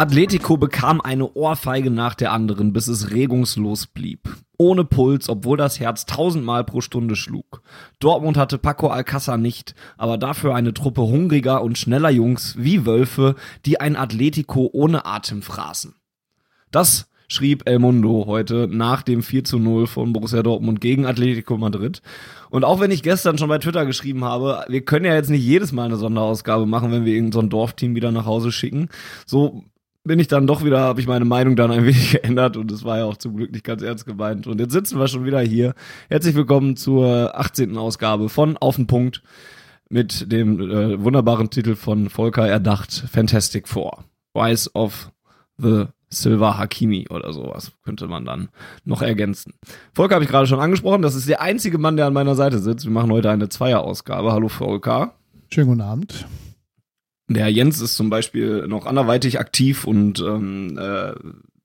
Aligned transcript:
Atletico 0.00 0.56
bekam 0.56 1.00
eine 1.00 1.32
Ohrfeige 1.34 1.90
nach 1.90 2.14
der 2.14 2.30
anderen, 2.30 2.72
bis 2.72 2.86
es 2.86 3.10
regungslos 3.10 3.88
blieb. 3.88 4.28
Ohne 4.56 4.84
Puls, 4.84 5.28
obwohl 5.28 5.56
das 5.56 5.80
Herz 5.80 6.06
tausendmal 6.06 6.62
pro 6.62 6.80
Stunde 6.80 7.16
schlug. 7.16 7.62
Dortmund 7.98 8.36
hatte 8.36 8.58
Paco 8.58 8.90
Alcázar 8.90 9.38
nicht, 9.38 9.74
aber 9.96 10.16
dafür 10.16 10.54
eine 10.54 10.72
Truppe 10.72 11.00
hungriger 11.00 11.64
und 11.64 11.78
schneller 11.78 12.10
Jungs 12.10 12.54
wie 12.56 12.86
Wölfe, 12.86 13.34
die 13.66 13.80
ein 13.80 13.96
Atletico 13.96 14.70
ohne 14.72 15.04
Atem 15.04 15.42
fraßen. 15.42 15.96
Das 16.70 17.10
schrieb 17.26 17.68
El 17.68 17.80
Mundo 17.80 18.26
heute 18.26 18.68
nach 18.70 19.02
dem 19.02 19.20
4 19.20 19.42
zu 19.42 19.58
0 19.58 19.88
von 19.88 20.12
Borussia 20.12 20.44
Dortmund 20.44 20.80
gegen 20.80 21.06
Atletico 21.06 21.58
Madrid. 21.58 22.02
Und 22.50 22.64
auch 22.64 22.78
wenn 22.78 22.92
ich 22.92 23.02
gestern 23.02 23.36
schon 23.36 23.48
bei 23.48 23.58
Twitter 23.58 23.84
geschrieben 23.84 24.24
habe, 24.24 24.64
wir 24.68 24.84
können 24.84 25.06
ja 25.06 25.14
jetzt 25.14 25.28
nicht 25.28 25.44
jedes 25.44 25.72
Mal 25.72 25.86
eine 25.86 25.96
Sonderausgabe 25.96 26.66
machen, 26.66 26.92
wenn 26.92 27.04
wir 27.04 27.14
irgendein 27.14 27.42
so 27.42 27.48
Dorfteam 27.48 27.96
wieder 27.96 28.12
nach 28.12 28.26
Hause 28.26 28.52
schicken. 28.52 28.90
So 29.26 29.64
bin 30.08 30.18
ich 30.18 30.26
dann 30.26 30.48
doch 30.48 30.64
wieder, 30.64 30.80
habe 30.80 31.00
ich 31.00 31.06
meine 31.06 31.24
Meinung 31.24 31.54
dann 31.54 31.70
ein 31.70 31.84
wenig 31.84 32.10
geändert 32.22 32.56
und 32.56 32.72
es 32.72 32.84
war 32.84 32.98
ja 32.98 33.04
auch 33.04 33.16
zum 33.16 33.36
Glück 33.36 33.52
nicht 33.52 33.62
ganz 33.62 33.82
ernst 33.82 34.06
gemeint. 34.06 34.48
Und 34.48 34.58
jetzt 34.58 34.72
sitzen 34.72 34.98
wir 34.98 35.06
schon 35.06 35.24
wieder 35.24 35.40
hier. 35.40 35.74
Herzlich 36.08 36.34
willkommen 36.34 36.76
zur 36.76 37.38
18. 37.38 37.76
Ausgabe 37.76 38.28
von 38.28 38.56
Auf 38.56 38.76
den 38.76 38.88
Punkt 38.88 39.22
mit 39.88 40.32
dem 40.32 40.60
äh, 40.60 41.02
wunderbaren 41.02 41.50
Titel 41.50 41.76
von 41.76 42.10
Volker 42.10 42.48
erdacht, 42.48 43.04
Fantastic 43.12 43.68
Four. 43.68 44.04
Rise 44.34 44.70
of 44.74 45.12
the 45.58 45.84
Silver 46.10 46.56
Hakimi 46.56 47.06
oder 47.10 47.32
sowas 47.34 47.72
könnte 47.84 48.06
man 48.06 48.24
dann 48.24 48.48
noch 48.84 49.02
ergänzen. 49.02 49.52
Volker 49.92 50.14
habe 50.14 50.24
ich 50.24 50.30
gerade 50.30 50.46
schon 50.46 50.60
angesprochen, 50.60 51.02
das 51.02 51.14
ist 51.14 51.28
der 51.28 51.42
einzige 51.42 51.76
Mann, 51.76 51.98
der 51.98 52.06
an 52.06 52.14
meiner 52.14 52.34
Seite 52.34 52.58
sitzt. 52.58 52.86
Wir 52.86 52.92
machen 52.92 53.12
heute 53.12 53.30
eine 53.30 53.50
Zweierausgabe. 53.50 54.32
Hallo 54.32 54.48
Volker. 54.48 55.14
Schönen 55.50 55.68
guten 55.68 55.80
Abend. 55.82 56.26
Der 57.28 57.48
Jens 57.50 57.80
ist 57.80 57.96
zum 57.96 58.10
Beispiel 58.10 58.66
noch 58.66 58.86
anderweitig 58.86 59.38
aktiv 59.38 59.84
und 59.84 60.20
ähm, 60.20 60.78
äh, 60.78 61.12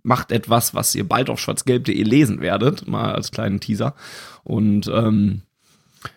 macht 0.04 0.32
etwas, 0.32 0.76
was 0.76 0.94
ihr 0.94 1.08
bald 1.08 1.30
auf 1.30 1.40
schwarzgelb.de 1.40 2.04
lesen 2.04 2.42
werdet, 2.42 2.88
mal 2.88 3.14
als 3.14 3.32
kleinen 3.32 3.62
Teaser. 3.62 3.96
Und 4.44 4.92
ähm, 4.94 5.42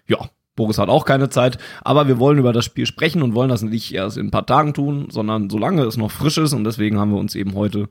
ja, 0.09 0.19
Boris 0.57 0.79
hat 0.79 0.89
auch 0.89 1.05
keine 1.05 1.29
Zeit, 1.29 1.59
aber 1.83 2.09
wir 2.09 2.19
wollen 2.19 2.39
über 2.39 2.53
das 2.53 2.65
Spiel 2.65 2.87
sprechen 2.87 3.23
und 3.23 3.35
wollen 3.35 3.51
das 3.51 3.63
nicht 3.63 3.95
erst 3.95 4.17
in 4.17 4.27
ein 4.27 4.31
paar 4.31 4.47
Tagen 4.47 4.75
tun, 4.75 5.09
sondern 5.11 5.49
solange 5.49 5.83
es 5.85 5.97
noch 5.97 6.11
frisch 6.11 6.39
ist 6.39 6.55
und 6.55 6.65
deswegen 6.65 6.99
haben 6.99 7.13
wir 7.13 7.19
uns 7.19 7.35
eben 7.35 7.55
heute 7.55 7.89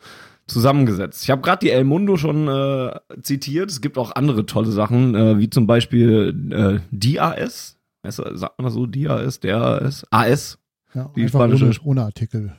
zusammengesetzt. 0.48 1.24
Ich 1.24 1.30
habe 1.30 1.42
gerade 1.42 1.60
die 1.60 1.72
El 1.72 1.86
Mundo 1.86 2.18
schon 2.18 2.48
äh, 2.48 3.00
zitiert. 3.22 3.70
Es 3.70 3.82
gibt 3.82 3.98
auch 3.98 4.12
andere 4.16 4.46
tolle 4.46 4.72
Sachen, 4.72 5.16
äh, 5.16 5.40
wie 5.40 5.50
zum 5.50 5.68
Beispiel 5.68 6.36
äh, 6.52 6.80
DAS. 6.92 7.78
Sagt 8.04 8.60
man 8.60 8.66
das 8.66 8.74
so? 8.74 8.86
DAS, 8.86 9.40
DAS, 9.40 10.06
AS, 10.12 10.60
Ja, 10.96 11.12
Die 11.16 11.28
spanische- 11.28 11.66
ohne, 11.66 11.80
ohne 11.84 12.04
Artikel. 12.04 12.56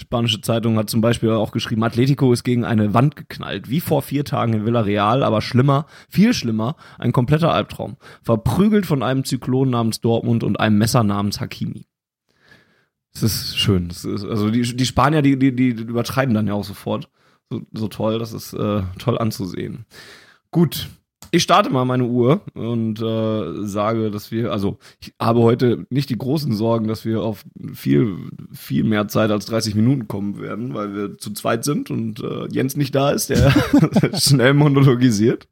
Spanische 0.00 0.40
Zeitung 0.40 0.76
hat 0.76 0.88
zum 0.88 1.00
Beispiel 1.00 1.30
auch 1.30 1.50
geschrieben, 1.50 1.82
Atletico 1.82 2.32
ist 2.32 2.44
gegen 2.44 2.64
eine 2.64 2.94
Wand 2.94 3.16
geknallt, 3.16 3.68
wie 3.68 3.80
vor 3.80 4.02
vier 4.02 4.24
Tagen 4.24 4.52
in 4.52 4.64
Villarreal, 4.64 5.24
aber 5.24 5.40
schlimmer, 5.42 5.86
viel 6.08 6.34
schlimmer, 6.34 6.76
ein 6.98 7.10
kompletter 7.10 7.52
Albtraum. 7.52 7.96
Verprügelt 8.22 8.86
von 8.86 9.02
einem 9.02 9.24
Zyklon 9.24 9.70
namens 9.70 10.00
Dortmund 10.00 10.44
und 10.44 10.60
einem 10.60 10.78
Messer 10.78 11.02
namens 11.02 11.40
Hakimi. 11.40 11.86
Es 13.12 13.22
ist 13.24 13.58
schön. 13.58 13.88
Das 13.88 14.04
ist, 14.04 14.24
also 14.24 14.50
die, 14.50 14.62
die 14.76 14.86
Spanier, 14.86 15.22
die, 15.22 15.36
die, 15.36 15.52
die 15.56 15.70
übertreiben 15.70 16.32
dann 16.34 16.46
ja 16.46 16.54
auch 16.54 16.62
sofort. 16.64 17.10
So, 17.50 17.62
so 17.72 17.88
toll, 17.88 18.20
das 18.20 18.32
ist 18.32 18.52
äh, 18.52 18.82
toll 18.98 19.18
anzusehen. 19.18 19.84
Gut, 20.52 20.88
ich 21.30 21.42
starte 21.42 21.70
mal 21.70 21.84
meine 21.84 22.04
Uhr 22.04 22.40
und 22.54 23.00
äh, 23.00 23.66
sage, 23.66 24.10
dass 24.10 24.30
wir, 24.30 24.52
also 24.52 24.78
ich 25.00 25.14
habe 25.20 25.40
heute 25.40 25.86
nicht 25.90 26.10
die 26.10 26.18
großen 26.18 26.54
Sorgen, 26.54 26.88
dass 26.88 27.04
wir 27.04 27.22
auf 27.22 27.44
viel, 27.74 28.16
viel 28.52 28.84
mehr 28.84 29.08
Zeit 29.08 29.30
als 29.30 29.46
30 29.46 29.74
Minuten 29.74 30.08
kommen 30.08 30.40
werden, 30.40 30.74
weil 30.74 30.94
wir 30.94 31.18
zu 31.18 31.32
zweit 31.32 31.64
sind 31.64 31.90
und 31.90 32.20
äh, 32.20 32.46
Jens 32.50 32.76
nicht 32.76 32.94
da 32.94 33.10
ist, 33.10 33.30
der 33.30 33.52
schnell 34.14 34.54
monologisiert. 34.54 35.48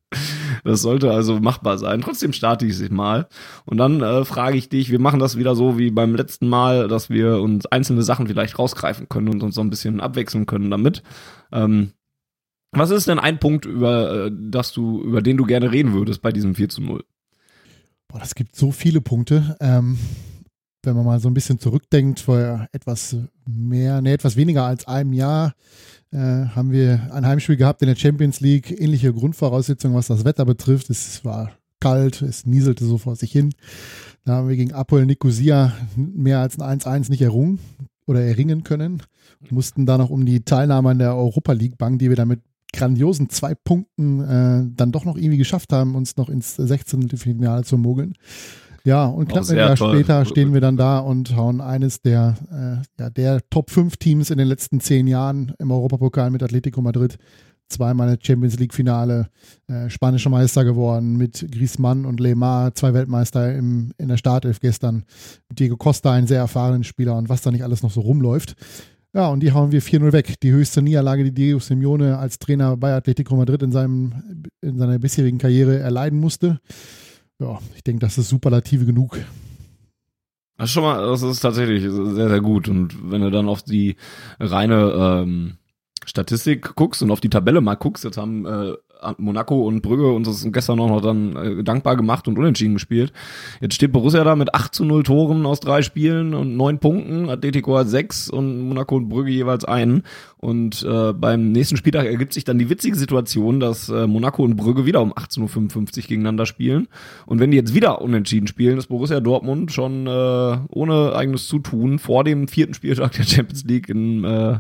Das 0.65 0.83
sollte 0.83 1.13
also 1.13 1.39
machbar 1.41 1.79
sein. 1.79 2.01
Trotzdem 2.01 2.33
starte 2.33 2.67
ich 2.67 2.81
es 2.81 2.91
mal. 2.91 3.29
Und 3.65 3.77
dann 3.79 4.01
äh, 4.01 4.25
frage 4.25 4.57
ich 4.57 4.69
dich, 4.69 4.91
wir 4.91 4.99
machen 4.99 5.21
das 5.21 5.37
wieder 5.37 5.55
so 5.55 5.79
wie 5.79 5.91
beim 5.91 6.15
letzten 6.15 6.49
Mal, 6.49 6.89
dass 6.89 7.11
wir 7.11 7.41
uns 7.41 7.67
einzelne 7.67 8.03
Sachen 8.03 8.27
vielleicht 8.27 8.59
rausgreifen 8.59 9.09
können 9.09 9.29
und 9.29 9.43
uns 9.43 9.55
so 9.55 9.61
ein 9.61 9.71
bisschen 9.71 10.01
abwechseln 10.01 10.47
können 10.47 10.71
damit. 10.71 11.03
Ähm, 11.53 11.93
was 12.79 12.91
ist 12.91 13.09
denn 13.09 13.19
ein 13.19 13.39
Punkt, 13.39 13.65
über, 13.65 14.27
äh, 14.27 14.31
dass 14.33 14.73
du, 14.73 15.03
über 15.03 15.23
den 15.23 15.37
du 15.37 15.45
gerne 15.45 15.73
reden 15.73 15.93
würdest 15.93 16.23
bei 16.23 16.33
diesem 16.33 16.55
4 16.55 16.69
zu 16.69 16.81
0? 16.83 17.05
Boah, 18.09 18.19
das 18.21 18.35
gibt 18.35 18.57
so 18.57 18.71
viele 18.71 19.01
Punkte. 19.01 19.57
Ähm, 19.61 19.99
wenn 20.83 20.97
man 20.97 21.05
mal 21.05 21.21
so 21.21 21.29
ein 21.29 21.35
bisschen 21.35 21.59
zurückdenkt, 21.59 22.21
vor 22.21 22.69
etwas 22.73 23.17
mehr, 23.45 24.01
ne, 24.01 24.13
etwas 24.13 24.37
weniger 24.37 24.65
als 24.65 24.87
einem 24.87 25.13
Jahr 25.13 25.55
äh, 26.13 26.19
haben 26.19 26.71
wir 26.71 27.13
ein 27.13 27.27
Heimspiel 27.27 27.57
gehabt 27.57 27.83
in 27.83 27.89
der 27.89 27.97
Champions 27.97 28.41
League. 28.41 28.71
Ähnliche 28.71 29.13
Grundvoraussetzungen, 29.13 29.97
was 29.97 30.07
das 30.07 30.25
Wetter 30.25 30.45
betrifft. 30.45 30.89
Es 30.89 31.25
war 31.25 31.53
kalt, 31.81 32.23
es 32.23 32.47
nieselte 32.47 32.85
so 32.85 32.99
vor 32.99 33.17
sich 33.17 33.33
hin. 33.33 33.53
Da 34.25 34.35
haben 34.35 34.49
wir 34.49 34.57
gegen 34.57 34.73
Apol 34.73 35.05
Nicosia 35.07 35.73
mehr 35.97 36.41
als 36.41 36.59
ein 36.59 36.81
1-1 36.81 37.11
nicht 37.11 37.23
errungen 37.23 37.59
oder 38.07 38.23
erringen 38.23 38.63
können. 38.63 39.03
Mussten 39.51 39.87
da 39.87 39.99
noch 39.99 40.11
um 40.11 40.25
die 40.25 40.45
Teilnahme 40.45 40.91
an 40.91 40.99
der 40.99 41.15
Europa 41.15 41.53
League 41.53 41.79
bangen, 41.79 41.99
die 41.99 42.09
wir 42.09 42.17
damit 42.17 42.41
grandiosen 42.77 43.29
zwei 43.31 43.55
Punkten 43.55 44.21
äh, 44.21 44.67
dann 44.77 44.93
doch 44.93 45.05
noch 45.05 45.17
irgendwie 45.17 45.39
geschafft 45.39 45.73
haben, 45.73 45.95
uns 45.95 46.17
noch 46.17 46.29
ins 46.29 46.57
16. 46.57 47.09
Finale 47.17 47.65
zu 47.65 47.79
mogeln. 47.79 48.15
Ja, 48.85 49.07
und 49.07 49.29
knapp 49.29 49.49
ein 49.51 49.57
Jahr 49.57 49.75
toll. 49.75 49.97
später 49.97 50.25
stehen 50.25 50.55
wir 50.55 50.61
dann 50.61 50.77
da 50.77 51.01
und 51.01 51.35
hauen 51.35 51.61
eines 51.61 52.03
der, 52.03 52.37
äh, 52.53 53.03
ja, 53.03 53.11
der 53.11 53.41
Top 53.51 53.71
5 53.71 53.97
Teams 53.97 54.31
in 54.31 54.39
den 54.39 54.47
letzten 54.47 54.79
zehn 54.79 55.09
Jahren 55.09 55.55
im 55.59 55.73
Europapokal 55.73 56.31
mit 56.31 56.41
Atletico 56.45 56.81
Madrid. 56.81 57.19
Zweimal 57.69 58.07
eine 58.07 58.19
Champions 58.23 58.61
League 58.61 58.73
Finale, 58.73 59.29
äh, 59.67 59.91
spanischer 59.91 60.31
Meister 60.31 60.65
geworden 60.65 61.17
mit 61.17 61.51
Griezmann 61.51 62.05
und 62.05 62.21
Lemar, 62.21 62.77
zwei 62.77 62.95
Weltmeister 62.95 63.57
im, 63.57 63.91
in 63.99 64.07
der 64.07 64.19
Startelf 64.19 64.61
gestern. 64.61 65.03
Diego 65.51 65.77
Costa, 65.77 66.13
ein 66.13 66.29
sehr 66.29 66.39
erfahrenen 66.39 66.85
Spieler 66.85 67.17
und 67.17 67.29
was 67.29 67.43
da 67.43 67.51
nicht 67.51 67.65
alles 67.65 67.83
noch 67.83 67.91
so 67.91 68.03
rumläuft. 68.03 68.55
Ja, 69.17 69.29
und 69.29 69.41
die 69.41 69.53
hauen 69.53 69.73
wir 69.73 69.81
4-0 69.81 70.13
weg. 70.13 70.39
Die 70.43 70.53
höchste 70.53 70.83
Niederlage, 70.83 71.25
die 71.25 71.33
Diego 71.33 71.59
Simeone 71.59 72.19
als 72.19 72.39
Trainer 72.39 72.77
bei 72.77 72.95
Atletico 72.95 73.35
Madrid 73.35 73.63
in, 73.63 73.73
seinem, 73.73 74.13
in 74.61 74.77
seiner 74.77 74.99
bisherigen 74.99 75.39
Karriere 75.39 75.79
erleiden 75.79 76.21
musste. 76.21 76.61
Ja, 77.39 77.59
ich 77.75 77.83
denke, 77.83 78.01
das 78.01 78.19
ist 78.19 78.29
superlative 78.29 78.85
genug. 78.85 79.17
Das 80.59 80.69
ist 80.69 80.73
schon 80.73 80.83
mal, 80.83 81.01
das 81.07 81.23
ist 81.23 81.41
tatsächlich 81.41 81.81
sehr, 81.83 82.29
sehr 82.29 82.41
gut. 82.43 82.69
Und 82.69 83.11
wenn 83.11 83.23
du 83.23 83.31
dann 83.31 83.49
auf 83.49 83.63
die 83.63 83.97
reine 84.39 85.23
ähm, 85.23 85.57
Statistik 86.05 86.75
guckst 86.75 87.03
und 87.03 87.11
auf 87.11 87.23
die 87.23 87.31
Tabelle 87.31 87.63
mal 87.63 87.77
guckst, 87.77 88.05
jetzt 88.05 88.19
haben 88.19 88.45
äh, 88.45 88.75
Monaco 89.19 89.67
und 89.67 89.83
Brügge 89.83 90.11
uns 90.11 90.29
das 90.29 90.47
gestern 90.53 90.81
auch 90.81 90.89
noch 90.89 91.01
dann 91.01 91.37
äh, 91.37 91.65
dankbar 91.65 91.97
gemacht 91.97 92.29
und 92.29 92.39
unentschieden 92.39 92.75
gespielt. 92.75 93.13
Jetzt 93.61 93.75
steht 93.75 93.93
Borussia 93.93 94.25
da 94.25 94.37
mit 94.37 94.55
8 94.55 94.75
zu 94.75 94.85
0 94.85 95.03
Toren 95.03 95.47
aus 95.47 95.61
drei 95.61 95.83
Spielen 95.83 96.35
und 96.35 96.57
neun 96.57 96.79
Punkten. 96.79 97.29
Atletico 97.29 97.77
hat 97.77 97.89
sechs 97.89 98.29
und 98.29 98.69
Monaco 98.69 98.97
und 98.97 99.09
Brügge 99.09 99.31
jeweils 99.31 99.65
einen. 99.65 100.03
Und 100.39 100.83
äh, 100.83 101.13
beim 101.13 101.53
nächsten 101.53 101.77
Spieltag 101.77 102.07
ergibt 102.07 102.33
sich 102.33 102.45
dann 102.45 102.59
die 102.59 102.71
witzige 102.71 102.97
Situation, 102.97 103.61
dass 103.61 103.89
äh, 103.89 104.07
Monaco 104.07 104.43
und 104.45 104.57
Brügge 104.57 104.87
wieder 104.87 105.01
um 105.01 105.13
18.55 105.13 105.77
Uhr 105.77 106.03
gegeneinander 106.09 106.47
spielen. 106.47 106.89
Und 107.27 107.41
wenn 107.41 107.51
die 107.51 107.57
jetzt 107.57 107.75
wieder 107.75 108.01
unentschieden 108.03 108.47
spielen, 108.47 108.79
ist 108.79 108.87
Borussia 108.87 109.21
Dortmund 109.21 109.73
schon 109.73 110.07
äh, 110.07 110.59
ohne 110.69 111.15
eigenes 111.15 111.49
Zutun 111.49 111.99
vor 111.99 112.25
dem 112.25 112.49
vierten 112.49 112.75
Spieltag 112.75 113.13
der 113.13 113.25
Champions 113.25 113.65
League 113.65 113.89
in, 113.89 114.25
äh, 114.25 114.59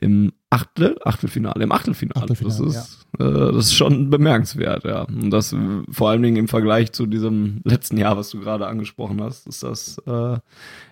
im 0.00 0.32
Achtel, 0.50 0.98
Achtelfinale, 1.04 1.62
im 1.62 1.70
Achtelfinale. 1.70 2.22
Achtelfinale, 2.22 2.64
das 2.64 2.74
ist, 2.74 3.06
äh, 3.20 3.52
das 3.52 3.66
ist 3.66 3.74
schon 3.74 4.10
bemerkenswert, 4.10 4.84
ja. 4.84 5.02
Und 5.02 5.30
das 5.30 5.54
vor 5.90 6.10
allen 6.10 6.22
Dingen 6.22 6.36
im 6.36 6.48
Vergleich 6.48 6.90
zu 6.90 7.06
diesem 7.06 7.60
letzten 7.64 7.96
Jahr, 7.96 8.16
was 8.16 8.30
du 8.30 8.40
gerade 8.40 8.66
angesprochen 8.66 9.22
hast, 9.22 9.46
ist 9.46 9.62
das 9.62 9.98
äh, 10.06 10.38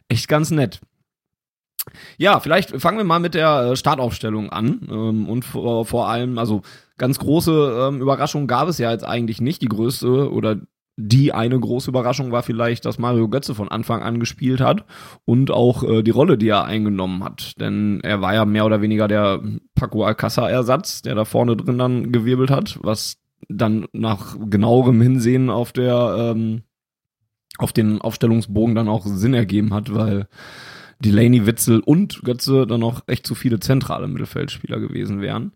echt 0.08 0.28
ganz 0.28 0.52
nett. 0.52 0.80
Ja, 2.18 2.38
vielleicht 2.38 2.80
fangen 2.80 2.98
wir 2.98 3.04
mal 3.04 3.18
mit 3.18 3.34
der 3.34 3.70
äh, 3.72 3.76
Startaufstellung 3.76 4.50
an 4.50 4.86
ähm, 4.90 5.28
und 5.28 5.44
vor, 5.44 5.84
vor 5.86 6.08
allem, 6.08 6.38
also 6.38 6.62
ganz 6.96 7.18
große 7.18 7.88
ähm, 7.88 8.00
Überraschung 8.00 8.46
gab 8.46 8.68
es 8.68 8.78
ja 8.78 8.92
jetzt 8.92 9.04
eigentlich 9.04 9.40
nicht. 9.40 9.62
Die 9.62 9.68
größte 9.68 10.30
oder 10.30 10.60
die 11.00 11.32
eine 11.32 11.58
große 11.58 11.90
Überraschung 11.90 12.32
war 12.32 12.42
vielleicht, 12.42 12.84
dass 12.84 12.98
Mario 12.98 13.28
Götze 13.28 13.54
von 13.54 13.68
Anfang 13.68 14.02
an 14.02 14.18
gespielt 14.18 14.60
hat 14.60 14.84
und 15.24 15.52
auch 15.52 15.84
äh, 15.84 16.02
die 16.02 16.10
Rolle, 16.10 16.36
die 16.36 16.48
er 16.48 16.64
eingenommen 16.64 17.22
hat. 17.22 17.52
Denn 17.60 18.00
er 18.02 18.20
war 18.20 18.34
ja 18.34 18.44
mehr 18.44 18.66
oder 18.66 18.82
weniger 18.82 19.06
der 19.06 19.40
Paco 19.76 20.04
Alcázar-Ersatz, 20.04 21.02
der 21.02 21.14
da 21.14 21.24
vorne 21.24 21.56
drin 21.56 21.78
dann 21.78 22.10
gewirbelt 22.10 22.50
hat, 22.50 22.80
was 22.82 23.18
dann 23.48 23.86
nach 23.92 24.36
genauerem 24.50 25.00
Hinsehen 25.00 25.50
auf 25.50 25.72
der 25.72 26.34
ähm, 26.34 26.62
auf 27.58 27.72
den 27.72 28.00
Aufstellungsbogen 28.00 28.74
dann 28.74 28.88
auch 28.88 29.06
Sinn 29.06 29.34
ergeben 29.34 29.72
hat, 29.74 29.94
weil 29.94 30.26
Delaney, 30.98 31.46
Witzel 31.46 31.78
und 31.78 32.22
Götze 32.24 32.66
dann 32.66 32.80
noch 32.80 33.02
echt 33.06 33.24
zu 33.24 33.36
viele 33.36 33.60
zentrale 33.60 34.08
Mittelfeldspieler 34.08 34.80
gewesen 34.80 35.20
wären. 35.20 35.52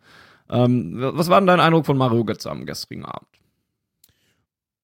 Ähm, 0.49 0.95
was 0.99 1.29
war 1.29 1.41
denn 1.41 1.49
dein 1.49 1.61
Eindruck 1.61 1.87
von 1.87 1.99
Mario 1.99 2.25
Götze 2.25 2.49
am 2.49 2.65
gestrigen 2.65 3.05
Abend? 3.05 3.42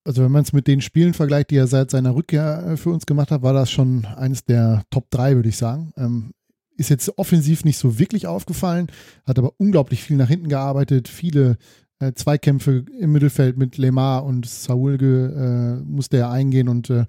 Also 0.09 0.23
wenn 0.23 0.31
man 0.31 0.41
es 0.41 0.53
mit 0.53 0.65
den 0.65 0.81
Spielen 0.81 1.13
vergleicht, 1.13 1.51
die 1.51 1.57
er 1.57 1.67
seit 1.67 1.91
seiner 1.91 2.15
Rückkehr 2.15 2.65
äh, 2.65 2.77
für 2.77 2.89
uns 2.89 3.05
gemacht 3.05 3.29
hat, 3.29 3.43
war 3.43 3.53
das 3.53 3.69
schon 3.69 4.05
eines 4.05 4.43
der 4.43 4.81
Top 4.89 5.11
3, 5.11 5.35
würde 5.35 5.49
ich 5.49 5.57
sagen. 5.57 5.93
Ähm, 5.97 6.31
ist 6.77 6.89
jetzt 6.89 7.15
offensiv 7.19 7.63
nicht 7.63 7.77
so 7.77 7.99
wirklich 7.99 8.25
aufgefallen, 8.25 8.87
hat 9.27 9.37
aber 9.37 9.53
unglaublich 9.57 10.01
viel 10.01 10.17
nach 10.17 10.27
hinten 10.27 10.49
gearbeitet, 10.49 11.09
viele 11.09 11.57
äh, 11.99 12.11
Zweikämpfe 12.13 12.85
im 12.99 13.11
Mittelfeld 13.11 13.59
mit 13.59 13.77
Lemar 13.77 14.25
und 14.25 14.47
Saulge 14.47 15.79
äh, 15.83 15.87
musste 15.87 16.17
er 16.17 16.31
eingehen 16.31 16.69
und 16.69 16.89
äh, 16.89 17.05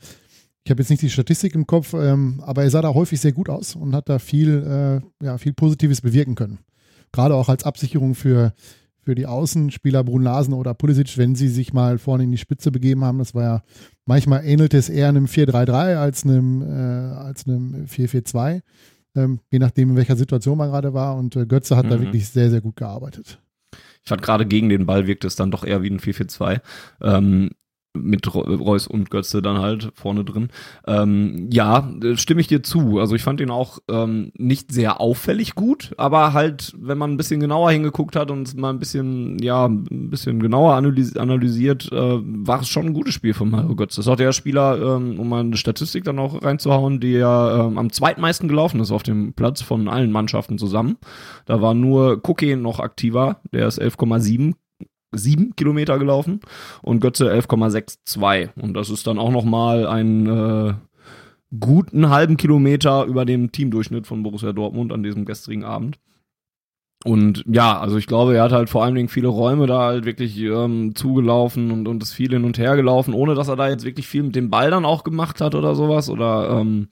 ich 0.64 0.70
habe 0.70 0.82
jetzt 0.82 0.90
nicht 0.90 1.00
die 1.00 1.08
Statistik 1.08 1.54
im 1.54 1.66
Kopf, 1.66 1.94
ähm, 1.94 2.42
aber 2.44 2.64
er 2.64 2.70
sah 2.70 2.82
da 2.82 2.92
häufig 2.92 3.18
sehr 3.18 3.32
gut 3.32 3.48
aus 3.48 3.76
und 3.76 3.94
hat 3.94 4.10
da 4.10 4.18
viel, 4.18 5.02
äh, 5.22 5.24
ja, 5.24 5.38
viel 5.38 5.54
Positives 5.54 6.02
bewirken 6.02 6.34
können. 6.34 6.58
Gerade 7.12 7.34
auch 7.34 7.48
als 7.48 7.64
Absicherung 7.64 8.14
für, 8.14 8.52
für 9.02 9.14
die 9.14 9.26
Außenspieler 9.26 10.04
Brun 10.04 10.22
Larsen 10.22 10.54
oder 10.54 10.74
Pulisic, 10.74 11.16
wenn 11.18 11.34
sie 11.34 11.48
sich 11.48 11.72
mal 11.72 11.98
vorne 11.98 12.24
in 12.24 12.30
die 12.30 12.38
Spitze 12.38 12.70
begeben 12.70 13.04
haben. 13.04 13.18
Das 13.18 13.34
war 13.34 13.42
ja, 13.42 13.62
manchmal 14.06 14.44
ähnelte 14.44 14.76
es 14.76 14.88
eher 14.88 15.08
einem 15.08 15.26
4-3-3 15.26 15.96
als 15.96 16.24
einem, 16.24 16.62
äh, 16.62 17.14
als 17.14 17.46
einem 17.46 17.86
4-4-2, 17.86 18.62
ähm, 19.16 19.40
je 19.50 19.58
nachdem, 19.58 19.90
in 19.90 19.96
welcher 19.96 20.16
Situation 20.16 20.58
man 20.58 20.70
gerade 20.70 20.94
war. 20.94 21.16
Und 21.16 21.36
äh, 21.36 21.46
Götze 21.46 21.76
hat 21.76 21.86
mhm. 21.86 21.90
da 21.90 22.00
wirklich 22.00 22.28
sehr, 22.28 22.50
sehr 22.50 22.60
gut 22.60 22.76
gearbeitet. 22.76 23.40
Ich 24.02 24.08
fand 24.08 24.22
gerade 24.22 24.46
gegen 24.46 24.68
den 24.68 24.86
Ball 24.86 25.06
wirkte 25.06 25.26
es 25.26 25.36
dann 25.36 25.50
doch 25.50 25.64
eher 25.64 25.82
wie 25.82 25.90
ein 25.90 26.00
4-4-2. 26.00 26.60
Ähm, 27.02 27.50
mit 27.94 28.32
Reus 28.34 28.86
und 28.86 29.10
Götze 29.10 29.42
dann 29.42 29.58
halt 29.58 29.90
vorne 29.94 30.24
drin. 30.24 30.48
Ähm, 30.86 31.48
ja, 31.52 31.90
stimme 32.14 32.40
ich 32.40 32.46
dir 32.46 32.62
zu. 32.62 32.98
Also 33.00 33.16
ich 33.16 33.22
fand 33.22 33.40
ihn 33.40 33.50
auch 33.50 33.78
ähm, 33.88 34.30
nicht 34.36 34.72
sehr 34.72 35.00
auffällig 35.00 35.54
gut, 35.54 35.92
aber 35.96 36.32
halt, 36.32 36.72
wenn 36.78 36.98
man 36.98 37.12
ein 37.12 37.16
bisschen 37.16 37.40
genauer 37.40 37.72
hingeguckt 37.72 38.14
hat 38.14 38.30
und 38.30 38.56
mal 38.56 38.70
ein 38.70 38.78
bisschen, 38.78 39.38
ja, 39.40 39.66
ein 39.66 40.10
bisschen 40.10 40.40
genauer 40.40 40.74
analysi 40.74 41.18
analysiert, 41.18 41.90
äh, 41.90 42.18
war 42.22 42.60
es 42.60 42.68
schon 42.68 42.86
ein 42.86 42.94
gutes 42.94 43.14
Spiel 43.14 43.34
von 43.34 43.50
Mario 43.50 43.74
Götze. 43.74 43.96
Das 43.96 44.06
ist 44.06 44.12
auch 44.12 44.16
der 44.16 44.32
Spieler, 44.32 44.96
ähm, 44.96 45.18
um 45.18 45.28
mal 45.28 45.40
eine 45.40 45.56
Statistik 45.56 46.04
dann 46.04 46.18
auch 46.18 46.42
reinzuhauen, 46.42 47.00
der 47.00 47.66
ähm, 47.66 47.76
am 47.76 47.90
zweitmeisten 47.90 48.48
gelaufen 48.48 48.80
ist 48.80 48.92
auf 48.92 49.02
dem 49.02 49.32
Platz 49.32 49.62
von 49.62 49.88
allen 49.88 50.12
Mannschaften 50.12 50.58
zusammen. 50.58 50.96
Da 51.46 51.60
war 51.60 51.74
nur 51.74 52.20
Cookie 52.22 52.54
noch 52.54 52.78
aktiver, 52.78 53.40
der 53.52 53.66
ist 53.66 53.80
11,7 53.80 54.54
sieben 55.12 55.54
Kilometer 55.56 55.98
gelaufen 55.98 56.40
und 56.82 57.00
Götze 57.00 57.32
11,62. 57.32 58.50
Und 58.60 58.74
das 58.74 58.90
ist 58.90 59.06
dann 59.06 59.18
auch 59.18 59.30
nochmal 59.30 59.86
ein 59.86 60.26
äh, 60.26 60.74
guten 61.58 62.10
halben 62.10 62.36
Kilometer 62.36 63.04
über 63.04 63.24
dem 63.24 63.52
Teamdurchschnitt 63.52 64.06
von 64.06 64.22
Borussia 64.22 64.52
Dortmund 64.52 64.92
an 64.92 65.02
diesem 65.02 65.24
gestrigen 65.24 65.64
Abend. 65.64 65.98
Und 67.02 67.44
ja, 67.46 67.80
also 67.80 67.96
ich 67.96 68.06
glaube, 68.06 68.36
er 68.36 68.42
hat 68.42 68.52
halt 68.52 68.68
vor 68.68 68.84
allen 68.84 68.94
Dingen 68.94 69.08
viele 69.08 69.28
Räume 69.28 69.66
da 69.66 69.84
halt 69.84 70.04
wirklich 70.04 70.38
ähm, 70.38 70.94
zugelaufen 70.94 71.70
und, 71.70 71.88
und 71.88 72.02
ist 72.02 72.12
viel 72.12 72.30
hin 72.30 72.44
und 72.44 72.58
her 72.58 72.76
gelaufen, 72.76 73.14
ohne 73.14 73.34
dass 73.34 73.48
er 73.48 73.56
da 73.56 73.70
jetzt 73.70 73.86
wirklich 73.86 74.06
viel 74.06 74.22
mit 74.22 74.36
dem 74.36 74.50
Ball 74.50 74.70
dann 74.70 74.84
auch 74.84 75.02
gemacht 75.02 75.40
hat 75.40 75.54
oder 75.54 75.74
sowas 75.74 76.10
oder 76.10 76.60
ähm, 76.60 76.88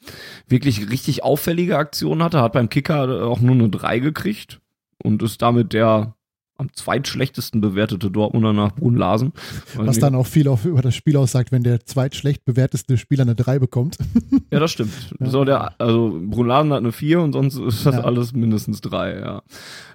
wirklich 0.47 0.89
richtig 0.91 1.25
auffällige 1.25 1.77
Aktionen 1.77 2.23
hatte. 2.23 2.41
Hat 2.41 2.55
beim 2.55 2.71
Kicker 2.71 3.27
auch 3.27 3.41
nur 3.41 3.55
eine 3.55 3.69
3 3.69 3.99
gekriegt 3.99 4.61
und 5.03 5.23
ist 5.23 5.43
damit 5.43 5.75
der 5.75 6.15
am 6.59 6.73
zweitschlechtesten 6.73 7.61
bewertete 7.61 8.11
Dortmunder 8.11 8.53
nach 8.53 8.75
Brun 8.75 8.97
Larsen. 8.97 9.33
Was 9.77 10.01
dann 10.01 10.17
auch 10.17 10.27
viel 10.27 10.49
auf, 10.49 10.65
über 10.65 10.83
das 10.83 10.97
Spiel 10.97 11.17
aussagt, 11.17 11.53
wenn 11.53 11.63
der 11.63 11.87
zweitschlecht 11.87 12.45
bewerteste 12.45 12.99
Spieler 12.99 13.23
eine 13.23 13.35
3 13.35 13.59
bekommt. 13.59 13.97
Ja, 14.51 14.61
das 14.61 14.71
stimmt. 14.71 14.93
Ja. 15.21 15.27
So 15.27 15.45
der, 15.45 15.79
also 15.79 16.19
Brun 16.23 16.47
Larsen 16.47 16.73
hat 16.73 16.79
eine 16.79 16.91
4 16.91 17.21
und 17.21 17.35
sonst 17.35 17.59
ist 17.59 17.85
das 17.85 17.97
ja. 17.97 18.01
alles 18.01 18.33
mindestens 18.33 18.81
3, 18.81 19.19
ja. 19.19 19.43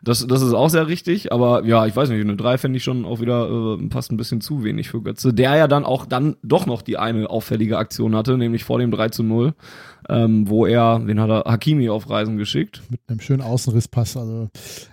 Das, 0.03 0.27
das 0.27 0.43
ist 0.43 0.53
auch 0.53 0.69
sehr 0.69 0.87
richtig, 0.87 1.31
aber 1.31 1.65
ja, 1.65 1.87
ich 1.87 1.95
weiß 1.95 2.09
nicht, 2.09 2.21
eine 2.21 2.35
3 2.35 2.59
fände 2.59 2.77
ich 2.77 2.83
schon 2.83 3.03
auch 3.03 3.19
wieder 3.19 3.49
äh, 3.49 3.87
passt 3.87 4.11
ein 4.11 4.17
bisschen 4.17 4.41
zu 4.41 4.63
wenig 4.63 4.89
für 4.89 5.01
Götze, 5.01 5.33
der 5.33 5.55
ja 5.55 5.67
dann 5.67 5.85
auch 5.85 6.05
dann 6.05 6.35
doch 6.43 6.67
noch 6.67 6.83
die 6.83 6.97
eine 6.97 7.31
auffällige 7.31 7.79
Aktion 7.79 8.15
hatte, 8.15 8.37
nämlich 8.37 8.63
vor 8.63 8.77
dem 8.77 8.91
3 8.91 9.09
zu 9.09 9.23
0 9.23 9.55
ähm, 10.09 10.49
wo 10.49 10.65
er, 10.65 11.01
wen 11.05 11.19
hat 11.19 11.29
er, 11.29 11.51
Hakimi 11.51 11.89
auf 11.89 12.09
Reisen 12.09 12.37
geschickt. 12.37 12.83
Mit 12.89 13.01
einem 13.07 13.19
schönen 13.19 13.41
Außenrisspass. 13.41 14.17
Also 14.17 14.49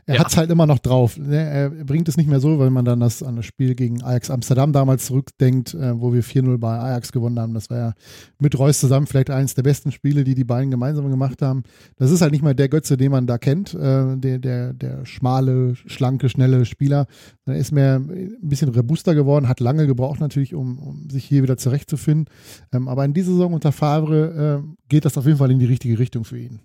er 0.06 0.14
ja. 0.14 0.20
hat 0.20 0.28
es 0.28 0.36
halt 0.36 0.50
immer 0.50 0.66
noch 0.66 0.78
drauf. 0.78 1.16
Ne? 1.18 1.36
Er 1.36 1.70
bringt 1.70 2.08
es 2.08 2.16
nicht 2.16 2.28
mehr 2.28 2.40
so, 2.40 2.58
weil 2.58 2.70
man 2.70 2.84
dann 2.84 3.00
das 3.00 3.22
an 3.22 3.36
das 3.36 3.46
Spiel 3.46 3.74
gegen 3.74 4.02
Ajax 4.02 4.30
Amsterdam 4.30 4.72
damals 4.72 5.06
zurückdenkt, 5.06 5.74
äh, 5.74 6.00
wo 6.00 6.12
wir 6.12 6.22
4-0 6.22 6.58
bei 6.58 6.78
Ajax 6.78 7.12
gewonnen 7.12 7.38
haben. 7.38 7.54
Das 7.54 7.70
war 7.70 7.76
ja 7.76 7.92
mit 8.38 8.58
Reus 8.58 8.80
zusammen 8.80 9.06
vielleicht 9.06 9.30
eines 9.30 9.54
der 9.54 9.62
besten 9.62 9.92
Spiele, 9.92 10.24
die 10.24 10.34
die 10.34 10.44
beiden 10.44 10.70
gemeinsam 10.70 11.10
gemacht 11.10 11.42
haben. 11.42 11.62
Das 11.96 12.10
ist 12.10 12.20
halt 12.20 12.32
nicht 12.32 12.42
mehr 12.42 12.54
der 12.54 12.68
Götze, 12.68 12.96
den 12.96 13.10
man 13.10 13.26
da 13.26 13.38
kennt, 13.38 13.74
äh, 13.74 14.16
der, 14.16 14.38
der, 14.38 14.72
der 14.72 15.06
schmale, 15.06 15.74
schlanke, 15.74 16.28
schnelle 16.28 16.64
Spieler. 16.64 17.06
Er 17.46 17.56
ist 17.56 17.72
mehr 17.72 17.96
ein 17.96 18.36
bisschen 18.42 18.68
robuster 18.68 19.14
geworden, 19.14 19.48
hat 19.48 19.60
lange 19.60 19.86
gebraucht 19.86 20.20
natürlich, 20.20 20.54
um, 20.54 20.78
um 20.78 21.10
sich 21.10 21.24
hier 21.24 21.42
wieder 21.42 21.56
zurechtzufinden. 21.56 22.26
Ähm, 22.72 22.88
aber 22.88 23.04
in 23.04 23.14
dieser 23.14 23.32
Saison 23.32 23.54
unter 23.54 23.72
Favre 23.72 24.62
äh, 24.62 24.76
geht 24.88 24.99
das 25.04 25.18
auf 25.18 25.26
jeden 25.26 25.38
Fall 25.38 25.50
in 25.50 25.58
die 25.58 25.66
richtige 25.66 25.98
Richtung 25.98 26.24
für 26.24 26.38
ihn. 26.38 26.60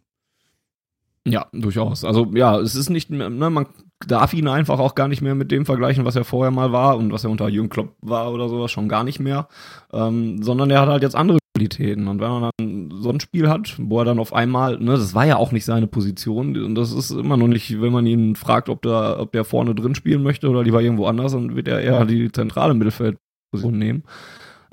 Ja, 1.27 1.47
durchaus. 1.53 2.05
Also 2.05 2.31
ja, 2.35 2.59
es 2.59 2.75
ist 2.75 2.89
nicht, 2.89 3.09
ne, 3.09 3.29
man 3.29 3.65
darf 4.05 4.33
ihn 4.33 4.47
einfach 4.47 4.77
auch 4.79 4.93
gar 4.93 5.07
nicht 5.07 5.21
mehr 5.23 5.33
mit 5.33 5.51
dem 5.51 5.65
vergleichen, 5.65 6.05
was 6.05 6.15
er 6.15 6.23
vorher 6.23 6.51
mal 6.51 6.71
war 6.71 6.97
und 6.97 7.11
was 7.11 7.23
er 7.23 7.31
unter 7.31 7.49
Jürgen 7.49 7.69
Klopp 7.69 7.95
war 8.01 8.31
oder 8.31 8.47
sowas, 8.47 8.71
schon 8.71 8.87
gar 8.87 9.03
nicht 9.03 9.19
mehr. 9.19 9.47
Ähm, 9.91 10.43
sondern 10.43 10.69
er 10.69 10.81
hat 10.81 10.89
halt 10.89 11.01
jetzt 11.01 11.15
andere 11.15 11.39
Qualitäten. 11.55 12.07
Und 12.07 12.19
wenn 12.19 12.29
man 12.29 12.51
dann 12.57 12.91
so 12.93 13.09
ein 13.09 13.19
Spiel 13.19 13.49
hat, 13.49 13.75
wo 13.79 13.99
er 13.99 14.05
dann 14.05 14.19
auf 14.19 14.33
einmal, 14.33 14.77
ne, 14.77 14.91
das 14.91 15.15
war 15.15 15.25
ja 15.25 15.37
auch 15.37 15.51
nicht 15.51 15.65
seine 15.65 15.87
Position, 15.87 16.55
und 16.57 16.75
das 16.75 16.91
ist 16.91 17.09
immer 17.09 17.37
noch 17.37 17.47
nicht, 17.47 17.81
wenn 17.81 17.91
man 17.91 18.05
ihn 18.05 18.35
fragt, 18.35 18.69
ob 18.69 18.83
der, 18.83 19.19
ob 19.19 19.31
der 19.31 19.45
vorne 19.45 19.73
drin 19.73 19.95
spielen 19.95 20.21
möchte 20.21 20.47
oder 20.47 20.61
lieber 20.63 20.81
irgendwo 20.81 21.07
anders, 21.07 21.31
dann 21.31 21.55
wird 21.55 21.67
er 21.67 21.81
eher 21.81 22.05
die 22.05 22.31
zentrale 22.31 22.75
Mittelfeldposition 22.75 23.79
nehmen. 23.79 24.03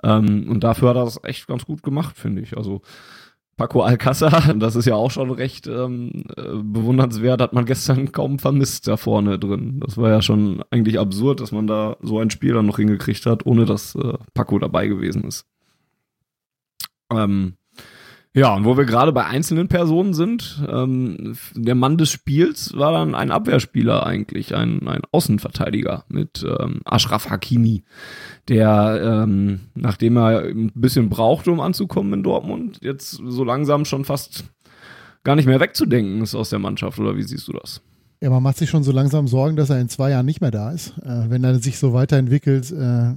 Ähm, 0.03 0.49
und 0.50 0.65
dafür 0.65 0.91
hat 0.91 0.97
er 0.97 1.05
das 1.05 1.20
echt 1.23 1.47
ganz 1.47 1.65
gut 1.65 1.82
gemacht, 1.82 2.19
finde 2.19 2.43
ich. 2.43 2.58
Also 2.58 2.82
Paco 3.57 3.83
Alcázar, 3.83 4.55
das 4.59 4.77
ist 4.77 4.87
ja 4.87 4.95
auch 4.95 5.11
schon 5.11 5.31
recht 5.31 5.67
ähm, 5.67 6.25
äh, 6.37 6.43
bewundernswert, 6.63 7.41
hat 7.41 7.53
man 7.53 7.67
gestern 7.67 8.13
kaum 8.13 8.39
vermisst 8.39 8.89
da 8.89 8.97
vorne 8.97 9.39
drin. 9.39 9.81
Das 9.81 9.97
war 9.97 10.11
ja 10.11 10.23
schon 10.23 10.65
eigentlich 10.71 10.99
absurd, 10.99 11.41
dass 11.41 11.53
man 11.53 11.67
da 11.67 11.97
so 12.03 12.19
ein 12.19 12.31
Spiel 12.31 12.55
dann 12.55 12.67
noch 12.67 12.79
hingekriegt 12.79 13.27
hat, 13.27 13.47
ohne 13.47 13.65
dass 13.65 13.95
äh, 13.95 14.15
Paco 14.35 14.59
dabei 14.59 14.87
gewesen 14.89 15.25
ist. 15.25 15.47
Ähm, 17.11 17.57
ja, 18.34 18.55
und 18.55 18.65
wo 18.65 18.77
wir 18.79 18.86
gerade 18.86 19.12
bei 19.12 19.27
einzelnen 19.27 19.69
Personen 19.69 20.15
sind, 20.15 20.62
ähm, 20.67 21.36
der 21.55 21.74
Mann 21.74 21.98
des 21.98 22.10
Spiels 22.10 22.72
war 22.74 22.93
dann 22.93 23.15
ein 23.15 23.31
Abwehrspieler 23.31 24.06
eigentlich, 24.06 24.55
ein, 24.55 24.89
ein 24.89 25.03
Außenverteidiger 25.12 26.05
mit 26.08 26.43
ähm, 26.43 26.81
Ashraf 26.84 27.29
Hakimi, 27.29 27.84
der, 28.48 29.24
ähm, 29.24 29.60
nachdem 29.74 30.17
er 30.17 30.44
ein 30.44 30.72
bisschen 30.74 31.10
brauchte, 31.10 31.51
um 31.51 31.60
anzukommen 31.60 32.12
in 32.15 32.22
Dortmund, 32.22 32.79
jetzt 32.81 33.10
so 33.10 33.44
langsam 33.44 33.84
schon 33.84 34.05
fast 34.05 34.44
gar 35.24 35.36
nicht 35.36 35.46
mehr 35.46 35.60
wegzudenken 35.60 36.22
ist 36.22 36.34
aus 36.34 36.51
der 36.51 36.58
Mannschaft, 36.58 36.98
oder 36.98 37.17
wie 37.17 37.22
siehst 37.22 37.48
du 37.48 37.53
das? 37.53 37.82
Ja, 38.22 38.31
man 38.31 38.43
macht 38.43 38.56
sich 38.56 38.70
schon 38.70 38.84
so 38.84 38.93
langsam 38.93 39.27
Sorgen, 39.27 39.56
dass 39.56 39.69
er 39.69 39.81
in 39.81 39.89
zwei 39.89 40.10
Jahren 40.10 40.27
nicht 40.27 40.41
mehr 40.41 40.53
da 40.53 40.70
ist. 40.70 40.96
Äh, 40.98 41.29
wenn 41.29 41.43
er 41.43 41.58
sich 41.58 41.79
so 41.79 41.93
weiterentwickelt, 41.93 42.70
äh, 42.70 43.15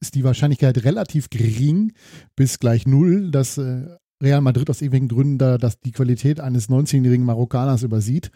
ist 0.00 0.16
die 0.16 0.24
Wahrscheinlichkeit 0.24 0.84
relativ 0.84 1.30
gering 1.30 1.92
bis 2.34 2.58
gleich 2.58 2.84
null, 2.84 3.30
dass 3.30 3.56
äh, 3.56 3.86
Real 4.22 4.40
Madrid 4.40 4.68
aus 4.70 4.80
irgendwelchen 4.80 5.08
Gründen 5.08 5.38
da 5.38 5.58
dass 5.58 5.80
die 5.80 5.92
Qualität 5.92 6.40
eines 6.40 6.68
19-jährigen 6.68 7.24
Marokkaners 7.24 7.82
übersieht. 7.82 8.30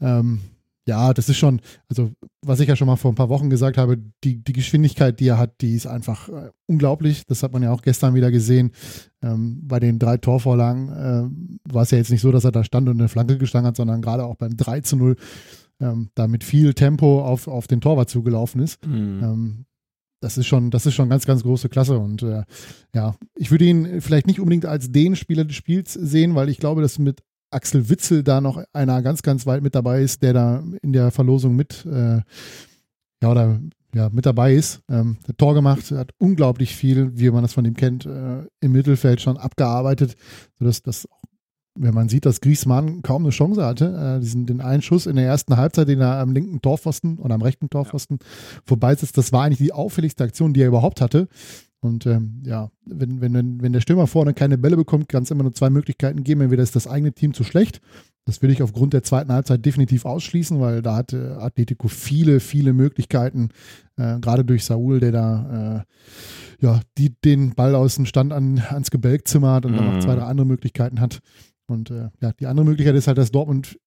Ähm, 0.00 0.40
ja, 0.86 1.12
das 1.12 1.28
ist 1.28 1.36
schon, 1.36 1.60
also 1.88 2.10
was 2.42 2.58
ich 2.58 2.68
ja 2.68 2.74
schon 2.74 2.86
mal 2.86 2.96
vor 2.96 3.12
ein 3.12 3.16
paar 3.16 3.28
Wochen 3.28 3.50
gesagt 3.50 3.76
habe, 3.76 3.98
die, 4.24 4.42
die 4.42 4.52
Geschwindigkeit, 4.52 5.20
die 5.20 5.28
er 5.28 5.38
hat, 5.38 5.60
die 5.60 5.74
ist 5.74 5.86
einfach 5.86 6.28
äh, 6.28 6.50
unglaublich. 6.66 7.26
Das 7.26 7.42
hat 7.42 7.52
man 7.52 7.62
ja 7.62 7.70
auch 7.70 7.82
gestern 7.82 8.14
wieder 8.14 8.30
gesehen. 8.30 8.72
Ähm, 9.22 9.60
bei 9.62 9.78
den 9.78 9.98
drei 9.98 10.16
Torvorlagen 10.16 10.88
äh, 10.88 11.72
war 11.72 11.82
es 11.82 11.90
ja 11.90 11.98
jetzt 11.98 12.10
nicht 12.10 12.22
so, 12.22 12.32
dass 12.32 12.44
er 12.44 12.52
da 12.52 12.64
stand 12.64 12.88
und 12.88 12.98
eine 12.98 13.08
Flanke 13.08 13.38
gestangen 13.38 13.66
hat, 13.66 13.76
sondern 13.76 14.02
gerade 14.02 14.24
auch 14.24 14.36
beim 14.36 14.56
3 14.56 14.80
zu 14.80 14.96
0 14.96 15.16
ähm, 15.80 16.10
da 16.14 16.26
mit 16.26 16.44
viel 16.44 16.74
Tempo 16.74 17.24
auf, 17.24 17.46
auf 17.46 17.66
den 17.66 17.80
Torwart 17.80 18.10
zugelaufen 18.10 18.60
ist. 18.60 18.84
Mhm. 18.86 19.20
Ähm, 19.22 19.64
das 20.20 20.38
ist 20.38 20.46
schon, 20.46 20.70
das 20.70 20.86
ist 20.86 20.94
schon 20.94 21.08
ganz, 21.08 21.26
ganz 21.26 21.42
große 21.42 21.68
Klasse. 21.68 21.98
Und 21.98 22.22
äh, 22.22 22.44
ja, 22.94 23.14
ich 23.36 23.50
würde 23.50 23.64
ihn 23.64 24.00
vielleicht 24.00 24.26
nicht 24.26 24.40
unbedingt 24.40 24.66
als 24.66 24.92
den 24.92 25.16
Spieler 25.16 25.44
des 25.44 25.56
Spiels 25.56 25.92
sehen, 25.94 26.34
weil 26.34 26.48
ich 26.48 26.58
glaube, 26.58 26.82
dass 26.82 26.98
mit 26.98 27.22
Axel 27.50 27.88
Witzel 27.88 28.22
da 28.22 28.40
noch 28.40 28.62
einer 28.72 29.02
ganz, 29.02 29.22
ganz 29.22 29.46
weit 29.46 29.62
mit 29.62 29.74
dabei 29.74 30.02
ist, 30.02 30.22
der 30.22 30.32
da 30.32 30.64
in 30.82 30.92
der 30.92 31.10
Verlosung 31.10 31.56
mit, 31.56 31.84
äh, 31.86 32.20
ja, 33.22 33.30
oder 33.30 33.60
ja, 33.94 34.08
mit 34.10 34.26
dabei 34.26 34.54
ist. 34.54 34.82
Ähm, 34.88 35.18
hat 35.26 35.38
Tor 35.38 35.54
gemacht, 35.54 35.90
hat 35.90 36.12
unglaublich 36.18 36.76
viel, 36.76 37.18
wie 37.18 37.30
man 37.30 37.42
das 37.42 37.54
von 37.54 37.64
ihm 37.64 37.74
kennt, 37.74 38.06
äh, 38.06 38.44
im 38.60 38.72
Mittelfeld 38.72 39.20
schon 39.20 39.36
abgearbeitet, 39.36 40.16
sodass 40.58 40.82
das 40.82 41.08
wenn 41.82 41.94
man 41.94 42.08
sieht, 42.08 42.26
dass 42.26 42.40
Griezmann 42.40 43.02
kaum 43.02 43.22
eine 43.24 43.30
Chance 43.30 43.64
hatte, 43.64 44.16
äh, 44.18 44.20
diesen, 44.20 44.46
den 44.46 44.60
einen 44.60 44.82
Schuss 44.82 45.06
in 45.06 45.16
der 45.16 45.26
ersten 45.26 45.56
Halbzeit, 45.56 45.88
den 45.88 46.00
er 46.00 46.18
am 46.18 46.32
linken 46.32 46.60
Torpfosten 46.60 47.18
oder 47.18 47.34
am 47.34 47.42
rechten 47.42 47.70
Torpfosten 47.70 48.18
ja. 48.20 48.26
vorbeisetzt, 48.64 49.16
das 49.16 49.32
war 49.32 49.44
eigentlich 49.44 49.58
die 49.58 49.72
auffälligste 49.72 50.24
Aktion, 50.24 50.52
die 50.52 50.60
er 50.60 50.68
überhaupt 50.68 51.00
hatte. 51.00 51.28
Und 51.80 52.04
ähm, 52.04 52.42
ja, 52.44 52.70
wenn, 52.84 53.22
wenn, 53.22 53.62
wenn 53.62 53.72
der 53.72 53.80
Stürmer 53.80 54.06
vorne 54.06 54.34
keine 54.34 54.58
Bälle 54.58 54.76
bekommt, 54.76 55.08
kann 55.08 55.22
es 55.22 55.30
immer 55.30 55.44
nur 55.44 55.54
zwei 55.54 55.70
Möglichkeiten 55.70 56.24
geben. 56.24 56.42
Entweder 56.42 56.62
ist 56.62 56.76
das 56.76 56.86
eigene 56.86 57.12
Team 57.12 57.32
zu 57.32 57.42
schlecht. 57.42 57.80
Das 58.26 58.42
will 58.42 58.50
ich 58.50 58.62
aufgrund 58.62 58.92
der 58.92 59.02
zweiten 59.02 59.32
Halbzeit 59.32 59.64
definitiv 59.64 60.04
ausschließen, 60.04 60.60
weil 60.60 60.82
da 60.82 60.96
hatte 60.96 61.38
Atletico 61.40 61.88
viele, 61.88 62.40
viele 62.40 62.74
Möglichkeiten, 62.74 63.48
äh, 63.96 64.20
gerade 64.20 64.44
durch 64.44 64.66
Saul, 64.66 65.00
der 65.00 65.12
da 65.12 65.78
äh, 65.78 66.64
ja, 66.64 66.80
die, 66.98 67.14
den 67.24 67.54
Ball 67.54 67.74
aus 67.74 67.96
dem 67.96 68.04
Stand 68.04 68.34
an, 68.34 68.62
ans 68.68 68.90
Gebälk 68.90 69.26
zimmert 69.26 69.64
und 69.64 69.72
mhm. 69.72 69.76
dann 69.76 69.94
noch 69.94 70.04
zwei, 70.04 70.14
drei 70.14 70.24
andere 70.24 70.46
Möglichkeiten 70.46 71.00
hat. 71.00 71.20
Und 71.70 71.90
äh, 71.90 72.10
ja, 72.20 72.32
die 72.32 72.46
andere 72.46 72.66
Möglichkeit 72.66 72.96
ist 72.96 73.06
halt, 73.06 73.18
dass 73.18 73.30
Dortmund 73.30 73.78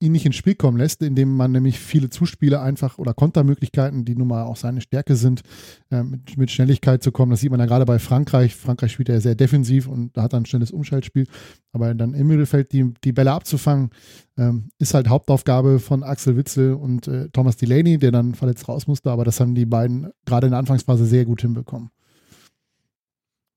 ihn 0.00 0.12
nicht 0.12 0.26
ins 0.26 0.36
Spiel 0.36 0.54
kommen 0.54 0.76
lässt, 0.76 1.02
indem 1.02 1.36
man 1.36 1.52
nämlich 1.52 1.78
viele 1.78 2.10
Zuspiele 2.10 2.60
einfach 2.60 2.98
oder 2.98 3.14
Kontermöglichkeiten, 3.14 4.04
die 4.04 4.16
nun 4.16 4.28
mal 4.28 4.42
auch 4.42 4.56
seine 4.56 4.80
Stärke 4.80 5.16
sind, 5.16 5.42
äh, 5.90 6.02
mit, 6.02 6.36
mit, 6.36 6.50
Schnelligkeit 6.50 7.02
zu 7.02 7.12
kommen. 7.12 7.30
Das 7.30 7.40
sieht 7.40 7.50
man 7.50 7.60
ja 7.60 7.66
gerade 7.66 7.84
bei 7.84 7.98
Frankreich. 7.98 8.54
Frankreich 8.54 8.92
spielt 8.92 9.08
ja 9.08 9.20
sehr 9.20 9.34
defensiv 9.34 9.86
und 9.86 10.16
da 10.16 10.22
hat 10.22 10.32
dann 10.32 10.42
ein 10.42 10.46
schnelles 10.46 10.72
Umschaltspiel. 10.72 11.26
Aber 11.72 11.94
dann 11.94 12.14
im 12.14 12.26
Mittelfeld 12.26 12.72
die, 12.72 12.92
die 13.04 13.12
Bälle 13.12 13.32
abzufangen, 13.32 13.90
ähm, 14.36 14.68
ist 14.78 14.94
halt 14.94 15.08
Hauptaufgabe 15.08 15.78
von 15.78 16.02
Axel 16.02 16.36
Witzel 16.36 16.74
und 16.74 17.08
äh, 17.08 17.28
Thomas 17.30 17.56
Delaney, 17.56 17.98
der 17.98 18.10
dann 18.10 18.34
verletzt 18.34 18.68
raus 18.68 18.86
musste. 18.86 19.10
Aber 19.10 19.24
das 19.24 19.40
haben 19.40 19.54
die 19.54 19.66
beiden 19.66 20.10
gerade 20.26 20.48
in 20.48 20.50
der 20.50 20.58
Anfangsphase 20.58 21.06
sehr 21.06 21.24
gut 21.24 21.40
hinbekommen. 21.40 21.90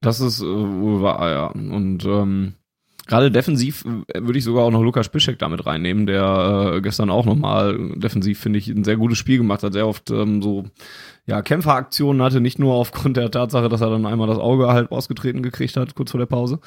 Das 0.02 0.20
ist 0.20 0.42
äh, 0.42 0.46
ja. 0.46 1.48
Und 1.48 2.06
ähm, 2.06 2.54
Gerade 3.08 3.32
defensiv 3.32 3.86
äh, 4.14 4.22
würde 4.22 4.38
ich 4.38 4.44
sogar 4.44 4.66
auch 4.66 4.72
noch 4.72 4.84
Lukas 4.84 5.10
Piszek 5.10 5.40
damit 5.40 5.66
reinnehmen, 5.66 6.06
der 6.06 6.74
äh, 6.76 6.82
gestern 6.82 7.10
auch 7.10 7.26
nochmal 7.26 7.78
defensiv, 7.96 8.40
finde 8.40 8.60
ich, 8.60 8.68
ein 8.68 8.84
sehr 8.84 8.98
gutes 8.98 9.18
Spiel 9.18 9.38
gemacht 9.38 9.64
hat, 9.64 9.74
sehr 9.74 9.88
oft 9.88 10.12
ähm, 10.12 10.42
so 10.42 10.66
ja, 11.28 11.42
Kämpferaktionen 11.42 12.22
hatte, 12.22 12.40
nicht 12.40 12.58
nur 12.58 12.74
aufgrund 12.74 13.18
der 13.18 13.30
Tatsache, 13.30 13.68
dass 13.68 13.82
er 13.82 13.90
dann 13.90 14.06
einmal 14.06 14.28
das 14.28 14.38
Auge 14.38 14.68
halb 14.70 14.92
ausgetreten 14.94 15.44
gekriegt 15.44 15.76
hat, 15.76 15.94
kurz 15.94 16.12
vor 16.12 16.20
der 16.20 16.26
Pause, 16.26 16.60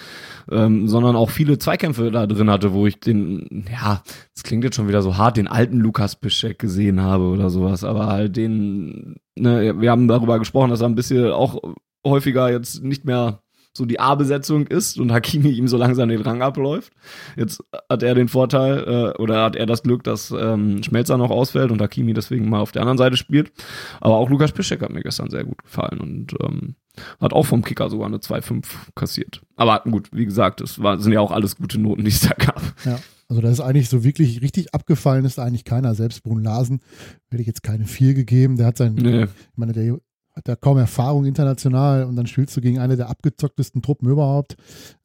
ähm, 0.50 0.86
sondern 0.86 1.16
auch 1.16 1.30
viele 1.30 1.58
Zweikämpfe 1.58 2.10
da 2.10 2.26
drin 2.26 2.50
hatte, 2.50 2.74
wo 2.74 2.86
ich 2.86 3.00
den, 3.00 3.64
ja, 3.72 4.02
das 4.34 4.42
klingt 4.42 4.62
jetzt 4.64 4.76
schon 4.76 4.88
wieder 4.88 5.00
so 5.00 5.16
hart, 5.16 5.38
den 5.38 5.48
alten 5.48 5.78
Lukas 5.78 6.16
Piszek 6.16 6.58
gesehen 6.58 7.00
habe 7.00 7.24
oder 7.24 7.48
sowas, 7.48 7.84
aber 7.84 8.06
halt 8.06 8.36
den, 8.36 9.16
ne, 9.34 9.80
wir 9.80 9.90
haben 9.90 10.08
darüber 10.08 10.38
gesprochen, 10.38 10.70
dass 10.70 10.82
er 10.82 10.88
ein 10.88 10.94
bisschen 10.94 11.30
auch 11.32 11.58
häufiger 12.04 12.50
jetzt 12.50 12.82
nicht 12.82 13.06
mehr 13.06 13.42
so 13.72 13.84
die 13.84 14.00
A-Besetzung 14.00 14.66
ist 14.66 14.98
und 14.98 15.12
Hakimi 15.12 15.50
ihm 15.50 15.68
so 15.68 15.76
langsam 15.76 16.08
den 16.08 16.22
Rang 16.22 16.42
abläuft. 16.42 16.92
Jetzt 17.36 17.62
hat 17.88 18.02
er 18.02 18.14
den 18.14 18.28
Vorteil 18.28 19.14
äh, 19.16 19.22
oder 19.22 19.44
hat 19.44 19.56
er 19.56 19.66
das 19.66 19.82
Glück, 19.82 20.02
dass 20.02 20.30
ähm, 20.32 20.82
Schmelzer 20.82 21.16
noch 21.16 21.30
ausfällt 21.30 21.70
und 21.70 21.80
Hakimi 21.80 22.12
deswegen 22.12 22.48
mal 22.48 22.60
auf 22.60 22.72
der 22.72 22.82
anderen 22.82 22.98
Seite 22.98 23.16
spielt. 23.16 23.52
Aber 24.00 24.16
auch 24.16 24.28
Lukas 24.28 24.52
Piszek 24.52 24.82
hat 24.82 24.90
mir 24.90 25.02
gestern 25.02 25.30
sehr 25.30 25.44
gut 25.44 25.62
gefallen 25.62 26.00
und 26.00 26.34
ähm, 26.42 26.74
hat 27.20 27.32
auch 27.32 27.46
vom 27.46 27.62
Kicker 27.62 27.88
sogar 27.88 28.06
eine 28.06 28.18
2-5 28.18 28.64
kassiert. 28.96 29.40
Aber 29.56 29.82
gut, 29.88 30.08
wie 30.12 30.24
gesagt, 30.24 30.60
das 30.60 30.82
war, 30.82 30.98
sind 30.98 31.12
ja 31.12 31.20
auch 31.20 31.30
alles 31.30 31.56
gute 31.56 31.80
Noten, 31.80 32.04
die 32.04 32.10
es 32.10 32.20
da 32.20 32.34
gab. 32.34 32.62
Ja. 32.84 32.98
Also 33.28 33.42
da 33.42 33.48
ist 33.48 33.60
eigentlich 33.60 33.88
so 33.88 34.02
wirklich 34.02 34.42
richtig 34.42 34.74
abgefallen, 34.74 35.24
ist 35.24 35.38
eigentlich 35.38 35.64
keiner. 35.64 35.94
Selbst 35.94 36.24
Brun 36.24 36.42
Larsen 36.42 36.80
hätte 37.28 37.40
ich 37.40 37.46
jetzt 37.46 37.62
keine 37.62 37.86
4 37.86 38.14
gegeben. 38.14 38.56
Der 38.56 38.66
hat 38.66 38.76
sein, 38.76 38.94
nee. 38.94 39.22
ich 39.22 39.28
meine, 39.54 39.72
der 39.72 39.98
hat 40.40 40.48
ja 40.48 40.56
kaum 40.56 40.78
Erfahrung 40.78 41.26
international 41.26 42.04
und 42.04 42.16
dann 42.16 42.26
spielst 42.26 42.56
du 42.56 42.60
gegen 42.60 42.78
eine 42.78 42.96
der 42.96 43.10
abgezocktesten 43.10 43.82
Truppen 43.82 44.08
überhaupt. 44.08 44.56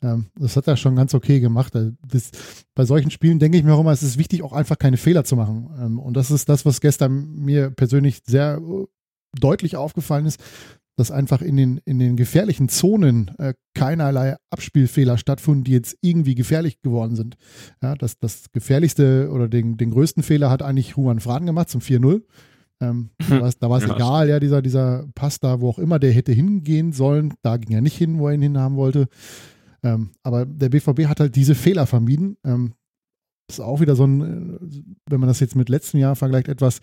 Ähm, 0.01 0.27
das 0.39 0.55
hat 0.55 0.67
er 0.67 0.77
schon 0.77 0.95
ganz 0.95 1.13
okay 1.13 1.39
gemacht. 1.39 1.75
Also 1.75 1.91
das, 2.07 2.31
bei 2.73 2.85
solchen 2.85 3.11
Spielen 3.11 3.39
denke 3.39 3.57
ich 3.57 3.63
mir 3.63 3.73
auch 3.73 3.81
immer, 3.81 3.91
es 3.91 4.03
ist 4.03 4.17
wichtig, 4.17 4.43
auch 4.43 4.53
einfach 4.53 4.77
keine 4.77 4.97
Fehler 4.97 5.23
zu 5.25 5.35
machen. 5.35 5.69
Ähm, 5.79 5.99
und 5.99 6.15
das 6.15 6.31
ist 6.31 6.47
das, 6.47 6.65
was 6.65 6.79
gestern 6.79 7.35
mir 7.35 7.69
persönlich 7.69 8.21
sehr 8.25 8.57
äh, 8.57 8.85
deutlich 9.37 9.75
aufgefallen 9.75 10.25
ist, 10.25 10.39
dass 10.97 11.11
einfach 11.11 11.41
in 11.41 11.57
den, 11.57 11.81
in 11.83 11.99
den 11.99 12.15
gefährlichen 12.15 12.69
Zonen 12.69 13.31
äh, 13.37 13.53
keinerlei 13.73 14.37
Abspielfehler 14.49 15.17
stattfinden, 15.17 15.65
die 15.65 15.73
jetzt 15.73 15.97
irgendwie 15.99 16.35
gefährlich 16.35 16.81
geworden 16.81 17.17
sind. 17.17 17.35
Ja, 17.83 17.95
das, 17.95 18.17
das 18.19 18.45
gefährlichste 18.53 19.29
oder 19.29 19.49
den, 19.49 19.75
den 19.75 19.91
größten 19.91 20.23
Fehler 20.23 20.49
hat 20.49 20.61
eigentlich 20.61 20.95
Juan 20.95 21.19
Fraden 21.19 21.45
gemacht 21.45 21.69
zum 21.69 21.81
4-0 21.81 22.21
ähm, 22.81 23.09
da 23.29 23.69
war 23.69 23.77
es 23.77 23.87
ja. 23.87 23.95
egal, 23.95 24.29
ja, 24.29 24.39
dieser, 24.39 24.61
dieser 24.61 25.07
Pass 25.15 25.39
da, 25.39 25.61
wo 25.61 25.69
auch 25.69 25.79
immer 25.79 25.99
der 25.99 26.11
hätte 26.11 26.31
hingehen 26.31 26.91
sollen. 26.91 27.33
Da 27.41 27.57
ging 27.57 27.75
er 27.75 27.81
nicht 27.81 27.97
hin, 27.97 28.19
wo 28.19 28.27
er 28.27 28.33
ihn 28.33 28.41
hinhaben 28.41 28.75
wollte. 28.75 29.07
Ähm, 29.83 30.11
aber 30.23 30.45
der 30.45 30.69
BVB 30.69 31.05
hat 31.05 31.19
halt 31.19 31.35
diese 31.35 31.55
Fehler 31.55 31.85
vermieden. 31.85 32.37
Ähm, 32.43 32.73
das 33.47 33.59
ist 33.59 33.63
auch 33.63 33.79
wieder 33.79 33.95
so 33.95 34.05
ein, 34.05 34.21
äh, 34.21 34.83
wenn 35.09 35.19
man 35.19 35.27
das 35.27 35.39
jetzt 35.39 35.55
mit 35.55 35.69
letztem 35.69 35.99
Jahr 35.99 36.15
vergleicht, 36.15 36.47
etwas, 36.47 36.79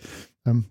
ähm, 0.46 0.66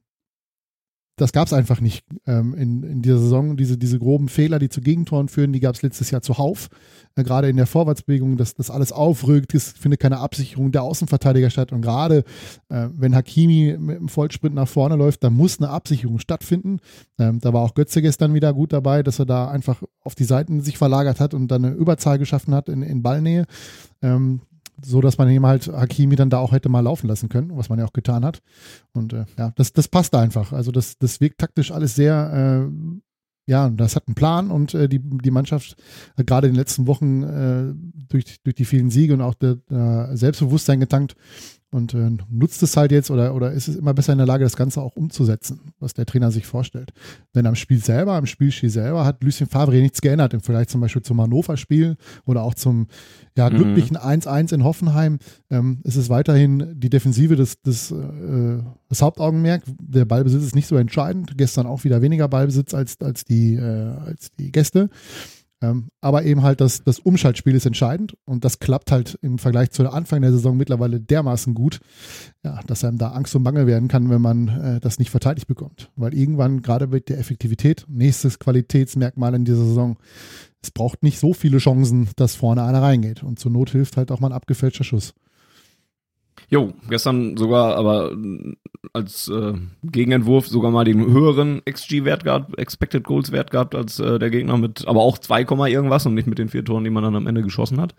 das 1.21 1.33
gab 1.33 1.45
es 1.45 1.53
einfach 1.53 1.81
nicht 1.81 2.03
ähm, 2.25 2.55
in, 2.55 2.83
in 2.83 3.01
dieser 3.03 3.19
Saison. 3.19 3.55
Diese, 3.55 3.77
diese 3.77 3.99
groben 3.99 4.27
Fehler, 4.27 4.57
die 4.57 4.69
zu 4.69 4.81
Gegentoren 4.81 5.27
führen, 5.27 5.53
die 5.53 5.59
gab 5.59 5.75
es 5.75 5.83
letztes 5.83 6.09
Jahr 6.09 6.23
zuhauf. 6.23 6.69
Äh, 7.15 7.23
gerade 7.23 7.47
in 7.47 7.57
der 7.57 7.67
Vorwärtsbewegung, 7.67 8.37
dass 8.37 8.55
das 8.55 8.71
alles 8.71 8.91
aufrückt, 8.91 9.53
es 9.53 9.71
findet 9.71 9.99
keine 9.99 10.17
Absicherung 10.17 10.71
der 10.71 10.81
Außenverteidiger 10.81 11.51
statt. 11.51 11.71
Und 11.71 11.81
gerade 11.81 12.23
äh, 12.69 12.87
wenn 12.93 13.15
Hakimi 13.15 13.77
mit 13.77 13.99
dem 13.99 14.09
Vollsprint 14.09 14.55
nach 14.55 14.67
vorne 14.67 14.95
läuft, 14.95 15.23
dann 15.23 15.33
muss 15.33 15.59
eine 15.59 15.69
Absicherung 15.69 16.17
stattfinden. 16.17 16.79
Ähm, 17.19 17.39
da 17.39 17.53
war 17.53 17.61
auch 17.61 17.75
Götze 17.75 18.01
gestern 18.01 18.33
wieder 18.33 18.51
gut 18.53 18.73
dabei, 18.73 19.03
dass 19.03 19.19
er 19.19 19.27
da 19.27 19.47
einfach 19.47 19.83
auf 20.01 20.15
die 20.15 20.23
Seiten 20.23 20.61
sich 20.61 20.79
verlagert 20.79 21.19
hat 21.19 21.35
und 21.35 21.49
dann 21.49 21.65
eine 21.65 21.75
Überzahl 21.75 22.17
geschaffen 22.17 22.55
hat 22.55 22.67
in, 22.67 22.81
in 22.81 23.03
Ballnähe. 23.03 23.45
Ähm, 24.01 24.41
so 24.85 25.01
dass 25.01 25.17
man 25.17 25.29
eben 25.29 25.45
halt 25.45 25.67
Hakimi 25.67 26.15
dann 26.15 26.29
da 26.29 26.39
auch 26.39 26.51
hätte 26.51 26.69
mal 26.69 26.81
laufen 26.81 27.07
lassen 27.07 27.29
können, 27.29 27.55
was 27.55 27.69
man 27.69 27.79
ja 27.79 27.85
auch 27.85 27.93
getan 27.93 28.25
hat. 28.25 28.41
Und 28.93 29.13
äh, 29.13 29.25
ja, 29.37 29.51
das, 29.55 29.73
das 29.73 29.87
passt 29.87 30.15
einfach. 30.15 30.51
Also 30.53 30.71
das, 30.71 30.97
das 30.97 31.21
wirkt 31.21 31.39
taktisch 31.39 31.71
alles 31.71 31.95
sehr, 31.95 32.67
äh, 32.67 33.51
ja, 33.51 33.69
das 33.69 33.95
hat 33.95 34.07
einen 34.07 34.15
Plan 34.15 34.51
und 34.51 34.73
äh, 34.73 34.87
die, 34.87 34.99
die 34.99 35.31
Mannschaft 35.31 35.75
hat 36.17 36.27
gerade 36.27 36.47
in 36.47 36.53
den 36.53 36.59
letzten 36.59 36.87
Wochen 36.87 37.23
äh, 37.23 37.73
durch, 38.07 38.41
durch 38.43 38.55
die 38.55 38.65
vielen 38.65 38.89
Siege 38.89 39.13
und 39.13 39.21
auch 39.21 39.35
der 39.35 39.57
Selbstbewusstsein 40.15 40.79
getankt, 40.79 41.15
und 41.71 41.93
äh, 41.93 42.09
nutzt 42.29 42.61
es 42.63 42.75
halt 42.75 42.91
jetzt 42.91 43.09
oder, 43.11 43.33
oder 43.33 43.51
ist 43.51 43.67
es 43.67 43.77
immer 43.77 43.93
besser 43.93 44.11
in 44.11 44.17
der 44.17 44.27
Lage, 44.27 44.43
das 44.43 44.57
Ganze 44.57 44.81
auch 44.81 44.95
umzusetzen, 44.95 45.73
was 45.79 45.93
der 45.93 46.05
Trainer 46.05 46.29
sich 46.31 46.45
vorstellt. 46.45 46.91
Denn 47.33 47.45
am 47.45 47.55
Spiel 47.55 47.79
selber, 47.79 48.13
am 48.13 48.25
Spielstil 48.25 48.69
selber 48.69 49.05
hat 49.05 49.23
Lucien 49.23 49.49
Favre 49.49 49.77
nichts 49.77 50.01
geändert 50.01 50.33
im 50.33 50.41
Vergleich 50.41 50.67
zum 50.67 50.81
Beispiel 50.81 51.01
zum 51.01 51.21
Hannover-Spiel 51.21 51.95
oder 52.25 52.43
auch 52.43 52.55
zum 52.55 52.87
ja, 53.37 53.49
mhm. 53.49 53.55
glücklichen 53.55 53.97
1-1 53.97 54.53
in 54.53 54.63
Hoffenheim. 54.63 55.19
Ähm, 55.49 55.79
es 55.83 55.95
ist 55.95 56.09
weiterhin 56.09 56.73
die 56.75 56.89
Defensive 56.89 57.35
des, 57.35 57.61
des, 57.61 57.91
äh, 57.91 58.59
das 58.89 59.01
Hauptaugenmerk. 59.01 59.63
Der 59.79 60.05
Ballbesitz 60.05 60.43
ist 60.43 60.55
nicht 60.55 60.67
so 60.67 60.75
entscheidend. 60.75 61.37
Gestern 61.37 61.67
auch 61.67 61.85
wieder 61.85 62.01
weniger 62.01 62.27
Ballbesitz 62.27 62.73
als, 62.73 62.99
als, 62.99 63.23
die, 63.23 63.55
äh, 63.55 63.61
als 63.61 64.31
die 64.37 64.51
Gäste. 64.51 64.89
Ähm, 65.61 65.89
aber 66.01 66.23
eben 66.23 66.41
halt 66.41 66.59
das, 66.59 66.83
das 66.83 66.99
Umschaltspiel 66.99 67.53
ist 67.53 67.67
entscheidend 67.67 68.17
und 68.25 68.43
das 68.43 68.59
klappt 68.59 68.91
halt 68.91 69.19
im 69.21 69.37
Vergleich 69.37 69.71
zu 69.71 69.87
Anfang 69.89 70.21
der 70.21 70.31
Saison 70.31 70.57
mittlerweile 70.57 70.99
dermaßen 70.99 71.53
gut, 71.53 71.79
ja, 72.43 72.59
dass 72.65 72.83
einem 72.83 72.97
da 72.97 73.11
Angst 73.11 73.35
und 73.35 73.43
Bange 73.43 73.67
werden 73.67 73.87
kann, 73.87 74.09
wenn 74.09 74.21
man 74.21 74.47
äh, 74.47 74.79
das 74.79 74.97
nicht 74.97 75.11
verteidigt 75.11 75.47
bekommt. 75.47 75.91
Weil 75.95 76.15
irgendwann, 76.15 76.61
gerade 76.61 76.87
mit 76.87 77.09
der 77.09 77.19
Effektivität, 77.19 77.85
nächstes 77.87 78.39
Qualitätsmerkmal 78.39 79.35
in 79.35 79.45
dieser 79.45 79.65
Saison, 79.65 79.97
es 80.63 80.71
braucht 80.71 81.03
nicht 81.03 81.19
so 81.19 81.33
viele 81.33 81.59
Chancen, 81.59 82.09
dass 82.15 82.35
vorne 82.35 82.63
einer 82.63 82.81
reingeht. 82.81 83.23
Und 83.23 83.39
zur 83.39 83.51
Not 83.51 83.71
hilft 83.71 83.97
halt 83.97 84.11
auch 84.11 84.19
mal 84.19 84.29
ein 84.29 84.33
abgefälschter 84.33 84.83
Schuss. 84.83 85.13
Jo, 86.53 86.73
gestern 86.89 87.37
sogar 87.37 87.77
aber 87.77 88.11
äh, 88.11 88.55
als 88.91 89.29
äh, 89.29 89.53
Gegenentwurf 89.83 90.47
sogar 90.47 90.69
mal 90.69 90.83
den 90.83 90.99
höheren 90.99 91.61
XG-Wert 91.63 92.25
gehabt, 92.25 92.59
Expected 92.59 93.05
Goals-Wert 93.05 93.51
gehabt 93.51 93.73
als 93.73 94.01
äh, 94.01 94.19
der 94.19 94.29
Gegner 94.29 94.57
mit, 94.57 94.85
aber 94.85 94.99
auch 94.99 95.17
2, 95.17 95.45
irgendwas 95.69 96.05
und 96.05 96.13
nicht 96.13 96.27
mit 96.27 96.39
den 96.39 96.49
vier 96.49 96.65
Toren, 96.65 96.83
die 96.83 96.89
man 96.89 97.03
dann 97.03 97.15
am 97.15 97.25
Ende 97.25 97.41
geschossen 97.41 97.79
hat. 97.79 97.95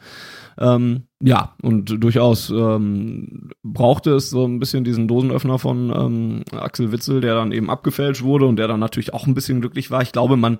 Ähm, 0.58 1.04
ja, 1.22 1.54
und 1.62 2.04
durchaus 2.04 2.50
ähm, 2.50 3.52
brauchte 3.62 4.10
es 4.10 4.28
so 4.28 4.44
ein 4.44 4.58
bisschen 4.58 4.84
diesen 4.84 5.08
Dosenöffner 5.08 5.58
von 5.58 5.90
ähm, 5.90 6.42
Axel 6.52 6.92
Witzel, 6.92 7.22
der 7.22 7.34
dann 7.34 7.52
eben 7.52 7.70
abgefälscht 7.70 8.22
wurde 8.22 8.44
und 8.44 8.56
der 8.56 8.68
dann 8.68 8.80
natürlich 8.80 9.14
auch 9.14 9.26
ein 9.26 9.34
bisschen 9.34 9.62
glücklich 9.62 9.90
war. 9.90 10.02
Ich 10.02 10.12
glaube, 10.12 10.36
man 10.36 10.58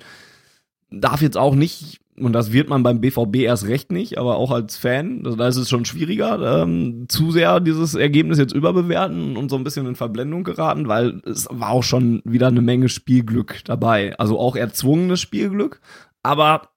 darf 0.90 1.20
jetzt 1.20 1.36
auch 1.36 1.54
nicht 1.54 2.01
und 2.18 2.32
das 2.34 2.52
wird 2.52 2.68
man 2.68 2.82
beim 2.82 3.00
BVB 3.00 3.36
erst 3.36 3.66
recht 3.66 3.90
nicht, 3.90 4.18
aber 4.18 4.36
auch 4.36 4.50
als 4.50 4.76
Fan, 4.76 5.22
da 5.22 5.48
ist 5.48 5.56
es 5.56 5.70
schon 5.70 5.86
schwieriger, 5.86 6.62
ähm, 6.62 7.06
zu 7.08 7.30
sehr 7.30 7.58
dieses 7.60 7.94
Ergebnis 7.94 8.38
jetzt 8.38 8.52
überbewerten 8.52 9.36
und 9.36 9.48
so 9.48 9.56
ein 9.56 9.64
bisschen 9.64 9.86
in 9.86 9.96
Verblendung 9.96 10.44
geraten, 10.44 10.88
weil 10.88 11.22
es 11.24 11.48
war 11.50 11.70
auch 11.70 11.82
schon 11.82 12.20
wieder 12.24 12.48
eine 12.48 12.60
Menge 12.60 12.90
Spielglück 12.90 13.64
dabei. 13.64 14.18
Also 14.18 14.38
auch 14.38 14.56
erzwungenes 14.56 15.20
Spielglück, 15.20 15.80
aber 16.22 16.68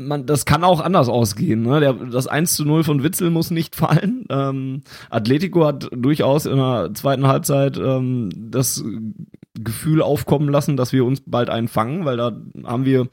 man, 0.00 0.26
das 0.26 0.46
kann 0.46 0.64
auch 0.64 0.80
anders 0.80 1.08
ausgehen. 1.08 1.62
Ne? 1.62 1.78
Der, 1.78 1.92
das 1.92 2.26
1 2.26 2.54
zu 2.54 2.64
0 2.64 2.82
von 2.84 3.02
Witzel 3.02 3.30
muss 3.30 3.50
nicht 3.50 3.76
fallen. 3.76 4.24
Ähm, 4.30 4.82
Atletico 5.10 5.64
hat 5.64 5.88
durchaus 5.92 6.46
in 6.46 6.56
der 6.56 6.90
zweiten 6.94 7.26
Halbzeit 7.26 7.78
ähm, 7.78 8.30
das 8.34 8.82
Gefühl 9.54 10.02
aufkommen 10.02 10.48
lassen, 10.48 10.76
dass 10.76 10.92
wir 10.92 11.04
uns 11.04 11.22
bald 11.24 11.50
einfangen, 11.50 12.04
weil 12.04 12.16
da 12.16 12.36
haben 12.64 12.84
wir 12.84 13.08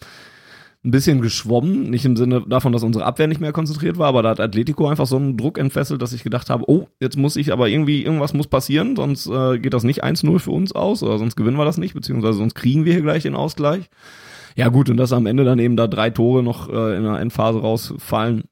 ein 0.88 0.92
bisschen 0.92 1.22
geschwommen, 1.22 1.90
nicht 1.90 2.06
im 2.06 2.16
Sinne 2.16 2.44
davon, 2.48 2.72
dass 2.72 2.84
unsere 2.84 3.06
Abwehr 3.06 3.28
nicht 3.28 3.42
mehr 3.42 3.52
konzentriert 3.52 3.98
war, 3.98 4.08
aber 4.08 4.24
da 4.24 4.30
hat 4.30 4.40
Atletico 4.40 4.88
einfach 4.88 5.06
so 5.06 5.18
einen 5.18 5.36
Druck 5.36 5.58
entfesselt, 5.58 6.02
dass 6.02 6.14
ich 6.14 6.24
gedacht 6.24 6.50
habe, 6.50 6.64
oh, 6.68 6.88
jetzt 7.00 7.18
muss 7.18 7.36
ich 7.36 7.52
aber 7.52 7.68
irgendwie, 7.68 8.04
irgendwas 8.04 8.34
muss 8.34 8.48
passieren, 8.48 8.96
sonst 8.96 9.28
äh, 9.28 9.60
geht 9.60 9.74
das 9.74 9.84
nicht 9.84 10.04
1-0 10.04 10.40
für 10.40 10.52
uns 10.52 10.72
aus 10.72 11.04
oder 11.04 11.18
sonst 11.18 11.36
gewinnen 11.36 11.58
wir 11.58 11.66
das 11.66 11.78
nicht, 11.78 11.94
beziehungsweise 11.94 12.38
sonst 12.38 12.56
kriegen 12.56 12.86
wir 12.86 12.94
hier 12.94 13.02
gleich 13.02 13.24
den 13.24 13.36
Ausgleich. 13.36 13.90
Ja 14.56 14.70
gut, 14.70 14.90
und 14.90 14.98
dass 14.98 15.14
am 15.14 15.28
Ende 15.28 15.44
dann 15.44 15.60
eben 15.60 15.76
da 15.76 15.88
drei 15.88 16.10
Tore 16.10 16.42
noch 16.42 16.70
äh, 16.70 16.96
in 16.96 17.04
der 17.04 17.20
Endphase 17.20 17.60
rausfallen, 17.60 18.46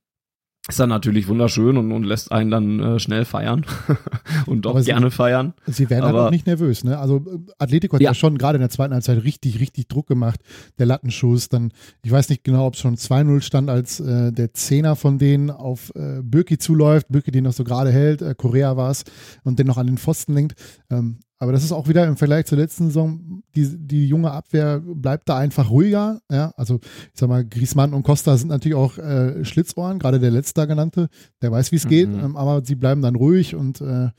ist 0.67 0.79
dann 0.79 0.89
natürlich 0.89 1.27
wunderschön 1.27 1.77
und, 1.77 1.91
und 1.91 2.03
lässt 2.05 2.31
einen 2.31 2.49
dann 2.49 2.79
äh, 2.79 2.99
schnell 2.99 3.23
feiern 3.25 3.65
und 4.47 4.63
doch 4.65 4.77
sie- 4.79 4.85
gerne 4.85 5.11
feiern. 5.11 5.53
Sie 5.67 5.89
werden 5.89 6.05
halt 6.05 6.15
Aber- 6.15 6.27
auch 6.27 6.31
nicht 6.31 6.47
nervös, 6.47 6.83
ne? 6.83 6.97
Also 6.97 7.17
äh, 7.17 7.37
Atletico 7.59 7.95
hat 7.95 8.01
ja. 8.01 8.09
Ja. 8.09 8.13
schon 8.15 8.37
gerade 8.37 8.55
in 8.55 8.61
der 8.61 8.69
zweiten 8.71 8.93
Halbzeit 8.93 9.23
richtig, 9.23 9.59
richtig 9.59 9.87
Druck 9.87 10.07
gemacht. 10.07 10.39
Der 10.79 10.87
Lattenschuss, 10.87 11.49
dann, 11.49 11.71
ich 12.03 12.11
weiß 12.11 12.29
nicht 12.29 12.43
genau, 12.43 12.65
ob 12.65 12.73
es 12.73 12.79
schon 12.79 12.95
2-0 12.95 13.41
stand, 13.41 13.69
als 13.69 13.99
äh, 13.99 14.31
der 14.31 14.53
Zehner 14.53 14.95
von 14.95 15.19
denen 15.19 15.51
auf 15.51 15.91
äh, 15.95 16.21
Birki 16.23 16.57
zuläuft, 16.57 17.07
Birki 17.09 17.29
den 17.31 17.43
noch 17.43 17.53
so 17.53 17.63
gerade 17.63 17.91
hält, 17.91 18.21
äh, 18.23 18.33
Korea 18.35 18.75
war 18.75 18.89
es, 18.89 19.03
und 19.43 19.59
den 19.59 19.67
noch 19.67 19.77
an 19.77 19.85
den 19.87 19.97
Pfosten 19.99 20.33
lenkt. 20.33 20.55
Ähm, 20.89 21.19
aber 21.37 21.51
das 21.51 21.63
ist 21.63 21.71
auch 21.71 21.87
wieder 21.87 22.05
im 22.07 22.17
Vergleich 22.17 22.45
zur 22.45 22.57
letzten 22.57 22.87
Saison, 22.87 23.43
die, 23.55 23.77
die 23.77 24.07
junge 24.07 24.31
Abwehr 24.31 24.79
bleibt 24.79 25.27
da 25.29 25.37
einfach 25.37 25.69
ruhiger. 25.69 26.21
Ja? 26.31 26.53
Also 26.55 26.79
ich 26.81 27.19
sag 27.19 27.27
mal, 27.29 27.43
Griezmann 27.45 27.93
und 27.93 28.03
Costa 28.03 28.37
sind 28.37 28.47
natürlich 28.49 28.75
auch 28.75 28.97
äh, 28.97 29.43
Schlitzohren, 29.43 29.99
gerade 29.99 30.19
der 30.19 30.31
letzte 30.31 30.65
genannte, 30.67 31.09
der 31.41 31.51
weiß, 31.51 31.71
wie 31.71 31.75
es 31.77 31.87
geht, 31.87 32.09
Mhm. 32.09 32.19
ähm, 32.23 32.35
aber 32.37 32.63
sie 32.63 32.75
bleiben 32.75 33.01
dann 33.01 33.15
ruhig 33.15 33.55
und 33.55 33.81
äh, 33.81 34.09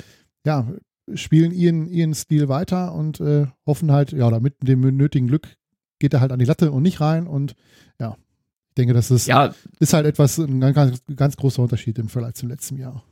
ja, 0.45 0.69
spielen 1.15 1.53
ihren, 1.53 1.87
ihren 1.87 2.15
Stil 2.15 2.49
weiter 2.49 2.95
und 2.95 3.21
äh, 3.21 3.47
hoffen 3.65 3.93
halt, 3.93 4.13
ja, 4.13 4.27
oder 4.27 4.41
mit 4.41 4.55
dem 4.63 4.81
nötigen 4.81 5.29
Glück 5.29 5.57
geht 5.99 6.13
er 6.13 6.21
halt 6.21 6.33
an 6.33 6.39
die 6.39 6.45
Latte 6.45 6.71
und 6.73 6.83
nicht 6.83 7.01
rein 7.01 7.27
und 7.27 7.55
ja, 7.99 8.17
ich 8.69 8.75
denke, 8.75 8.93
das 8.93 9.11
ist, 9.11 9.27
Ja, 9.27 9.55
ist 9.81 9.95
halt 9.95 10.05
etwas, 10.05 10.37
ein 10.39 10.61
ganz, 10.61 11.01
ganz 11.17 11.37
großer 11.37 11.63
Unterschied 11.63 11.99
im 11.99 12.09
Vergleich 12.09 12.35
zum 12.35 12.49
letzten 12.51 12.77
Jahr. 12.77 13.03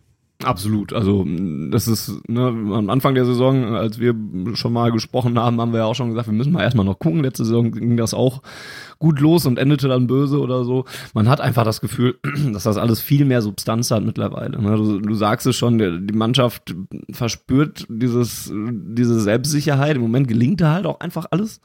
Absolut. 0.43 0.93
Also 0.93 1.25
das 1.71 1.87
ist 1.87 2.29
ne, 2.29 2.47
am 2.49 2.91
Anfang 2.91 3.15
der 3.15 3.25
Saison, 3.25 3.75
als 3.75 3.99
wir 3.99 4.15
schon 4.55 4.73
mal 4.73 4.91
gesprochen 4.91 5.39
haben, 5.39 5.61
haben 5.61 5.73
wir 5.73 5.81
ja 5.81 5.85
auch 5.85 5.95
schon 5.95 6.11
gesagt, 6.11 6.27
wir 6.27 6.35
müssen 6.35 6.53
mal 6.53 6.63
erstmal 6.63 6.85
noch 6.85 6.99
gucken. 6.99 7.23
Letzte 7.23 7.45
Saison 7.45 7.71
ging 7.71 7.97
das 7.97 8.15
auch 8.15 8.43
gut 8.99 9.21
los 9.21 9.47
und 9.47 9.59
endete 9.59 9.89
dann 9.89 10.07
böse 10.07 10.41
oder 10.41 10.65
so. 10.65 10.85
Man 11.15 11.29
hat 11.29 11.41
einfach 11.41 11.65
das 11.65 11.81
Gefühl, 11.81 12.19
dass 12.53 12.65
das 12.65 12.77
alles 12.77 13.01
viel 13.01 13.25
mehr 13.25 13.43
Substanz 13.43 13.91
hat 13.91 14.05
mittlerweile. 14.05 14.61
Ne? 14.61 14.77
Du, 14.77 15.01
du 15.01 15.15
sagst 15.15 15.47
es 15.47 15.57
schon, 15.57 15.79
die 15.79 16.15
Mannschaft 16.15 16.75
verspürt 17.11 17.87
dieses, 17.89 18.53
diese 18.53 19.21
Selbstsicherheit. 19.21 19.97
Im 19.97 20.03
Moment 20.03 20.29
gelingt 20.29 20.61
da 20.61 20.75
halt 20.75 20.87
auch 20.87 21.01
einfach 21.01 21.27
alles. 21.31 21.61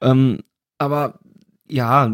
Ähm, 0.00 0.40
aber 0.78 1.20
ja, 1.68 2.10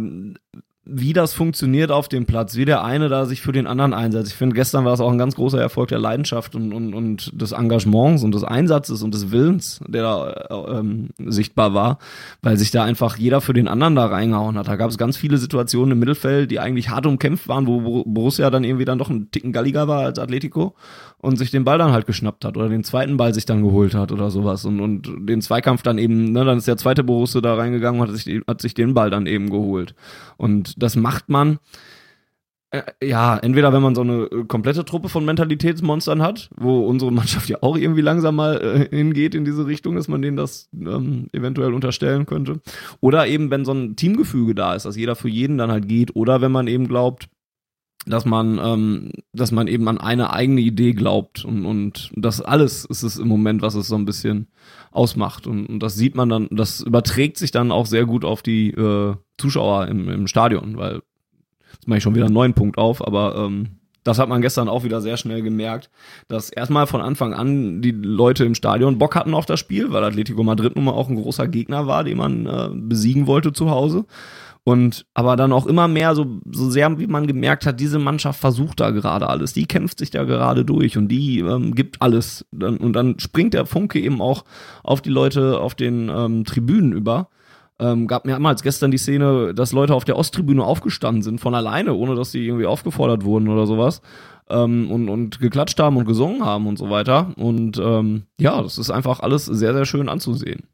wie 0.88 1.12
das 1.12 1.34
funktioniert 1.34 1.90
auf 1.90 2.08
dem 2.08 2.26
Platz, 2.26 2.54
wie 2.54 2.64
der 2.64 2.84
eine 2.84 3.08
da 3.08 3.26
sich 3.26 3.42
für 3.42 3.50
den 3.50 3.66
anderen 3.66 3.92
einsetzt. 3.92 4.30
Ich 4.30 4.36
finde, 4.36 4.54
gestern 4.54 4.84
war 4.84 4.94
es 4.94 5.00
auch 5.00 5.10
ein 5.10 5.18
ganz 5.18 5.34
großer 5.34 5.60
Erfolg 5.60 5.88
der 5.88 5.98
Leidenschaft 5.98 6.54
und, 6.54 6.72
und, 6.72 6.94
und 6.94 7.40
des 7.40 7.50
Engagements 7.50 8.22
und 8.22 8.32
des 8.32 8.44
Einsatzes 8.44 9.02
und 9.02 9.12
des 9.12 9.32
Willens, 9.32 9.80
der 9.88 10.02
da 10.02 10.30
äh, 10.30 10.78
ähm, 10.78 11.08
sichtbar 11.18 11.74
war, 11.74 11.98
weil 12.40 12.56
sich 12.56 12.70
da 12.70 12.84
einfach 12.84 13.16
jeder 13.16 13.40
für 13.40 13.52
den 13.52 13.66
anderen 13.66 13.96
da 13.96 14.06
reingehauen 14.06 14.56
hat. 14.56 14.68
Da 14.68 14.76
gab 14.76 14.88
es 14.88 14.96
ganz 14.96 15.16
viele 15.16 15.38
Situationen 15.38 15.92
im 15.92 15.98
Mittelfeld, 15.98 16.52
die 16.52 16.60
eigentlich 16.60 16.88
hart 16.88 17.06
umkämpft 17.06 17.48
waren, 17.48 17.66
wo 17.66 17.80
Bor- 17.80 18.04
Borussia 18.06 18.48
dann 18.50 18.62
irgendwie 18.62 18.84
dann 18.84 18.98
doch 18.98 19.10
einen 19.10 19.32
Ticken 19.32 19.52
galliger 19.52 19.88
war 19.88 20.04
als 20.04 20.20
Atletico 20.20 20.76
und 21.18 21.36
sich 21.36 21.50
den 21.50 21.64
Ball 21.64 21.78
dann 21.78 21.90
halt 21.90 22.06
geschnappt 22.06 22.44
hat 22.44 22.56
oder 22.56 22.68
den 22.68 22.84
zweiten 22.84 23.16
Ball 23.16 23.34
sich 23.34 23.46
dann 23.46 23.62
geholt 23.62 23.94
hat 23.96 24.12
oder 24.12 24.30
sowas 24.30 24.64
und, 24.64 24.80
und 24.80 25.10
den 25.28 25.42
Zweikampf 25.42 25.82
dann 25.82 25.98
eben, 25.98 26.30
ne, 26.30 26.44
dann 26.44 26.58
ist 26.58 26.68
der 26.68 26.76
zweite 26.76 27.02
Borussia 27.02 27.40
da 27.40 27.54
reingegangen 27.54 28.00
und 28.00 28.08
hat 28.08 28.16
sich, 28.16 28.42
hat 28.46 28.60
sich 28.60 28.74
den 28.74 28.94
Ball 28.94 29.10
dann 29.10 29.26
eben 29.26 29.50
geholt. 29.50 29.96
Und 30.36 30.75
das 30.76 30.96
macht 30.96 31.28
man, 31.28 31.58
äh, 32.70 32.82
ja, 33.02 33.36
entweder 33.36 33.72
wenn 33.72 33.82
man 33.82 33.94
so 33.94 34.02
eine 34.02 34.24
äh, 34.24 34.44
komplette 34.44 34.84
Truppe 34.84 35.08
von 35.08 35.24
Mentalitätsmonstern 35.24 36.22
hat, 36.22 36.50
wo 36.56 36.86
unsere 36.86 37.12
Mannschaft 37.12 37.48
ja 37.48 37.58
auch 37.62 37.76
irgendwie 37.76 38.00
langsam 38.00 38.36
mal 38.36 38.60
äh, 38.60 38.96
hingeht 38.96 39.34
in 39.34 39.44
diese 39.44 39.66
Richtung, 39.66 39.96
dass 39.96 40.08
man 40.08 40.22
denen 40.22 40.36
das 40.36 40.68
ähm, 40.74 41.28
eventuell 41.32 41.74
unterstellen 41.74 42.26
könnte. 42.26 42.60
Oder 43.00 43.26
eben, 43.26 43.50
wenn 43.50 43.64
so 43.64 43.72
ein 43.72 43.96
Teamgefüge 43.96 44.54
da 44.54 44.74
ist, 44.74 44.84
dass 44.84 44.96
jeder 44.96 45.16
für 45.16 45.28
jeden 45.28 45.58
dann 45.58 45.70
halt 45.70 45.88
geht. 45.88 46.16
Oder 46.16 46.40
wenn 46.40 46.52
man 46.52 46.66
eben 46.66 46.88
glaubt, 46.88 47.28
dass 48.06 48.24
man, 48.24 48.58
ähm, 48.62 49.10
dass 49.32 49.50
man 49.50 49.66
eben 49.66 49.88
an 49.88 49.98
eine 49.98 50.32
eigene 50.32 50.60
Idee 50.60 50.92
glaubt 50.92 51.44
und, 51.44 51.66
und 51.66 52.10
das 52.14 52.40
alles 52.40 52.84
ist 52.84 53.02
es 53.02 53.18
im 53.18 53.28
Moment, 53.28 53.62
was 53.62 53.74
es 53.74 53.88
so 53.88 53.96
ein 53.96 54.04
bisschen 54.04 54.46
ausmacht 54.92 55.46
und, 55.46 55.66
und 55.66 55.82
das 55.82 55.96
sieht 55.96 56.14
man 56.14 56.28
dann, 56.28 56.48
das 56.50 56.80
überträgt 56.80 57.36
sich 57.36 57.50
dann 57.50 57.72
auch 57.72 57.86
sehr 57.86 58.06
gut 58.06 58.24
auf 58.24 58.42
die 58.42 58.70
äh, 58.70 59.14
Zuschauer 59.38 59.88
im, 59.88 60.08
im 60.08 60.26
Stadion, 60.28 60.76
weil 60.78 61.02
jetzt 61.72 61.88
mache 61.88 61.98
ich 61.98 62.02
schon 62.02 62.14
wieder 62.14 62.26
einen 62.26 62.34
neuen 62.34 62.54
Punkt 62.54 62.78
auf, 62.78 63.04
aber 63.04 63.36
ähm, 63.36 63.80
das 64.06 64.20
hat 64.20 64.28
man 64.28 64.40
gestern 64.40 64.68
auch 64.68 64.84
wieder 64.84 65.00
sehr 65.00 65.16
schnell 65.16 65.42
gemerkt, 65.42 65.90
dass 66.28 66.48
erstmal 66.48 66.86
von 66.86 67.00
Anfang 67.00 67.34
an 67.34 67.82
die 67.82 67.90
Leute 67.90 68.44
im 68.44 68.54
Stadion 68.54 68.98
Bock 68.98 69.16
hatten 69.16 69.34
auf 69.34 69.46
das 69.46 69.58
Spiel, 69.58 69.90
weil 69.90 70.04
Atletico 70.04 70.44
Madrid 70.44 70.76
nun 70.76 70.84
mal 70.84 70.92
auch 70.92 71.08
ein 71.08 71.16
großer 71.16 71.48
Gegner 71.48 71.88
war, 71.88 72.04
den 72.04 72.18
man 72.18 72.46
äh, 72.46 72.68
besiegen 72.72 73.26
wollte 73.26 73.52
zu 73.52 73.68
Hause. 73.68 74.04
Und 74.68 75.06
aber 75.14 75.36
dann 75.36 75.52
auch 75.52 75.66
immer 75.66 75.86
mehr, 75.86 76.16
so, 76.16 76.40
so 76.50 76.68
sehr 76.68 76.98
wie 76.98 77.06
man 77.06 77.28
gemerkt 77.28 77.66
hat, 77.66 77.78
diese 77.78 78.00
Mannschaft 78.00 78.40
versucht 78.40 78.80
da 78.80 78.90
gerade 78.90 79.28
alles, 79.28 79.52
die 79.52 79.66
kämpft 79.66 80.00
sich 80.00 80.10
da 80.10 80.24
gerade 80.24 80.64
durch 80.64 80.98
und 80.98 81.06
die 81.06 81.38
ähm, 81.38 81.72
gibt 81.76 82.02
alles. 82.02 82.44
Und 82.50 82.92
dann 82.92 83.16
springt 83.20 83.54
der 83.54 83.64
Funke 83.64 84.00
eben 84.00 84.20
auch 84.20 84.44
auf 84.82 85.02
die 85.02 85.10
Leute 85.10 85.60
auf 85.60 85.76
den 85.76 86.08
ähm, 86.08 86.44
Tribünen 86.44 86.92
über. 86.92 87.28
Ähm, 87.78 88.08
gab 88.08 88.24
mehrmals 88.24 88.64
gestern 88.64 88.90
die 88.90 88.98
Szene, 88.98 89.54
dass 89.54 89.70
Leute 89.70 89.94
auf 89.94 90.04
der 90.04 90.16
Osttribüne 90.16 90.64
aufgestanden 90.64 91.22
sind 91.22 91.40
von 91.40 91.54
alleine, 91.54 91.94
ohne 91.94 92.16
dass 92.16 92.32
sie 92.32 92.44
irgendwie 92.44 92.66
aufgefordert 92.66 93.24
wurden 93.24 93.46
oder 93.46 93.68
sowas. 93.68 94.02
Ähm, 94.48 94.90
und, 94.90 95.08
und 95.08 95.38
geklatscht 95.38 95.78
haben 95.78 95.96
und 95.96 96.06
gesungen 96.06 96.44
haben 96.44 96.66
und 96.66 96.76
so 96.76 96.90
weiter. 96.90 97.32
Und 97.36 97.78
ähm, 97.78 98.24
ja, 98.40 98.60
das 98.60 98.78
ist 98.78 98.90
einfach 98.90 99.20
alles 99.20 99.44
sehr, 99.44 99.74
sehr 99.74 99.86
schön 99.86 100.08
anzusehen. 100.08 100.64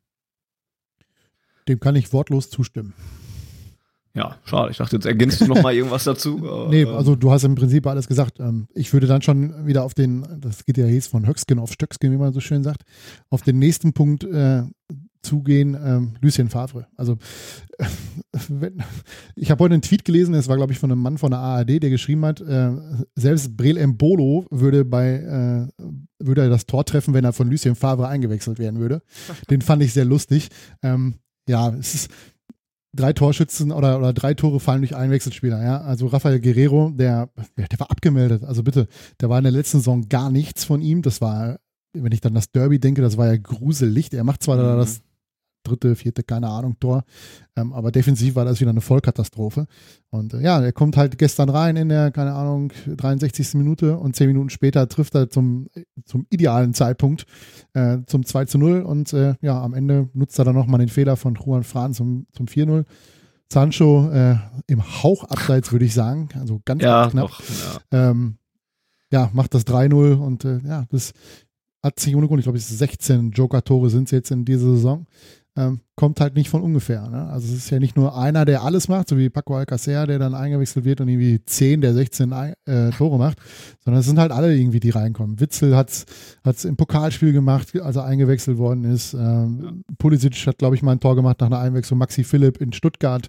Dem 1.68 1.78
kann 1.78 1.94
ich 1.94 2.14
wortlos 2.14 2.48
zustimmen. 2.48 2.94
Ja, 4.14 4.36
schade. 4.44 4.70
Ich 4.70 4.76
dachte, 4.76 4.96
jetzt 4.96 5.06
ergänzt 5.06 5.40
du 5.40 5.46
noch 5.46 5.62
mal 5.62 5.74
irgendwas 5.74 6.04
dazu. 6.04 6.38
aber, 6.46 6.68
Nee, 6.68 6.82
ähm, 6.82 6.88
also 6.88 7.16
du 7.16 7.30
hast 7.30 7.44
im 7.44 7.54
Prinzip 7.54 7.86
alles 7.86 8.08
gesagt. 8.08 8.40
Ähm, 8.40 8.68
Ich 8.74 8.92
würde 8.92 9.06
dann 9.06 9.22
schon 9.22 9.66
wieder 9.66 9.84
auf 9.84 9.94
den, 9.94 10.26
das 10.40 10.64
geht 10.64 10.76
ja 10.76 10.86
jetzt 10.86 11.08
von 11.08 11.26
Höcksken 11.26 11.58
auf 11.58 11.72
Stöcksken, 11.72 12.12
wie 12.12 12.18
man 12.18 12.32
so 12.32 12.40
schön 12.40 12.62
sagt, 12.62 12.82
auf 13.30 13.42
den 13.42 13.58
nächsten 13.58 13.92
Punkt 13.92 14.24
äh, 14.24 14.64
zugehen, 15.22 15.76
ähm, 15.82 16.14
Lucien 16.20 16.48
Favre. 16.50 16.88
Also 16.96 17.16
äh, 17.78 17.86
wenn, 18.48 18.82
ich 19.36 19.50
habe 19.50 19.64
heute 19.64 19.74
einen 19.74 19.82
Tweet 19.82 20.04
gelesen, 20.04 20.34
das 20.34 20.48
war 20.48 20.56
glaube 20.56 20.72
ich 20.72 20.78
von 20.78 20.90
einem 20.90 21.00
Mann 21.00 21.16
von 21.16 21.30
der 21.30 21.40
ARD, 21.40 21.82
der 21.82 21.90
geschrieben 21.90 22.24
hat, 22.24 22.40
äh, 22.40 22.72
selbst 23.14 23.56
Brel 23.56 23.76
Embolo 23.76 24.46
würde 24.50 24.84
bei 24.84 25.68
äh, 25.78 25.84
würde 26.18 26.42
er 26.42 26.50
das 26.50 26.66
Tor 26.66 26.84
treffen, 26.84 27.14
wenn 27.14 27.24
er 27.24 27.32
von 27.32 27.48
Lucien 27.48 27.76
Favre 27.76 28.08
eingewechselt 28.08 28.58
werden 28.58 28.80
würde. 28.80 29.02
Den 29.50 29.62
fand 29.62 29.82
ich 29.82 29.92
sehr 29.92 30.04
lustig. 30.04 30.48
Ähm, 30.82 31.14
ja, 31.48 31.70
es 31.70 31.94
ist 31.94 32.10
drei 32.94 33.12
Torschützen 33.12 33.72
oder, 33.72 33.98
oder 33.98 34.12
drei 34.12 34.34
Tore 34.34 34.60
fallen 34.60 34.82
durch 34.82 34.94
einen 34.96 35.12
Wechselspieler. 35.12 35.62
Ja? 35.62 35.80
Also 35.82 36.06
Rafael 36.06 36.40
Guerrero, 36.40 36.90
der, 36.94 37.30
der 37.56 37.80
war 37.80 37.90
abgemeldet. 37.90 38.44
Also 38.44 38.62
bitte, 38.62 38.86
da 39.18 39.28
war 39.28 39.38
in 39.38 39.44
der 39.44 39.52
letzten 39.52 39.78
Saison 39.78 40.08
gar 40.08 40.30
nichts 40.30 40.64
von 40.64 40.80
ihm. 40.82 41.02
Das 41.02 41.20
war, 41.20 41.58
wenn 41.94 42.12
ich 42.12 42.20
dann 42.20 42.34
das 42.34 42.50
Derby 42.52 42.78
denke, 42.78 43.02
das 43.02 43.16
war 43.16 43.26
ja 43.28 43.36
gruselig. 43.36 44.12
Er 44.12 44.24
macht 44.24 44.42
zwar 44.42 44.56
da 44.56 44.74
Mhm. 44.74 44.78
das 44.78 45.00
dritte, 45.62 45.94
vierte, 45.94 46.22
keine 46.22 46.48
Ahnung, 46.48 46.76
Tor, 46.80 47.04
ähm, 47.56 47.72
aber 47.72 47.92
defensiv 47.92 48.34
war 48.34 48.44
das 48.44 48.60
wieder 48.60 48.70
eine 48.70 48.80
Vollkatastrophe. 48.80 49.66
Und 50.10 50.34
äh, 50.34 50.40
ja, 50.40 50.60
er 50.60 50.72
kommt 50.72 50.96
halt 50.96 51.18
gestern 51.18 51.48
rein 51.48 51.76
in 51.76 51.88
der, 51.88 52.10
keine 52.10 52.34
Ahnung, 52.34 52.72
63. 52.86 53.54
Minute 53.54 53.96
und 53.96 54.16
zehn 54.16 54.26
Minuten 54.26 54.50
später 54.50 54.88
trifft 54.88 55.14
er 55.14 55.30
zum, 55.30 55.68
zum 56.04 56.26
idealen 56.30 56.74
Zeitpunkt 56.74 57.26
äh, 57.74 57.98
zum 58.06 58.24
2 58.24 58.44
zu 58.46 58.58
0 58.58 58.82
und 58.82 59.12
äh, 59.12 59.34
ja, 59.40 59.60
am 59.62 59.74
Ende 59.74 60.08
nutzt 60.14 60.38
er 60.38 60.44
dann 60.44 60.54
nochmal 60.54 60.80
den 60.80 60.88
Fehler 60.88 61.16
von 61.16 61.34
Juan 61.34 61.64
Fran 61.64 61.94
zum, 61.94 62.26
zum 62.32 62.46
4-0. 62.46 62.84
Sancho 63.52 64.10
äh, 64.10 64.36
im 64.66 64.82
Hauch 65.02 65.24
abseits, 65.24 65.72
würde 65.72 65.84
ich 65.84 65.92
sagen, 65.92 66.28
also 66.40 66.60
ganz, 66.64 66.82
ja, 66.82 67.08
knapp. 67.10 67.28
doch. 67.28 67.42
Ja. 67.92 68.10
Ähm, 68.10 68.38
ja, 69.12 69.30
macht 69.34 69.54
das 69.54 69.66
3-0 69.66 70.14
und 70.14 70.44
äh, 70.44 70.60
ja, 70.66 70.86
das 70.90 71.12
hat 71.82 72.00
sich 72.00 72.16
ohne 72.16 72.26
Grund, 72.26 72.40
ich 72.40 72.44
glaube, 72.44 72.58
es 72.58 72.70
ist 72.70 72.78
16 72.78 73.32
Joker-Tore 73.32 73.90
sind 73.90 74.04
es 74.04 74.10
jetzt 74.12 74.30
in 74.30 74.44
dieser 74.44 74.70
Saison. 74.70 75.06
Ähm, 75.54 75.80
kommt 75.96 76.18
halt 76.18 76.34
nicht 76.34 76.48
von 76.48 76.62
ungefähr. 76.62 77.06
Ne? 77.10 77.26
Also 77.28 77.46
es 77.48 77.58
ist 77.58 77.68
ja 77.70 77.78
nicht 77.78 77.94
nur 77.94 78.16
einer, 78.16 78.46
der 78.46 78.62
alles 78.62 78.88
macht, 78.88 79.10
so 79.10 79.18
wie 79.18 79.28
Paco 79.28 79.54
Alcacer, 79.54 80.06
der 80.06 80.18
dann 80.18 80.34
eingewechselt 80.34 80.86
wird 80.86 81.02
und 81.02 81.08
irgendwie 81.08 81.44
10 81.44 81.82
der 81.82 81.92
16 81.92 82.32
ein- 82.32 82.54
äh, 82.64 82.88
Tore 82.90 83.18
macht, 83.18 83.36
sondern 83.84 84.00
es 84.00 84.06
sind 84.06 84.18
halt 84.18 84.32
alle 84.32 84.56
irgendwie, 84.56 84.80
die 84.80 84.88
reinkommen. 84.88 85.40
Witzel 85.40 85.76
hat 85.76 85.90
es 86.44 86.64
im 86.64 86.76
Pokalspiel 86.76 87.34
gemacht, 87.34 87.78
als 87.78 87.96
er 87.96 88.04
eingewechselt 88.06 88.56
worden 88.56 88.84
ist. 88.84 89.12
Ähm, 89.12 89.84
Pulisic 89.98 90.34
hat, 90.46 90.56
glaube 90.56 90.74
ich, 90.74 90.82
mal 90.82 90.92
ein 90.92 91.00
Tor 91.00 91.16
gemacht 91.16 91.40
nach 91.40 91.48
einer 91.48 91.58
Einwechslung. 91.58 91.98
Maxi 91.98 92.24
Philipp 92.24 92.58
in 92.58 92.72
Stuttgart. 92.72 93.28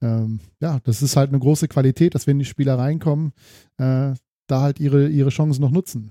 Ähm, 0.00 0.40
ja, 0.60 0.80
das 0.82 1.00
ist 1.00 1.14
halt 1.14 1.28
eine 1.28 1.38
große 1.38 1.68
Qualität, 1.68 2.16
dass 2.16 2.26
wenn 2.26 2.40
die 2.40 2.44
Spieler 2.44 2.76
reinkommen, 2.76 3.34
äh, 3.78 4.14
da 4.48 4.60
halt 4.62 4.80
ihre, 4.80 5.06
ihre 5.06 5.30
Chancen 5.30 5.60
noch 5.60 5.70
nutzen. 5.70 6.10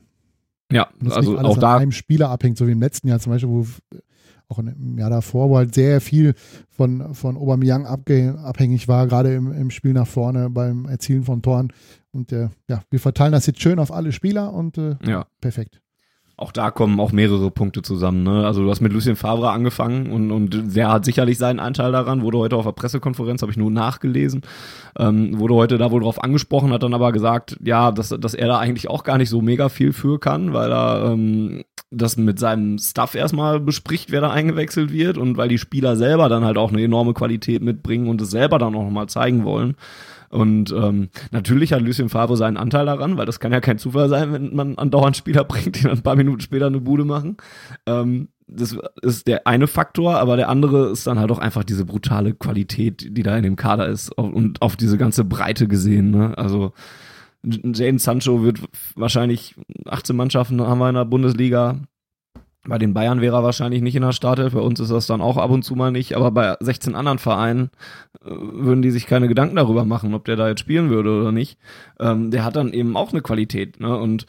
ja, 0.71 0.87
Und 1.01 1.09
das 1.09 1.17
also 1.17 1.31
nicht 1.31 1.39
alles 1.39 1.51
auch 1.51 1.59
da 1.59 1.75
einem 1.75 1.91
Spieler 1.91 2.29
abhängt, 2.29 2.57
so 2.57 2.67
wie 2.67 2.71
im 2.71 2.79
letzten 2.79 3.09
Jahr 3.09 3.19
zum 3.19 3.33
Beispiel, 3.33 3.49
wo 3.49 3.67
auch 4.51 4.59
im 4.59 4.97
Jahr 4.97 5.09
davor, 5.09 5.49
wo 5.49 5.57
halt 5.57 5.73
sehr 5.73 6.01
viel 6.01 6.35
von, 6.69 7.15
von 7.15 7.37
Aubameyang 7.37 7.85
abge, 7.85 8.37
abhängig 8.43 8.87
war, 8.87 9.07
gerade 9.07 9.33
im, 9.33 9.51
im 9.51 9.71
Spiel 9.71 9.93
nach 9.93 10.07
vorne 10.07 10.49
beim 10.49 10.85
Erzielen 10.85 11.23
von 11.23 11.41
Toren. 11.41 11.73
Und 12.11 12.31
äh, 12.31 12.49
ja, 12.67 12.83
wir 12.89 12.99
verteilen 12.99 13.31
das 13.31 13.45
jetzt 13.45 13.61
schön 13.61 13.79
auf 13.79 13.91
alle 13.91 14.11
Spieler 14.11 14.53
und 14.53 14.77
äh, 14.77 14.97
ja. 15.05 15.25
perfekt. 15.39 15.80
Auch 16.41 16.51
da 16.51 16.71
kommen 16.71 16.99
auch 16.99 17.11
mehrere 17.11 17.51
Punkte 17.51 17.81
zusammen. 17.81 18.23
Ne? 18.23 18.45
Also 18.45 18.63
du 18.63 18.69
hast 18.69 18.81
mit 18.81 18.91
Lucien 18.91 19.15
Favre 19.15 19.51
angefangen 19.51 20.11
und, 20.11 20.31
und 20.31 20.75
der 20.75 20.91
hat 20.91 21.05
sicherlich 21.05 21.37
seinen 21.37 21.59
Anteil 21.59 21.91
daran, 21.91 22.21
wurde 22.21 22.39
heute 22.39 22.55
auf 22.55 22.65
der 22.65 22.71
Pressekonferenz, 22.71 23.41
habe 23.41 23.51
ich 23.51 23.57
nur 23.57 23.71
nachgelesen, 23.71 24.41
ähm, 24.97 25.37
wurde 25.39 25.55
heute 25.55 25.77
da 25.77 25.91
wohl 25.91 26.01
drauf 26.01 26.23
angesprochen, 26.23 26.73
hat 26.73 26.83
dann 26.83 26.93
aber 26.93 27.11
gesagt, 27.11 27.57
ja, 27.63 27.91
dass, 27.91 28.09
dass 28.09 28.33
er 28.33 28.47
da 28.47 28.59
eigentlich 28.59 28.89
auch 28.89 29.03
gar 29.03 29.17
nicht 29.17 29.29
so 29.29 29.41
mega 29.41 29.69
viel 29.69 29.93
für 29.93 30.19
kann, 30.19 30.53
weil 30.53 30.71
er 30.71 31.11
ähm, 31.11 31.63
das 31.91 32.17
mit 32.17 32.39
seinem 32.39 32.77
Stuff 32.77 33.15
erstmal 33.15 33.59
bespricht, 33.59 34.11
wer 34.11 34.21
da 34.21 34.31
eingewechselt 34.31 34.91
wird 34.91 35.17
und 35.17 35.37
weil 35.37 35.49
die 35.49 35.57
Spieler 35.57 35.95
selber 35.95 36.29
dann 36.29 36.45
halt 36.45 36.57
auch 36.57 36.71
eine 36.71 36.81
enorme 36.81 37.13
Qualität 37.13 37.61
mitbringen 37.61 38.07
und 38.07 38.21
es 38.21 38.31
selber 38.31 38.57
dann 38.59 38.75
auch 38.75 38.83
nochmal 38.83 39.07
zeigen 39.07 39.43
wollen. 39.43 39.75
Und 40.31 40.71
ähm, 40.71 41.09
natürlich 41.31 41.73
hat 41.73 41.81
Lucien 41.81 42.09
Favre 42.09 42.37
seinen 42.37 42.57
Anteil 42.57 42.85
daran, 42.85 43.17
weil 43.17 43.25
das 43.25 43.39
kann 43.39 43.51
ja 43.51 43.59
kein 43.59 43.77
Zufall 43.77 44.09
sein, 44.09 44.31
wenn 44.31 44.55
man 44.55 44.77
andauernd 44.77 45.17
Spieler 45.17 45.43
bringt, 45.45 45.77
die 45.77 45.83
dann 45.83 45.91
ein 45.91 46.03
paar 46.03 46.15
Minuten 46.15 46.41
später 46.41 46.67
eine 46.67 46.79
Bude 46.79 47.05
machen. 47.05 47.37
Ähm, 47.85 48.29
das 48.47 48.77
ist 49.01 49.27
der 49.27 49.47
eine 49.47 49.67
Faktor, 49.67 50.17
aber 50.17 50.35
der 50.35 50.49
andere 50.49 50.89
ist 50.89 51.07
dann 51.07 51.19
halt 51.19 51.31
auch 51.31 51.39
einfach 51.39 51.63
diese 51.63 51.85
brutale 51.85 52.33
Qualität, 52.33 53.17
die 53.17 53.23
da 53.23 53.37
in 53.37 53.43
dem 53.43 53.55
Kader 53.55 53.87
ist 53.87 54.11
und 54.11 54.61
auf 54.61 54.75
diese 54.75 54.97
ganze 54.97 55.23
Breite 55.23 55.67
gesehen. 55.69 56.11
Ne? 56.11 56.37
Also 56.37 56.73
Jaden 57.43 57.97
Sancho 57.97 58.43
wird 58.43 58.59
wahrscheinlich 58.95 59.55
18 59.85 60.15
Mannschaften 60.15 60.61
haben 60.61 60.79
wir 60.79 60.89
in 60.89 60.95
der 60.95 61.05
Bundesliga. 61.05 61.79
Bei 62.67 62.77
den 62.77 62.93
Bayern 62.93 63.21
wäre 63.21 63.37
er 63.37 63.43
wahrscheinlich 63.43 63.81
nicht 63.81 63.95
in 63.95 64.03
der 64.03 64.11
Startelf, 64.11 64.53
bei 64.53 64.59
uns 64.59 64.79
ist 64.79 64.91
das 64.91 65.07
dann 65.07 65.19
auch 65.21 65.37
ab 65.37 65.49
und 65.49 65.63
zu 65.63 65.75
mal 65.75 65.91
nicht, 65.91 66.15
aber 66.15 66.29
bei 66.29 66.55
16 66.59 66.93
anderen 66.93 67.17
Vereinen 67.17 67.71
äh, 68.23 68.29
würden 68.29 68.83
die 68.83 68.91
sich 68.91 69.07
keine 69.07 69.27
Gedanken 69.27 69.55
darüber 69.55 69.83
machen, 69.83 70.13
ob 70.13 70.25
der 70.25 70.35
da 70.35 70.47
jetzt 70.47 70.59
spielen 70.59 70.89
würde 70.91 71.09
oder 71.21 71.31
nicht. 71.31 71.57
Ähm, 71.99 72.29
der 72.29 72.43
hat 72.45 72.55
dann 72.55 72.71
eben 72.73 72.95
auch 72.95 73.11
eine 73.11 73.21
Qualität, 73.21 73.79
ne? 73.79 73.97
Und 73.97 74.27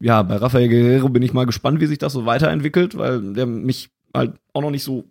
ja, 0.00 0.22
bei 0.22 0.36
Rafael 0.36 0.68
Guerrero 0.68 1.08
bin 1.10 1.22
ich 1.22 1.32
mal 1.32 1.46
gespannt, 1.46 1.80
wie 1.80 1.86
sich 1.86 1.98
das 1.98 2.12
so 2.12 2.26
weiterentwickelt, 2.26 2.96
weil 2.96 3.34
der 3.34 3.46
mich 3.46 3.90
halt 4.14 4.34
auch 4.54 4.62
noch 4.62 4.70
nicht 4.70 4.82
so 4.82 5.04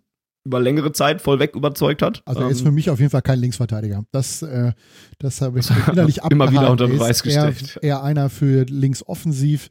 über 0.45 0.59
längere 0.59 0.91
Zeit 0.91 1.21
vollweg 1.21 1.55
überzeugt 1.55 2.01
hat. 2.01 2.23
Also 2.25 2.41
er 2.41 2.49
ist 2.49 2.59
Ähm, 2.61 2.65
für 2.67 2.71
mich 2.71 2.89
auf 2.89 2.99
jeden 2.99 3.11
Fall 3.11 3.21
kein 3.21 3.39
Linksverteidiger. 3.39 4.03
Das, 4.11 4.41
äh, 4.41 4.71
das 5.19 5.41
habe 5.41 5.59
ich 5.59 5.69
innerlich 5.91 6.17
Immer 6.29 6.49
wieder 6.51 6.61
abgehakt. 6.69 6.71
unter 6.71 6.85
Er 6.85 6.91
ist 6.91 6.97
Beweis 6.99 7.21
eher, 7.25 7.51
gestellt. 7.51 7.79
eher 7.83 8.03
einer 8.03 8.29
für 8.29 8.63
links 8.65 9.05
offensiv, 9.05 9.69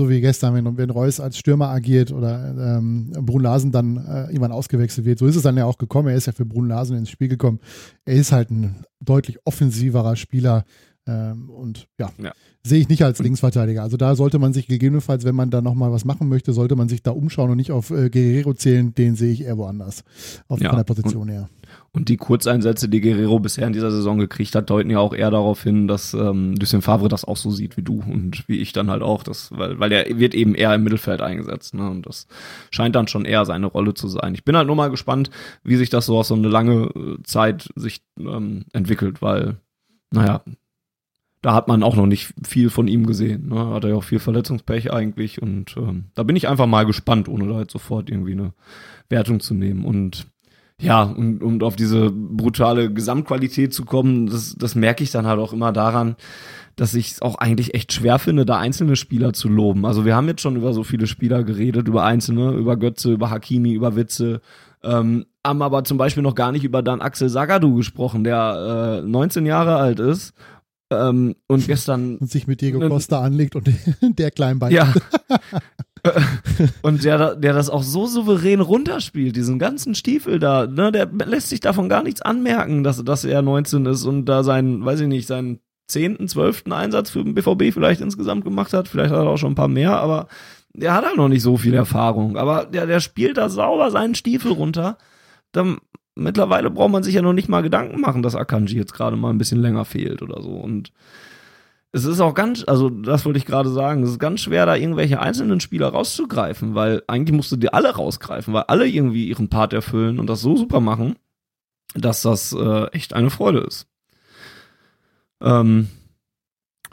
so 0.00 0.08
wie 0.08 0.20
gestern, 0.22 0.54
wenn, 0.54 0.76
wenn 0.78 0.90
Reus 0.90 1.20
als 1.20 1.36
Stürmer 1.36 1.68
agiert 1.68 2.10
oder 2.10 2.78
ähm, 2.78 3.12
Brun 3.20 3.42
Larsen 3.42 3.70
dann 3.70 3.98
äh, 3.98 4.24
irgendwann 4.28 4.52
ausgewechselt 4.52 5.04
wird. 5.04 5.18
So 5.18 5.26
ist 5.26 5.36
es 5.36 5.42
dann 5.42 5.58
ja 5.58 5.66
auch 5.66 5.76
gekommen. 5.76 6.08
Er 6.08 6.16
ist 6.16 6.26
ja 6.26 6.32
für 6.32 6.46
Brun 6.46 6.68
Larsen 6.68 6.96
ins 6.96 7.10
Spiel 7.10 7.28
gekommen. 7.28 7.60
Er 8.06 8.14
ist 8.14 8.32
halt 8.32 8.50
ein 8.50 8.76
deutlich 9.00 9.38
offensiverer 9.44 10.16
Spieler. 10.16 10.64
Ähm, 11.10 11.50
und 11.50 11.88
ja, 11.98 12.10
Ja. 12.22 12.32
sehe 12.62 12.78
ich 12.80 12.88
nicht 12.88 13.02
als 13.02 13.18
Linksverteidiger. 13.18 13.82
Also 13.82 13.96
da 13.96 14.14
sollte 14.14 14.38
man 14.38 14.52
sich 14.52 14.68
gegebenenfalls, 14.68 15.24
wenn 15.24 15.34
man 15.34 15.50
da 15.50 15.60
nochmal 15.60 15.90
was 15.90 16.04
machen 16.04 16.28
möchte, 16.28 16.52
sollte 16.52 16.76
man 16.76 16.88
sich 16.88 17.02
da 17.02 17.10
umschauen 17.10 17.50
und 17.50 17.56
nicht 17.56 17.72
auf 17.72 17.90
äh, 17.90 18.10
Guerrero 18.10 18.54
zählen. 18.54 18.94
Den 18.94 19.16
sehe 19.16 19.32
ich 19.32 19.42
eher 19.42 19.58
woanders. 19.58 20.04
Auf 20.46 20.60
Ja, 20.60 20.76
der 20.76 20.84
Position 20.84 21.28
her. 21.28 21.48
Und 21.92 22.08
die 22.08 22.16
Kurzeinsätze, 22.16 22.88
die 22.88 23.00
Guerrero 23.00 23.40
bisher 23.40 23.66
in 23.66 23.72
dieser 23.72 23.90
Saison 23.90 24.18
gekriegt 24.18 24.54
hat, 24.54 24.70
deuten 24.70 24.90
ja 24.90 24.98
auch 24.98 25.14
eher 25.14 25.30
darauf 25.30 25.62
hin, 25.62 25.88
dass 25.88 26.14
ähm, 26.14 26.54
Lucien 26.60 26.82
Favre 26.82 27.08
das 27.08 27.24
auch 27.24 27.36
so 27.36 27.50
sieht 27.50 27.76
wie 27.76 27.82
du 27.82 28.02
und 28.06 28.46
wie 28.48 28.58
ich 28.58 28.72
dann 28.72 28.90
halt 28.90 29.02
auch. 29.02 29.22
Das, 29.24 29.50
weil, 29.52 29.80
weil 29.80 29.90
der 29.90 30.06
wird 30.18 30.34
eben 30.34 30.54
eher 30.54 30.74
im 30.74 30.84
Mittelfeld 30.84 31.20
eingesetzt. 31.22 31.74
Ne? 31.74 31.88
Und 31.90 32.06
das 32.06 32.26
scheint 32.70 32.94
dann 32.94 33.08
schon 33.08 33.24
eher 33.24 33.44
seine 33.46 33.66
Rolle 33.66 33.94
zu 33.94 34.06
sein. 34.08 34.34
Ich 34.34 34.44
bin 34.44 34.56
halt 34.56 34.66
nur 34.68 34.76
mal 34.76 34.90
gespannt, 34.90 35.30
wie 35.64 35.76
sich 35.76 35.90
das 35.90 36.06
so 36.06 36.18
aus 36.18 36.28
so 36.28 36.34
eine 36.34 36.48
lange 36.48 36.86
äh, 36.94 37.22
Zeit 37.24 37.68
sich 37.74 38.02
ähm, 38.18 38.64
entwickelt, 38.72 39.22
weil, 39.22 39.56
naja, 40.12 40.42
da 41.42 41.54
hat 41.54 41.68
man 41.68 41.82
auch 41.82 41.96
noch 41.96 42.06
nicht 42.06 42.34
viel 42.46 42.68
von 42.68 42.86
ihm 42.86 43.06
gesehen. 43.06 43.48
Ne? 43.48 43.68
Hat 43.68 43.84
er 43.84 43.90
ja 43.90 43.96
auch 43.96 44.04
viel 44.04 44.18
Verletzungspech 44.18 44.92
eigentlich. 44.92 45.40
Und 45.40 45.74
ähm, 45.76 46.06
da 46.14 46.22
bin 46.22 46.36
ich 46.36 46.48
einfach 46.48 46.66
mal 46.66 46.84
gespannt, 46.84 47.28
ohne 47.28 47.48
da 47.48 47.60
jetzt 47.60 47.72
sofort 47.72 48.10
irgendwie 48.10 48.32
eine 48.32 48.52
Wertung 49.08 49.40
zu 49.40 49.54
nehmen. 49.54 49.84
Und 49.84 50.26
ja, 50.78 51.02
und 51.02 51.42
um 51.42 51.60
auf 51.62 51.76
diese 51.76 52.10
brutale 52.10 52.92
Gesamtqualität 52.92 53.72
zu 53.72 53.84
kommen, 53.84 54.26
das, 54.26 54.54
das 54.58 54.74
merke 54.74 55.02
ich 55.02 55.10
dann 55.10 55.26
halt 55.26 55.38
auch 55.38 55.52
immer 55.52 55.72
daran, 55.72 56.16
dass 56.76 56.94
ich 56.94 57.12
es 57.12 57.22
auch 57.22 57.36
eigentlich 57.36 57.74
echt 57.74 57.92
schwer 57.92 58.18
finde, 58.18 58.46
da 58.46 58.58
einzelne 58.58 58.96
Spieler 58.96 59.32
zu 59.32 59.48
loben. 59.48 59.84
Also 59.84 60.04
wir 60.04 60.16
haben 60.16 60.28
jetzt 60.28 60.40
schon 60.40 60.56
über 60.56 60.72
so 60.72 60.82
viele 60.82 61.06
Spieler 61.06 61.42
geredet, 61.44 61.88
über 61.88 62.04
einzelne, 62.04 62.52
über 62.52 62.76
Götze, 62.76 63.12
über 63.12 63.30
Hakimi, 63.30 63.72
über 63.72 63.96
Witze, 63.96 64.40
ähm, 64.82 65.26
haben 65.46 65.60
aber 65.60 65.84
zum 65.84 65.98
Beispiel 65.98 66.22
noch 66.22 66.34
gar 66.34 66.52
nicht 66.52 66.64
über 66.64 66.82
dann 66.82 67.02
Axel 67.02 67.28
Sagadou 67.28 67.74
gesprochen, 67.74 68.24
der 68.24 69.02
äh, 69.04 69.06
19 69.06 69.44
Jahre 69.44 69.76
alt 69.76 70.00
ist 70.00 70.34
ähm, 70.90 71.36
und 71.46 71.66
gestern 71.66 72.16
Und 72.18 72.30
sich 72.30 72.46
mit 72.46 72.60
Diego 72.60 72.80
Costa 72.88 73.20
anlegt 73.20 73.56
und 73.56 73.68
der 74.02 74.30
Kleinbein. 74.30 74.72
ja. 74.72 74.92
Und 76.80 77.04
der, 77.04 77.36
der 77.36 77.52
das 77.52 77.68
auch 77.68 77.82
so 77.82 78.06
souverän 78.06 78.62
runterspielt, 78.62 79.36
diesen 79.36 79.58
ganzen 79.58 79.94
Stiefel 79.94 80.38
da, 80.38 80.66
ne, 80.66 80.90
der 80.90 81.06
lässt 81.26 81.50
sich 81.50 81.60
davon 81.60 81.90
gar 81.90 82.02
nichts 82.02 82.22
anmerken, 82.22 82.82
dass, 82.82 83.04
dass 83.04 83.24
er 83.26 83.42
19 83.42 83.84
ist 83.84 84.06
und 84.06 84.24
da 84.24 84.42
seinen, 84.42 84.82
weiß 84.82 85.00
ich 85.00 85.08
nicht, 85.08 85.26
seinen 85.26 85.60
zehnten, 85.88 86.26
zwölften 86.26 86.72
Einsatz 86.72 87.10
für 87.10 87.22
den 87.22 87.34
BVB 87.34 87.74
vielleicht 87.74 88.00
insgesamt 88.00 88.44
gemacht 88.44 88.72
hat. 88.72 88.88
Vielleicht 88.88 89.10
hat 89.12 89.18
er 89.18 89.28
auch 89.28 89.36
schon 89.36 89.52
ein 89.52 89.56
paar 89.56 89.68
mehr, 89.68 89.98
aber 89.98 90.28
der 90.72 90.94
hat 90.94 91.04
halt 91.04 91.16
noch 91.16 91.28
nicht 91.28 91.42
so 91.42 91.56
viel 91.56 91.74
Erfahrung. 91.74 92.36
Aber 92.36 92.64
der, 92.64 92.86
der 92.86 93.00
spielt 93.00 93.36
da 93.36 93.48
sauber 93.48 93.90
seinen 93.90 94.14
Stiefel 94.14 94.52
runter. 94.52 94.96
Dann, 95.52 95.78
mittlerweile 96.14 96.70
braucht 96.70 96.90
man 96.90 97.02
sich 97.02 97.14
ja 97.14 97.22
noch 97.22 97.32
nicht 97.32 97.48
mal 97.48 97.62
Gedanken 97.62 98.00
machen, 98.00 98.22
dass 98.22 98.34
Akanji 98.34 98.76
jetzt 98.76 98.92
gerade 98.92 99.16
mal 99.16 99.30
ein 99.30 99.38
bisschen 99.38 99.60
länger 99.60 99.84
fehlt 99.84 100.22
oder 100.22 100.42
so. 100.42 100.50
Und 100.50 100.92
es 101.92 102.04
ist 102.04 102.20
auch 102.20 102.34
ganz, 102.34 102.64
also 102.66 102.88
das 102.88 103.24
wollte 103.24 103.38
ich 103.38 103.46
gerade 103.46 103.68
sagen, 103.68 104.02
es 104.02 104.10
ist 104.10 104.18
ganz 104.20 104.40
schwer, 104.40 104.66
da 104.66 104.76
irgendwelche 104.76 105.20
einzelnen 105.20 105.60
Spieler 105.60 105.88
rauszugreifen, 105.88 106.74
weil 106.74 107.02
eigentlich 107.08 107.34
musst 107.34 107.50
du 107.50 107.56
dir 107.56 107.74
alle 107.74 107.94
rausgreifen, 107.94 108.54
weil 108.54 108.64
alle 108.64 108.86
irgendwie 108.86 109.28
ihren 109.28 109.48
Part 109.48 109.72
erfüllen 109.72 110.20
und 110.20 110.28
das 110.28 110.40
so 110.40 110.56
super 110.56 110.80
machen, 110.80 111.16
dass 111.94 112.22
das 112.22 112.52
äh, 112.52 112.86
echt 112.92 113.12
eine 113.12 113.30
Freude 113.30 113.60
ist. 113.60 113.88
Ähm, 115.40 115.88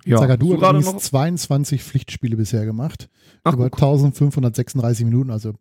ja, 0.05 0.21
hast 0.21 0.29
hat 0.29 0.41
übrigens 0.41 0.85
noch, 0.85 0.97
22 0.97 1.83
Pflichtspiele 1.83 2.37
bisher 2.37 2.65
gemacht. 2.65 3.09
ach, 3.43 3.53
über 3.53 3.69
guck, 3.69 3.81
1536 3.81 5.05
Minuten, 5.05 5.29
also 5.29 5.53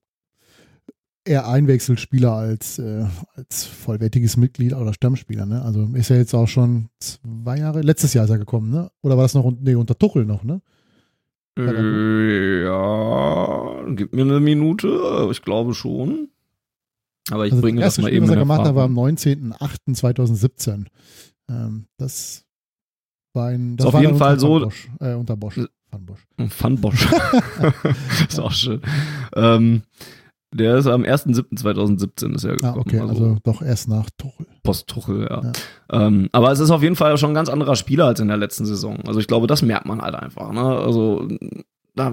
eher 1.26 1.48
Einwechselspieler 1.48 2.32
als, 2.32 2.78
äh, 2.78 3.04
als 3.34 3.64
vollwertiges 3.64 4.36
Mitglied 4.36 4.72
oder 4.74 4.94
Stammspieler. 4.94 5.44
Ne? 5.46 5.62
Also 5.62 5.82
ist 5.94 6.10
er 6.10 6.18
jetzt 6.18 6.34
auch 6.34 6.46
schon 6.48 6.88
zwei 7.00 7.58
Jahre, 7.58 7.80
letztes 7.82 8.14
Jahr 8.14 8.24
ist 8.24 8.30
er 8.30 8.38
gekommen, 8.38 8.70
ne? 8.70 8.90
Oder 9.02 9.16
war 9.16 9.24
das 9.24 9.34
noch 9.34 9.50
nee, 9.60 9.74
unter 9.74 9.98
Tuchel 9.98 10.24
noch, 10.24 10.44
ne? 10.44 10.60
äh, 11.58 12.64
ja, 12.64 13.84
gib 13.94 14.12
mir 14.14 14.22
eine 14.22 14.40
Minute, 14.40 15.28
ich 15.30 15.42
glaube 15.42 15.74
schon. 15.74 16.28
Aber 17.30 17.46
ich 17.46 17.52
Also 17.52 17.62
bringe 17.62 17.80
das 17.80 17.94
das 17.96 17.98
erste 17.98 18.02
mal 18.02 18.08
Spiel, 18.08 18.16
eben 18.18 18.26
was 18.28 18.34
er 18.34 18.40
gemacht 18.40 18.60
hat, 18.66 18.74
war 18.74 18.84
am 18.84 18.96
19.08.2017. 18.98 20.86
Ähm, 21.48 21.86
das 21.96 22.44
war 23.32 23.48
ein, 23.48 23.76
das 23.76 23.84
Ist 23.84 23.88
auf 23.88 23.94
war 23.94 24.02
jeden 24.02 24.16
Fall 24.16 24.38
so- 24.38 24.60
Bosch, 24.60 24.88
äh, 25.00 25.14
unter 25.14 25.36
Bosch. 25.36 25.58
Van 25.90 26.04
Bosch. 26.04 26.26
Van 26.36 26.76
Bosch. 26.80 27.08
ist 28.28 28.38
auch 28.40 28.52
schön. 28.52 28.80
Ähm, 29.34 29.82
der 30.52 30.76
ist 30.76 30.86
am 30.86 31.02
1.7.2017 31.02 32.34
ist 32.34 32.44
er 32.44 32.52
Ah, 32.52 32.54
gekommen. 32.56 32.78
okay, 32.80 33.00
also 33.00 33.36
doch 33.44 33.62
erst 33.62 33.88
nach 33.88 34.08
Tuchel. 34.16 34.46
Post-Tuchel, 34.62 35.26
ja. 35.28 35.42
Ja. 35.42 36.06
Ähm, 36.06 36.28
aber 36.32 36.50
es 36.52 36.60
ist 36.60 36.70
auf 36.70 36.82
jeden 36.82 36.96
Fall 36.96 37.16
schon 37.18 37.30
ein 37.32 37.34
ganz 37.34 37.48
anderer 37.48 37.76
Spieler 37.76 38.06
als 38.06 38.20
in 38.20 38.28
der 38.28 38.36
letzten 38.36 38.64
Saison. 38.66 38.98
Also 39.06 39.20
ich 39.20 39.26
glaube, 39.26 39.46
das 39.46 39.62
merkt 39.62 39.86
man 39.86 40.00
halt 40.02 40.14
einfach. 40.14 40.52
Ne? 40.52 40.60
Also 40.62 41.28
da, 41.94 42.12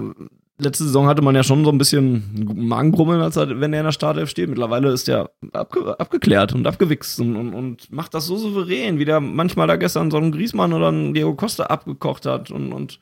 letzte 0.58 0.84
Saison 0.84 1.06
hatte 1.06 1.22
man 1.22 1.34
ja 1.34 1.42
schon 1.42 1.64
so 1.64 1.70
ein 1.70 1.78
bisschen 1.78 2.44
Magenbrummeln, 2.54 3.20
als 3.20 3.36
er, 3.36 3.60
wenn 3.60 3.72
er 3.72 3.80
in 3.80 3.86
der 3.86 3.92
Startelf 3.92 4.30
steht. 4.30 4.48
Mittlerweile 4.48 4.90
ist 4.90 5.08
er 5.08 5.30
abge 5.52 5.98
abgeklärt 5.98 6.54
und 6.54 6.66
abgewichst 6.66 7.20
und, 7.20 7.36
und, 7.36 7.54
und 7.54 7.90
macht 7.92 8.14
das 8.14 8.26
so 8.26 8.36
souverän, 8.36 8.98
wie 8.98 9.04
der 9.04 9.20
manchmal 9.20 9.66
da 9.66 9.76
gestern 9.76 10.10
so 10.10 10.16
einen 10.16 10.32
Griesmann 10.32 10.72
oder 10.72 10.88
einen 10.88 11.14
Diego 11.14 11.34
Costa 11.34 11.64
abgekocht 11.64 12.26
hat. 12.26 12.50
Und, 12.50 12.72
und 12.72 13.00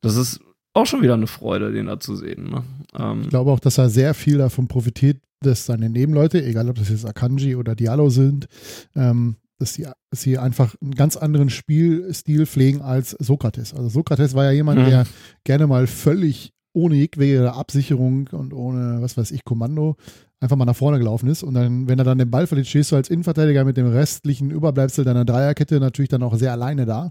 das 0.00 0.16
ist 0.16 0.40
auch 0.74 0.86
schon 0.86 1.02
wieder 1.02 1.14
eine 1.14 1.26
Freude, 1.26 1.72
den 1.72 1.86
da 1.86 1.98
zu 1.98 2.14
sehen. 2.16 2.44
Ne? 2.50 2.62
Ähm, 2.98 3.22
Ich 3.22 3.28
glaube 3.30 3.50
auch, 3.50 3.60
dass 3.60 3.78
er 3.78 3.88
sehr 3.90 4.14
viel 4.14 4.38
davon 4.38 4.68
profitiert, 4.68 5.18
dass 5.40 5.66
seine 5.66 5.88
Nebenleute, 5.90 6.44
egal 6.44 6.68
ob 6.68 6.76
das 6.76 6.88
jetzt 6.88 7.06
Akanji 7.06 7.56
oder 7.56 7.74
Diallo 7.74 8.10
sind, 8.10 8.46
ähm, 8.94 9.36
dass 9.58 9.74
sie, 9.74 9.86
dass 10.10 10.22
sie 10.22 10.38
einfach 10.38 10.74
einen 10.80 10.94
ganz 10.94 11.16
anderen 11.16 11.50
Spielstil 11.50 12.46
pflegen 12.46 12.80
als 12.80 13.10
Sokrates. 13.18 13.74
Also 13.74 13.88
Sokrates 13.88 14.34
war 14.34 14.44
ja 14.44 14.52
jemand, 14.52 14.80
Mhm. 14.80 14.84
der 14.86 15.06
gerne 15.44 15.66
mal 15.66 15.86
völlig 15.88 16.52
ohne 16.74 16.94
jegliche 16.94 17.52
Absicherung 17.54 18.28
und 18.30 18.52
ohne, 18.52 18.98
was 19.02 19.16
weiß 19.16 19.32
ich, 19.32 19.44
Kommando 19.44 19.96
einfach 20.40 20.56
mal 20.56 20.64
nach 20.64 20.76
vorne 20.76 20.98
gelaufen 20.98 21.28
ist. 21.28 21.42
Und 21.42 21.54
dann, 21.54 21.88
wenn 21.88 21.98
er 21.98 22.04
dann 22.04 22.18
den 22.18 22.30
Ball 22.30 22.46
verliert, 22.46 22.68
stehst 22.68 22.92
du 22.92 22.96
als 22.96 23.10
Innenverteidiger 23.10 23.64
mit 23.64 23.76
dem 23.76 23.88
restlichen 23.88 24.50
Überbleibsel 24.50 25.04
deiner 25.04 25.24
Dreierkette 25.24 25.80
natürlich 25.80 26.08
dann 26.08 26.22
auch 26.22 26.36
sehr 26.36 26.52
alleine 26.52 26.86
da. 26.86 27.10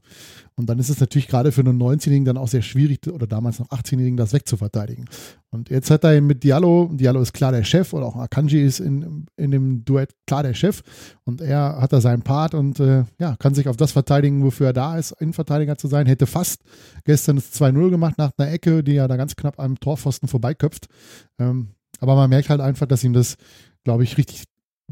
Und 0.56 0.70
dann 0.70 0.80
ist 0.80 0.90
es 0.90 1.00
natürlich 1.00 1.28
gerade 1.28 1.52
für 1.52 1.62
einen 1.62 1.80
19-Jährigen 1.82 2.26
dann 2.26 2.38
auch 2.38 2.48
sehr 2.48 2.62
schwierig, 2.62 3.06
oder 3.08 3.28
damals 3.28 3.60
noch 3.60 3.70
18-Jährigen, 3.70 4.18
das 4.18 4.34
wegzuverteidigen. 4.34 5.06
Und 5.50 5.70
jetzt 5.70 5.92
hat 5.92 6.04
er 6.04 6.16
eben 6.16 6.28
mit 6.28 6.44
Diallo, 6.44 6.90
Diallo 6.94 7.22
ist 7.22 7.34
klar 7.34 7.52
der 7.52 7.64
Chef, 7.64 7.94
oder 7.94 8.06
auch 8.06 8.16
Akanji 8.16 8.64
ist 8.64 8.80
in, 8.80 9.26
in 9.36 9.52
dem 9.52 9.84
Duett 9.84 10.16
klar 10.26 10.44
der 10.44 10.54
Chef. 10.54 10.82
Und 11.26 11.42
er 11.42 11.82
hat 11.82 11.94
da 11.94 12.02
seinen 12.02 12.22
Part 12.22 12.54
und 12.56 12.80
äh, 12.80 13.04
ja, 13.20 13.36
kann 13.38 13.54
sich 13.54 13.68
auf 13.68 13.78
das 13.78 13.92
verteidigen, 13.92 14.44
wofür 14.44 14.68
er 14.68 14.74
da 14.74 14.98
ist, 14.98 15.12
Innenverteidiger 15.20 15.78
zu 15.78 15.88
sein. 15.88 16.08
Hätte 16.08 16.28
fast 16.28 16.62
gestern 17.04 17.36
das 17.36 17.54
2-0 17.54 17.90
gemacht 17.90 18.18
nach 18.18 18.32
einer 18.38 18.52
Ecke, 18.52 18.84
die 18.84 18.96
er 18.96 19.08
da 19.08 19.18
ganz 19.18 19.36
knapp 19.36 19.60
am 19.60 19.80
Torpfosten 19.80 20.28
vorbeiköpft. 20.28 20.88
Ähm, 21.40 21.70
aber 22.00 22.16
man 22.16 22.30
merkt 22.30 22.50
halt 22.50 22.62
einfach, 22.62 22.86
dass 22.86 23.04
ihm 23.04 23.14
das, 23.14 23.36
glaube 23.84 24.04
ich, 24.04 24.18
richtig 24.18 24.44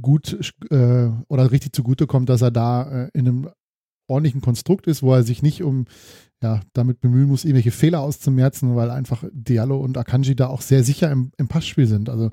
gut 0.01 0.53
äh, 0.69 1.09
oder 1.27 1.51
richtig 1.51 1.73
zugute 1.73 2.07
kommt, 2.07 2.29
dass 2.29 2.41
er 2.41 2.51
da 2.51 3.05
äh, 3.05 3.09
in 3.13 3.27
einem 3.27 3.49
ordentlichen 4.07 4.41
Konstrukt 4.41 4.87
ist, 4.87 5.03
wo 5.03 5.13
er 5.13 5.23
sich 5.23 5.41
nicht 5.41 5.63
um 5.63 5.85
ja, 6.43 6.61
damit 6.73 6.99
bemühen 6.99 7.27
muss, 7.27 7.43
irgendwelche 7.43 7.71
Fehler 7.71 8.01
auszumerzen, 8.01 8.75
weil 8.75 8.91
einfach 8.91 9.23
Diallo 9.31 9.77
und 9.77 9.97
Akanji 9.97 10.35
da 10.35 10.47
auch 10.47 10.61
sehr 10.61 10.83
sicher 10.83 11.11
im, 11.11 11.31
im 11.37 11.47
Passspiel 11.47 11.87
sind. 11.87 12.09
Also 12.09 12.29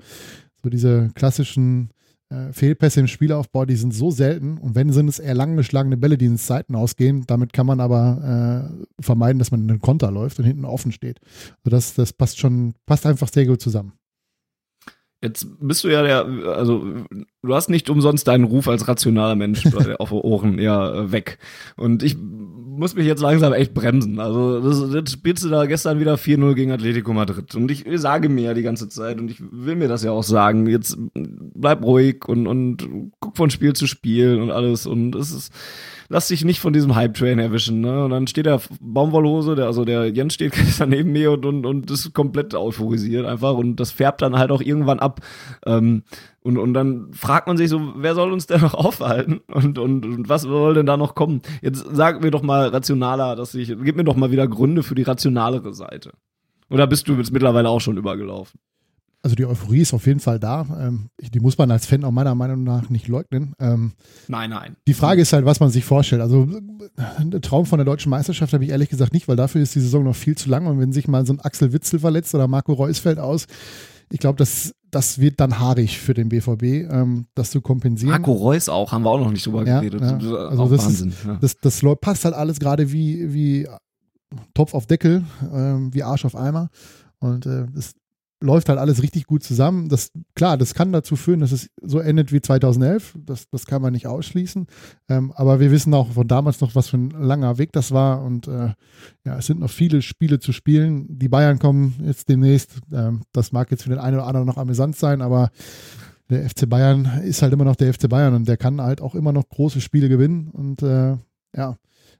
so 0.61 0.69
diese 0.69 1.09
klassischen 1.15 1.89
äh, 2.29 2.51
Fehlpässe 2.51 2.99
im 2.99 3.07
Spielaufbau, 3.07 3.65
die 3.65 3.75
sind 3.75 3.93
so 3.93 4.11
selten 4.11 4.57
und 4.57 4.75
wenn 4.75 4.91
sind 4.91 5.07
es 5.07 5.19
eher 5.19 5.33
lang 5.33 5.55
geschlagene 5.55 5.97
Bälle, 5.97 6.17
die 6.17 6.25
ins 6.25 6.45
Seiten 6.45 6.75
ausgehen. 6.75 7.23
Damit 7.27 7.53
kann 7.53 7.65
man 7.65 7.79
aber 7.79 8.69
äh, 8.99 9.03
vermeiden, 9.03 9.39
dass 9.39 9.51
man 9.51 9.61
in 9.61 9.67
den 9.67 9.79
Konter 9.79 10.11
läuft 10.11 10.37
und 10.39 10.45
hinten 10.45 10.65
offen 10.65 10.91
steht. 10.91 11.19
Also 11.63 11.69
das, 11.71 11.93
das 11.95 12.13
passt 12.13 12.39
schon, 12.39 12.73
passt 12.85 13.05
einfach 13.05 13.29
sehr 13.31 13.45
gut 13.45 13.61
zusammen. 13.61 13.93
Jetzt 15.23 15.47
bist 15.61 15.85
du 15.85 15.87
ja 15.87 16.03
der, 16.03 16.25
also 16.53 16.85
du 17.41 17.55
hast 17.55 17.69
nicht 17.69 17.89
umsonst 17.89 18.27
deinen 18.27 18.43
Ruf 18.43 18.67
als 18.67 18.89
rationaler 18.89 19.35
Mensch 19.35 19.63
auf 19.99 20.11
Ohren 20.11 20.59
ja 20.59 21.13
weg. 21.13 21.37
Und 21.77 22.03
ich 22.03 22.17
muss 22.17 22.93
mich 22.93 23.05
jetzt 23.05 23.21
langsam 23.21 23.53
echt 23.53 23.73
bremsen. 23.73 24.19
Also 24.19 24.59
das, 24.59 24.91
das 24.91 25.13
spielst 25.13 25.45
du 25.45 25.49
da 25.49 25.65
gestern 25.65 26.01
wieder 26.01 26.15
4-0 26.15 26.55
gegen 26.55 26.71
Atletico 26.73 27.13
Madrid. 27.13 27.55
Und 27.55 27.71
ich 27.71 27.85
sage 27.95 28.27
mir 28.27 28.43
ja 28.43 28.53
die 28.53 28.63
ganze 28.63 28.89
Zeit 28.89 29.17
und 29.21 29.31
ich 29.31 29.41
will 29.49 29.77
mir 29.77 29.87
das 29.87 30.03
ja 30.03 30.11
auch 30.11 30.23
sagen, 30.23 30.67
jetzt 30.67 30.97
bleib 31.13 31.85
ruhig 31.85 32.27
und, 32.27 32.45
und 32.45 33.11
guck 33.21 33.37
von 33.37 33.49
Spiel 33.49 33.71
zu 33.71 33.87
Spiel 33.87 34.41
und 34.41 34.51
alles. 34.51 34.85
Und 34.85 35.15
es 35.15 35.31
ist 35.31 35.53
lass 36.13 36.27
dich 36.27 36.45
nicht 36.45 36.59
von 36.59 36.73
diesem 36.73 36.93
Hype-Train 36.93 37.39
erwischen. 37.39 37.81
Ne? 37.81 38.05
Und 38.05 38.11
dann 38.11 38.27
steht 38.27 38.45
der 38.45 38.61
Baumwollhose, 38.79 39.55
der, 39.55 39.65
also 39.65 39.83
der 39.83 40.09
Jens 40.09 40.35
steht 40.35 40.51
gestern 40.53 40.89
neben 40.89 41.11
mir 41.11 41.31
und, 41.31 41.45
und, 41.45 41.65
und 41.65 41.89
ist 41.89 42.13
komplett 42.13 42.53
euphorisiert 42.53 43.25
einfach 43.25 43.55
und 43.55 43.77
das 43.77 43.91
färbt 43.91 44.21
dann 44.21 44.37
halt 44.37 44.51
auch 44.51 44.61
irgendwann 44.61 44.99
ab. 44.99 45.21
Ähm, 45.65 46.03
und, 46.41 46.59
und 46.59 46.75
dann 46.75 47.11
fragt 47.13 47.47
man 47.47 47.57
sich 47.57 47.67
so, 47.67 47.93
wer 47.95 48.13
soll 48.13 48.31
uns 48.31 48.45
denn 48.45 48.61
noch 48.61 48.75
aufhalten? 48.75 49.41
Und, 49.47 49.79
und, 49.79 50.05
und 50.05 50.29
was 50.29 50.43
soll 50.43 50.75
denn 50.75 50.85
da 50.85 50.97
noch 50.97 51.15
kommen? 51.15 51.41
Jetzt 51.63 51.83
sag 51.91 52.21
mir 52.21 52.29
doch 52.29 52.43
mal 52.43 52.67
rationaler, 52.67 53.35
dass 53.35 53.55
ich, 53.55 53.75
gib 53.83 53.95
mir 53.95 54.03
doch 54.03 54.15
mal 54.15 54.29
wieder 54.29 54.47
Gründe 54.47 54.83
für 54.83 54.95
die 54.95 55.03
rationalere 55.03 55.73
Seite. 55.73 56.11
Oder 56.69 56.85
bist 56.85 57.07
du 57.07 57.15
jetzt 57.15 57.31
mittlerweile 57.31 57.69
auch 57.69 57.81
schon 57.81 57.97
übergelaufen? 57.97 58.59
Also 59.23 59.35
die 59.37 59.45
Euphorie 59.45 59.79
ist 59.79 59.93
auf 59.93 60.05
jeden 60.05 60.19
Fall 60.19 60.37
da. 60.37 60.65
Ähm, 60.79 61.09
die 61.17 61.39
muss 61.39 61.57
man 61.57 61.71
als 61.71 61.85
Fan 61.85 62.03
auch 62.03 62.11
meiner 62.11 62.35
Meinung 62.35 62.63
nach 62.63 62.89
nicht 62.89 63.07
leugnen. 63.07 63.53
Ähm, 63.57 63.93
nein, 64.27 64.49
nein. 64.49 64.75
Die 64.85 64.93
Frage 64.93 65.21
ist 65.21 65.31
halt, 65.31 65.45
was 65.45 65.61
man 65.61 65.69
sich 65.69 65.85
vorstellt. 65.85 66.21
Also 66.21 66.45
der 67.19 67.39
Traum 67.39 67.65
von 67.65 67.77
der 67.77 67.85
deutschen 67.85 68.09
Meisterschaft 68.09 68.51
habe 68.51 68.65
ich 68.65 68.71
ehrlich 68.71 68.89
gesagt 68.89 69.13
nicht, 69.13 69.29
weil 69.29 69.37
dafür 69.37 69.61
ist 69.61 69.75
die 69.75 69.79
Saison 69.79 70.03
noch 70.03 70.15
viel 70.15 70.35
zu 70.35 70.49
lang. 70.49 70.67
Und 70.67 70.77
wenn 70.77 70.91
sich 70.91 71.07
mal 71.07 71.25
so 71.25 71.31
ein 71.31 71.39
Axel 71.39 71.71
Witzel 71.71 71.99
verletzt 71.99 72.35
oder 72.35 72.49
Marco 72.49 72.73
Reus 72.73 72.99
fällt 72.99 73.17
aus, 73.17 73.47
ich 74.11 74.19
glaube, 74.19 74.35
das, 74.35 74.75
das 74.91 75.19
wird 75.19 75.39
dann 75.39 75.57
haarig 75.57 75.99
für 75.99 76.13
den 76.13 76.27
BVB, 76.27 76.91
ähm, 76.91 77.27
das 77.33 77.51
zu 77.51 77.61
kompensieren. 77.61 78.11
Marco 78.11 78.33
Reus 78.33 78.67
auch, 78.67 78.91
haben 78.91 79.03
wir 79.03 79.09
auch 79.09 79.19
noch 79.19 79.31
nicht 79.31 79.45
drüber 79.45 79.65
ja, 79.65 79.79
geredet. 79.79 80.01
Ja. 80.01 80.17
Also 80.17 80.67
das 80.67 80.85
Wahnsinn. 80.85 81.09
Ist, 81.09 81.25
ja. 81.25 81.37
das, 81.39 81.55
das 81.61 81.81
passt 82.01 82.25
halt 82.25 82.35
alles 82.35 82.59
gerade 82.59 82.91
wie, 82.91 83.33
wie 83.33 83.69
Topf 84.53 84.73
auf 84.73 84.85
Deckel, 84.85 85.23
ähm, 85.53 85.93
wie 85.93 86.03
Arsch 86.03 86.25
auf 86.25 86.35
Eimer. 86.35 86.69
Und 87.19 87.45
äh, 87.45 87.67
das 87.73 87.93
läuft 88.43 88.69
halt 88.69 88.77
alles 88.77 89.01
richtig 89.01 89.25
gut 89.25 89.43
zusammen. 89.43 89.89
Das, 89.89 90.11
klar, 90.35 90.57
das 90.57 90.73
kann 90.73 90.91
dazu 90.91 91.15
führen, 91.15 91.39
dass 91.39 91.51
es 91.51 91.69
so 91.81 91.99
endet 91.99 92.31
wie 92.31 92.41
2011. 92.41 93.17
Das, 93.25 93.49
das 93.49 93.65
kann 93.65 93.81
man 93.81 93.93
nicht 93.93 94.05
ausschließen. 94.05 94.67
Ähm, 95.09 95.31
aber 95.35 95.59
wir 95.59 95.71
wissen 95.71 95.93
auch 95.93 96.11
von 96.11 96.27
damals 96.27 96.59
noch, 96.59 96.75
was 96.75 96.89
für 96.89 96.97
ein 96.97 97.11
langer 97.11 97.57
Weg 97.57 97.71
das 97.71 97.91
war. 97.91 98.21
Und 98.21 98.47
äh, 98.47 98.73
ja, 99.25 99.37
es 99.37 99.45
sind 99.45 99.61
noch 99.61 99.69
viele 99.69 100.01
Spiele 100.01 100.39
zu 100.39 100.51
spielen. 100.51 101.05
Die 101.07 101.29
Bayern 101.29 101.57
kommen 101.57 101.95
jetzt 102.03 102.27
demnächst. 102.27 102.79
Ähm, 102.91 103.21
das 103.31 103.53
mag 103.53 103.71
jetzt 103.71 103.83
für 103.83 103.89
den 103.89 103.99
einen 103.99 104.17
oder 104.17 104.27
anderen 104.27 104.45
noch 104.45 104.57
amüsant 104.57 104.97
sein, 104.97 105.21
aber 105.21 105.49
der 106.29 106.49
FC 106.49 106.67
Bayern 106.67 107.21
ist 107.23 107.41
halt 107.41 107.53
immer 107.53 107.65
noch 107.65 107.75
der 107.75 107.93
FC 107.93 108.09
Bayern 108.09 108.33
und 108.33 108.47
der 108.47 108.57
kann 108.57 108.81
halt 108.81 109.01
auch 109.01 109.15
immer 109.15 109.31
noch 109.31 109.47
große 109.47 109.79
Spiele 109.79 110.09
gewinnen. 110.09 110.49
Und 110.51 110.83
äh, 110.83 111.17
ja, 111.55 111.77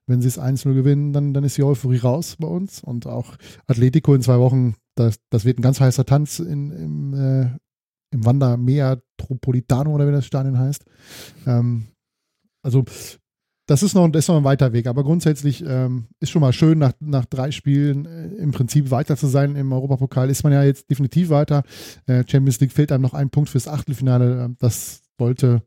wenn 0.07 0.21
sie 0.21 0.27
es 0.27 0.39
1-0 0.39 0.73
gewinnen, 0.73 1.13
dann, 1.13 1.33
dann 1.33 1.43
ist 1.43 1.57
die 1.57 1.63
Euphorie 1.63 1.97
raus 1.97 2.38
bei 2.39 2.47
uns. 2.47 2.81
Und 2.81 3.07
auch 3.07 3.36
Atletico 3.67 4.13
in 4.13 4.21
zwei 4.21 4.39
Wochen 4.39 4.75
das, 4.95 5.19
das 5.29 5.45
wird 5.45 5.60
ein 5.60 5.63
ganz 5.63 5.79
heißer 5.79 6.06
Tanz 6.06 6.39
in, 6.39 6.71
im, 6.71 7.13
äh, 7.13 7.58
im 8.12 8.25
Wanda 8.25 8.58
Metropolitano 8.58 9.93
oder 9.93 10.08
wie 10.08 10.12
das 10.12 10.25
Stadion 10.25 10.58
heißt. 10.58 10.86
Ähm, 11.45 11.88
also 12.62 12.86
das 13.65 13.82
ist 13.82 13.93
noch, 13.95 14.08
das 14.10 14.25
ist 14.25 14.27
noch 14.27 14.38
ein 14.38 14.43
weiter 14.43 14.73
Weg, 14.73 14.88
aber 14.88 15.03
grundsätzlich 15.03 15.63
ähm, 15.65 16.08
ist 16.19 16.32
schon 16.32 16.41
mal 16.41 16.51
schön, 16.51 16.77
nach, 16.79 16.93
nach 16.99 17.25
drei 17.25 17.51
Spielen 17.51 18.06
äh, 18.06 18.27
im 18.36 18.51
Prinzip 18.51 18.91
weiter 18.91 19.15
zu 19.15 19.27
sein. 19.27 19.56
Im 19.56 19.71
Europapokal 19.71 20.29
ist 20.29 20.43
man 20.43 20.51
ja 20.51 20.63
jetzt 20.63 20.89
definitiv 20.89 21.29
weiter. 21.29 21.63
Äh, 22.06 22.23
Champions 22.27 22.60
League 22.60 22.73
fehlt 22.73 22.91
einem 22.91 23.03
noch 23.03 23.13
ein 23.13 23.29
Punkt 23.29 23.49
fürs 23.49 23.67
Achtelfinale. 23.67 24.43
Ähm, 24.43 24.58
das 24.60 25.01
sollte 25.17 25.63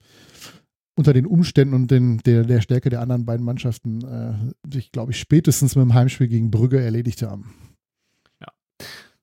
unter 0.95 1.13
den 1.13 1.27
Umständen 1.27 1.75
und 1.75 1.91
den, 1.91 2.19
der, 2.19 2.45
der 2.45 2.61
Stärke 2.61 2.91
der 2.91 3.01
anderen 3.01 3.25
beiden 3.25 3.45
Mannschaften 3.45 4.03
äh, 4.03 4.71
sich, 4.73 4.93
glaube 4.93 5.13
ich, 5.13 5.19
spätestens 5.19 5.75
mit 5.75 5.83
dem 5.83 5.95
Heimspiel 5.95 6.29
gegen 6.29 6.51
Brügge 6.51 6.81
erledigt 6.81 7.23
haben. 7.23 7.55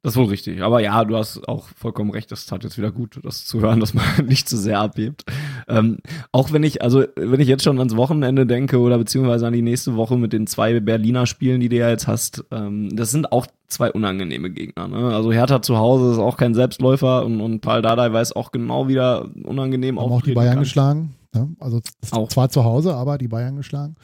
Das 0.04 0.14
ist 0.14 0.18
wohl 0.18 0.26
richtig. 0.26 0.62
Aber 0.62 0.82
ja, 0.82 1.06
du 1.06 1.16
hast 1.16 1.48
auch 1.48 1.70
vollkommen 1.78 2.12
recht. 2.12 2.30
Das 2.30 2.46
tat 2.46 2.66
jetzt 2.66 2.78
wieder 2.78 2.92
gut, 2.92 3.22
das 3.24 3.46
zu 3.46 3.62
hören, 3.62 3.80
dass 3.80 3.94
man 3.94 4.04
nicht 4.28 4.50
zu 4.50 4.58
sehr 4.58 4.82
abhebt. 4.82 5.24
Ähm, 5.70 6.00
auch 6.34 6.52
wenn 6.52 6.62
ich, 6.64 6.82
also 6.82 7.06
wenn 7.16 7.40
ich 7.40 7.48
jetzt 7.48 7.64
schon 7.64 7.80
ans 7.80 7.96
Wochenende 7.96 8.46
denke 8.46 8.80
oder 8.80 8.98
beziehungsweise 8.98 9.48
an 9.48 9.54
die 9.54 9.62
nächste 9.62 9.96
Woche 9.96 10.18
mit 10.18 10.34
den 10.34 10.46
zwei 10.46 10.82
Berliner 10.82 11.26
Spielen, 11.26 11.62
die 11.62 11.70
du 11.70 11.78
ja 11.78 11.90
jetzt 11.90 12.08
hast, 12.08 12.44
ähm, 12.52 12.94
das 12.94 13.12
sind 13.12 13.32
auch 13.32 13.48
zwei 13.70 13.94
unangenehme 13.94 14.50
Gegner. 14.50 14.90
Ne? 14.90 15.16
Also 15.16 15.32
Hertha 15.32 15.62
zu 15.62 15.78
Hause 15.78 16.12
ist 16.12 16.20
auch 16.20 16.36
kein 16.36 16.54
Selbstläufer 16.54 17.26
und, 17.26 17.40
und 17.40 17.62
Paul 17.62 17.82
Dardai 17.82 18.12
weiß 18.12 18.34
auch 18.34 18.52
genau, 18.52 18.90
wieder 18.90 19.30
unangenehm 19.46 20.02
Haben 20.02 20.12
auch 20.12 20.22
die 20.22 20.34
Bayern 20.34 20.56
kann. 20.56 20.64
geschlagen. 20.64 21.16
Ne? 21.34 21.50
Also 21.62 21.80
auch. 22.12 22.28
zwar 22.28 22.50
zu 22.50 22.66
Hause, 22.66 22.94
aber 22.94 23.18
die 23.18 23.30
Bayern 23.30 23.56
geschlagen. 23.56 23.96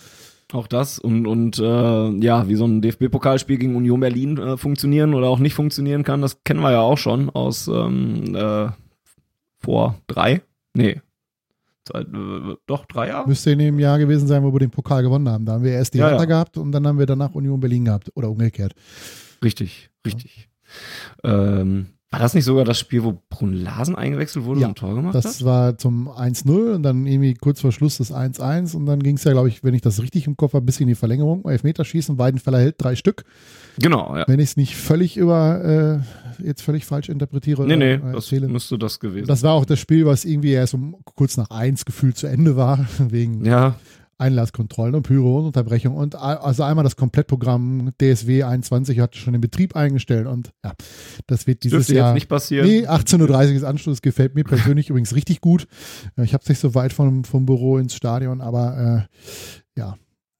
Auch 0.52 0.68
das 0.68 0.98
und, 0.98 1.28
und 1.28 1.60
äh, 1.60 2.10
ja, 2.26 2.48
wie 2.48 2.56
so 2.56 2.66
ein 2.66 2.82
DFB-Pokalspiel 2.82 3.58
gegen 3.58 3.76
Union 3.76 4.00
Berlin 4.00 4.38
äh, 4.38 4.58
funktionieren 4.58 5.14
oder 5.14 5.28
auch 5.28 5.38
nicht 5.38 5.54
funktionieren 5.54 6.04
kann, 6.04 6.22
das 6.22 6.44
kennen 6.44 6.62
wir 6.62 6.72
ja 6.72 6.82
auch 6.82 6.98
schon 6.98 7.30
aus 7.30 7.68
ähm, 7.68 8.36
äh, 8.36 8.70
vor 9.60 10.00
drei, 10.08 10.42
nee, 10.74 11.02
zwei, 11.84 12.02
äh, 12.02 12.56
doch 12.66 12.86
drei 12.86 13.10
Jahre. 13.10 13.28
Müsste 13.28 13.52
in 13.52 13.60
dem 13.60 13.78
Jahr 13.78 14.00
gewesen 14.00 14.28
sein, 14.28 14.44
wo 14.44 14.52
wir 14.52 14.60
den 14.60 14.72
Pokal 14.72 15.04
gewonnen 15.04 15.30
haben. 15.30 15.46
Da 15.46 15.54
haben 15.54 15.64
wir 15.64 15.74
erst 15.74 15.94
die 15.94 16.00
ja, 16.00 16.08
Hertha 16.08 16.24
ja. 16.24 16.26
gehabt 16.26 16.58
und 16.58 16.72
dann 16.72 16.88
haben 16.88 16.98
wir 16.98 17.06
danach 17.06 17.36
Union 17.36 17.60
Berlin 17.60 17.86
gehabt 17.86 18.12
oder 18.16 18.30
umgekehrt. 18.30 18.74
Richtig, 19.44 19.92
richtig. 20.06 20.50
Ja. 21.24 21.60
Ähm, 21.60 21.88
war 22.12 22.20
das 22.20 22.34
nicht 22.34 22.46
sogar 22.46 22.66
das 22.66 22.80
Spiel, 22.80 23.04
wo 23.04 23.22
Brun 23.30 23.54
Larsen 23.54 23.96
eingewechselt 23.96 24.44
wurde 24.44 24.62
ja, 24.62 24.68
und 24.68 24.72
ein 24.72 24.76
Tor 24.76 24.96
gemacht 24.96 25.14
das 25.14 25.26
hat? 25.26 25.32
Das 25.32 25.46
war 25.46 25.78
zum 25.78 26.10
1-0 26.10 26.74
und 26.74 26.82
dann 26.82 27.06
irgendwie 27.06 27.36
kurz 27.36 27.62
vor 27.62 27.72
Schluss 27.72 27.98
das 27.98 28.12
1-1 28.12 28.76
und 28.76 28.88
dann 28.88 29.04
ging 29.04 29.18
es 29.18 29.24
ja, 29.26 29.32
glaube 29.32 29.48
ich, 29.48 29.64
wenn 29.64 29.76
ich 29.76 29.84
das 29.84 30.02
richtig 30.02 30.26
im 30.26 30.36
Kopf 30.36 30.54
habe, 30.54 30.66
bis 30.66 30.80
in 30.80 30.88
die 30.88 30.96
Verlängerung. 30.96 31.46
Elfmeterschießen, 31.46 32.18
Weidenfeller 32.18 32.60
hält 32.60 32.76
drei 32.80 32.96
Stück. 32.96 33.26
Genau, 33.78 34.18
ja. 34.18 34.26
Wenn 34.28 34.40
ich 34.40 34.50
es 34.50 34.58
nicht 34.58 34.76
völlig 34.76 35.18
über, 35.18 36.02
äh, 36.42 36.44
jetzt 36.44 36.64
völlig 36.64 36.86
falsch 36.86 37.10
interpretiere. 37.10 37.68
Nee, 37.68 37.78
nee, 37.78 37.94
äh, 37.94 38.14
das 38.14 38.32
müsste 38.32 38.80
das 38.80 39.00
gewesen 39.00 39.28
Das 39.28 39.44
war 39.44 39.54
auch 39.54 39.66
das 39.66 39.80
Spiel, 39.80 40.08
was 40.08 40.26
irgendwie 40.26 40.52
erst 40.52 40.74
um 40.74 40.96
kurz 41.04 41.38
nach 41.38 41.52
eins 41.52 41.86
gefühlt 41.86 42.18
zu 42.18 42.26
Ende 42.26 42.56
war, 42.56 42.88
wegen 42.98 43.46
ja. 43.46 43.76
Einlasskontrollen 44.20 44.96
und 44.96 45.04
Pyrounterbrechung 45.04 45.96
und 45.96 46.16
also 46.16 46.64
einmal 46.64 46.84
das 46.84 46.96
Komplettprogramm 46.96 47.92
DSW 48.02 48.44
21 48.44 49.00
hat 49.00 49.16
schon 49.16 49.34
den 49.34 49.42
Betrieb 49.42 49.76
eingestellt 49.76 50.28
und 50.28 50.52
ja, 50.64 50.74
das 51.28 51.48
wird 51.48 51.64
dieses 51.64 51.88
Dürfte 51.88 51.96
Jahr 51.96 52.10
jetzt 52.10 52.16
nicht 52.16 52.30
passieren. 52.30 52.68
Nee, 52.68 52.88
18.30 52.88 53.30
Uhr 53.30 53.56
ist 53.56 53.64
Anschluss, 53.64 54.02
gefällt 54.02 54.36
mir 54.36 54.44
persönlich 54.44 54.90
übrigens 54.90 55.16
richtig 55.16 55.42
gut. 55.42 55.68
Ich 56.22 56.34
habe 56.34 56.42
es 56.44 56.50
nicht 56.50 56.60
so 56.60 56.76
weit 56.76 56.94
vom, 56.94 57.24
vom 57.24 57.46
Büro 57.46 57.78
ins 57.78 57.96
Stadion, 57.96 58.42
aber 58.42 59.08
äh, 59.08 59.80
ja, 59.80 59.96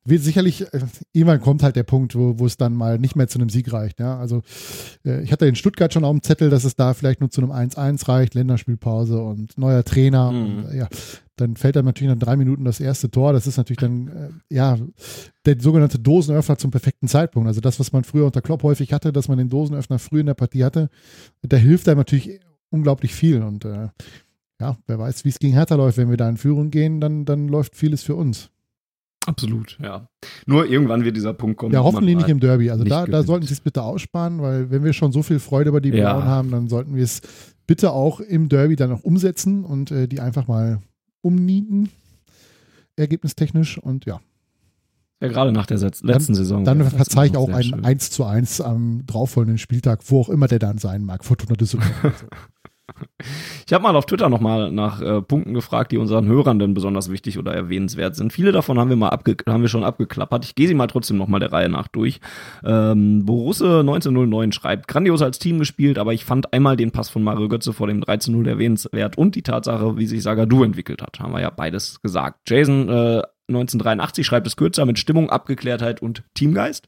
wird 0.10 0.24
sicherlich, 0.24 0.62
äh, 0.74 0.80
irgendwann 1.14 1.42
kommt 1.42 1.64
halt 1.64 1.76
der 1.76 1.84
Punkt, 1.84 2.16
wo, 2.16 2.40
wo 2.40 2.46
es 2.46 2.58
dann 2.58 2.74
mal 2.74 2.98
nicht 3.00 3.16
mehr 3.16 3.28
zu 3.28 3.40
einem 3.40 3.50
Sieg 3.50 3.72
reicht. 3.72 4.00
Ja? 4.00 4.18
Also 4.18 4.42
äh, 5.06 5.22
ich 5.22 5.32
hatte 5.32 5.46
in 5.46 5.56
Stuttgart 5.56 5.94
schon 5.94 6.04
auf 6.04 6.12
dem 6.12 6.24
Zettel, 6.24 6.50
dass 6.50 6.64
es 6.64 6.76
da 6.76 6.94
vielleicht 6.94 7.20
nur 7.20 7.30
zu 7.30 7.42
einem 7.42 7.52
1-1 7.52 8.08
reicht, 8.08 8.34
Länderspielpause 8.34 9.22
und 9.22 9.58
neuer 9.58 9.84
Trainer. 9.84 10.32
Mhm. 10.32 10.66
Und, 10.66 10.74
ja, 10.74 10.88
dann 11.40 11.56
fällt 11.56 11.76
dann 11.76 11.86
natürlich 11.86 12.14
nach 12.14 12.20
drei 12.20 12.36
Minuten 12.36 12.66
das 12.66 12.80
erste 12.80 13.10
Tor. 13.10 13.34
Das 13.34 13.48
ist 13.48 13.58
natürlich 13.58 13.80
dann, 13.80 14.08
äh, 14.08 14.56
ja, 14.56 14.78
der 15.46 15.60
sogenannte 15.60 16.00
Dosenöffner 16.00 16.58
zum 16.58 16.72
perfekten 16.72 17.08
Zeitpunkt. 17.08 17.48
Also 17.48 17.62
das, 17.62 17.80
was 17.80 17.92
man 17.92 18.04
früher 18.04 18.26
unter 18.26 18.42
Klopp 18.42 18.64
häufig 18.64 18.94
hatte, 18.94 19.12
dass 19.12 19.28
man 19.28 19.38
den 19.38 19.50
Dosenöffner 19.50 20.00
früh 20.00 20.20
in 20.20 20.26
der 20.26 20.34
Partie 20.34 20.64
hatte, 20.64 20.90
da 21.42 21.58
hilft 21.58 21.88
einem 21.88 22.00
natürlich 22.00 22.40
unglaublich 22.70 23.14
viel. 23.14 23.42
Und 23.42 23.66
äh, 23.66 23.90
ja, 24.62 24.78
wer 24.88 25.00
weiß, 25.00 25.26
wie 25.26 25.30
es 25.30 25.40
gegen 25.40 25.54
Hertha 25.54 25.76
läuft. 25.76 25.98
Wenn 25.98 26.10
wir 26.10 26.18
da 26.18 26.30
in 26.30 26.38
Führung 26.38 26.70
gehen, 26.70 27.00
dann, 27.00 27.26
dann 27.26 27.48
läuft 27.48 27.76
vieles 27.76 28.04
für 28.04 28.16
uns. 28.16 28.50
Absolut, 29.26 29.78
ja. 29.82 30.08
Nur 30.46 30.66
irgendwann 30.66 31.04
wird 31.04 31.16
dieser 31.16 31.34
Punkt 31.34 31.58
kommen. 31.58 31.74
Ja, 31.74 31.84
hoffentlich 31.84 32.16
nicht 32.16 32.30
im 32.30 32.40
Derby. 32.40 32.72
Also 32.72 32.84
da, 32.84 33.06
da 33.06 33.22
sollten 33.22 33.46
sie 33.46 33.54
es 33.54 33.60
bitte 33.62 33.84
aussparen, 33.84 34.42
weil 34.42 34.72
wenn 34.72 34.84
wir 34.84 34.94
schon 34.94 35.12
so 35.12 35.22
viel 35.24 35.40
Freude 35.40 35.70
über 35.70 35.82
die 35.82 35.90
Ja. 35.90 36.14
Blauen 36.14 36.26
haben, 36.26 36.52
dann 36.52 36.68
sollten 36.68 36.96
wir 36.96 37.04
es 37.04 37.22
bitte 37.68 37.92
auch 37.92 38.20
im 38.20 38.50
Derby 38.50 38.76
dann 38.76 38.90
noch 38.90 39.04
umsetzen 39.04 39.64
und 39.64 39.92
äh, 39.92 40.08
die 40.08 40.20
einfach 40.20 40.48
mal 40.48 40.82
umnieten, 41.22 41.90
ergebnistechnisch. 42.96 43.78
Und 43.78 44.06
ja, 44.06 44.20
Ja, 45.22 45.28
gerade 45.28 45.52
nach 45.52 45.66
der 45.66 45.78
letzten 45.80 46.36
Saison. 46.36 46.64
dann 46.66 46.80
wäre 46.80 46.90
das 46.90 46.96
verzeih 46.98 47.28
ich 47.28 47.38
auch 47.38 47.50
ein 47.50 47.64
schön. 47.64 47.86
1 47.86 48.12
zu 48.12 48.26
1 48.26 48.62
am 48.62 49.04
darauffolgenden 49.06 49.58
Spieltag, 49.58 50.02
wo 50.06 50.22
auch 50.22 50.30
immer 50.30 50.48
der 50.48 50.60
dann 50.60 50.78
sein 50.78 51.04
mag, 51.04 51.24
Fortuna 51.26 51.56
Düsseldorf. 51.56 52.26
Ich 53.68 53.74
habe 53.74 53.84
mal 53.84 53.96
auf 53.96 54.06
Twitter 54.06 54.30
nochmal 54.30 54.72
nach 54.72 55.02
äh, 55.02 55.22
Punkten 55.22 55.54
gefragt, 55.54 55.92
die 55.92 55.98
unseren 55.98 56.26
Hörern 56.26 56.58
denn 56.58 56.74
besonders 56.74 57.12
wichtig 57.12 57.38
oder 57.38 57.54
erwähnenswert 57.54 58.16
sind. 58.16 58.34
Viele 58.34 58.52
davon 58.52 58.80
haben 58.80 58.90
wir 58.90 58.96
mal 58.96 59.10
abge 59.10 59.38
haben 59.48 59.62
wir 59.62 59.70
schon 59.70 59.84
abgeklappert. 59.84 60.46
Ich 60.46 60.56
gehe 60.56 60.68
sie 60.68 60.74
mal 60.74 60.88
trotzdem 60.88 61.18
nochmal 61.18 61.40
der 61.40 61.52
Reihe 61.52 61.70
nach 61.70 61.88
durch. 61.88 62.20
Ähm, 62.64 63.26
Borusse 63.26 63.82
1909 63.82 64.52
schreibt, 64.52 64.88
grandios 64.88 65.22
als 65.22 65.40
Team 65.40 65.60
gespielt, 65.60 66.00
aber 66.00 66.14
ich 66.14 66.26
fand 66.26 66.54
einmal 66.54 66.78
den 66.78 66.92
Pass 66.92 67.10
von 67.10 67.24
Mario 67.24 67.48
Götze 67.48 67.74
vor 67.74 67.88
dem 67.88 68.02
13-0 68.02 68.48
erwähnenswert 68.48 69.18
und 69.18 69.36
die 69.36 69.44
Tatsache, 69.44 69.98
wie 69.98 70.08
sich 70.08 70.24
Sagadu 70.24 70.64
entwickelt 70.64 71.02
hat. 71.02 71.20
Haben 71.20 71.34
wir 71.34 71.42
ja 71.42 71.50
beides 71.50 72.02
gesagt. 72.02 72.50
Jason 72.50 72.90
äh, 72.90 73.22
1983 73.50 74.26
schreibt 74.26 74.48
es 74.48 74.56
kürzer 74.56 74.86
mit 74.86 75.00
Stimmung, 75.00 75.30
Abgeklärtheit 75.30 76.02
und 76.02 76.24
Teamgeist. 76.34 76.88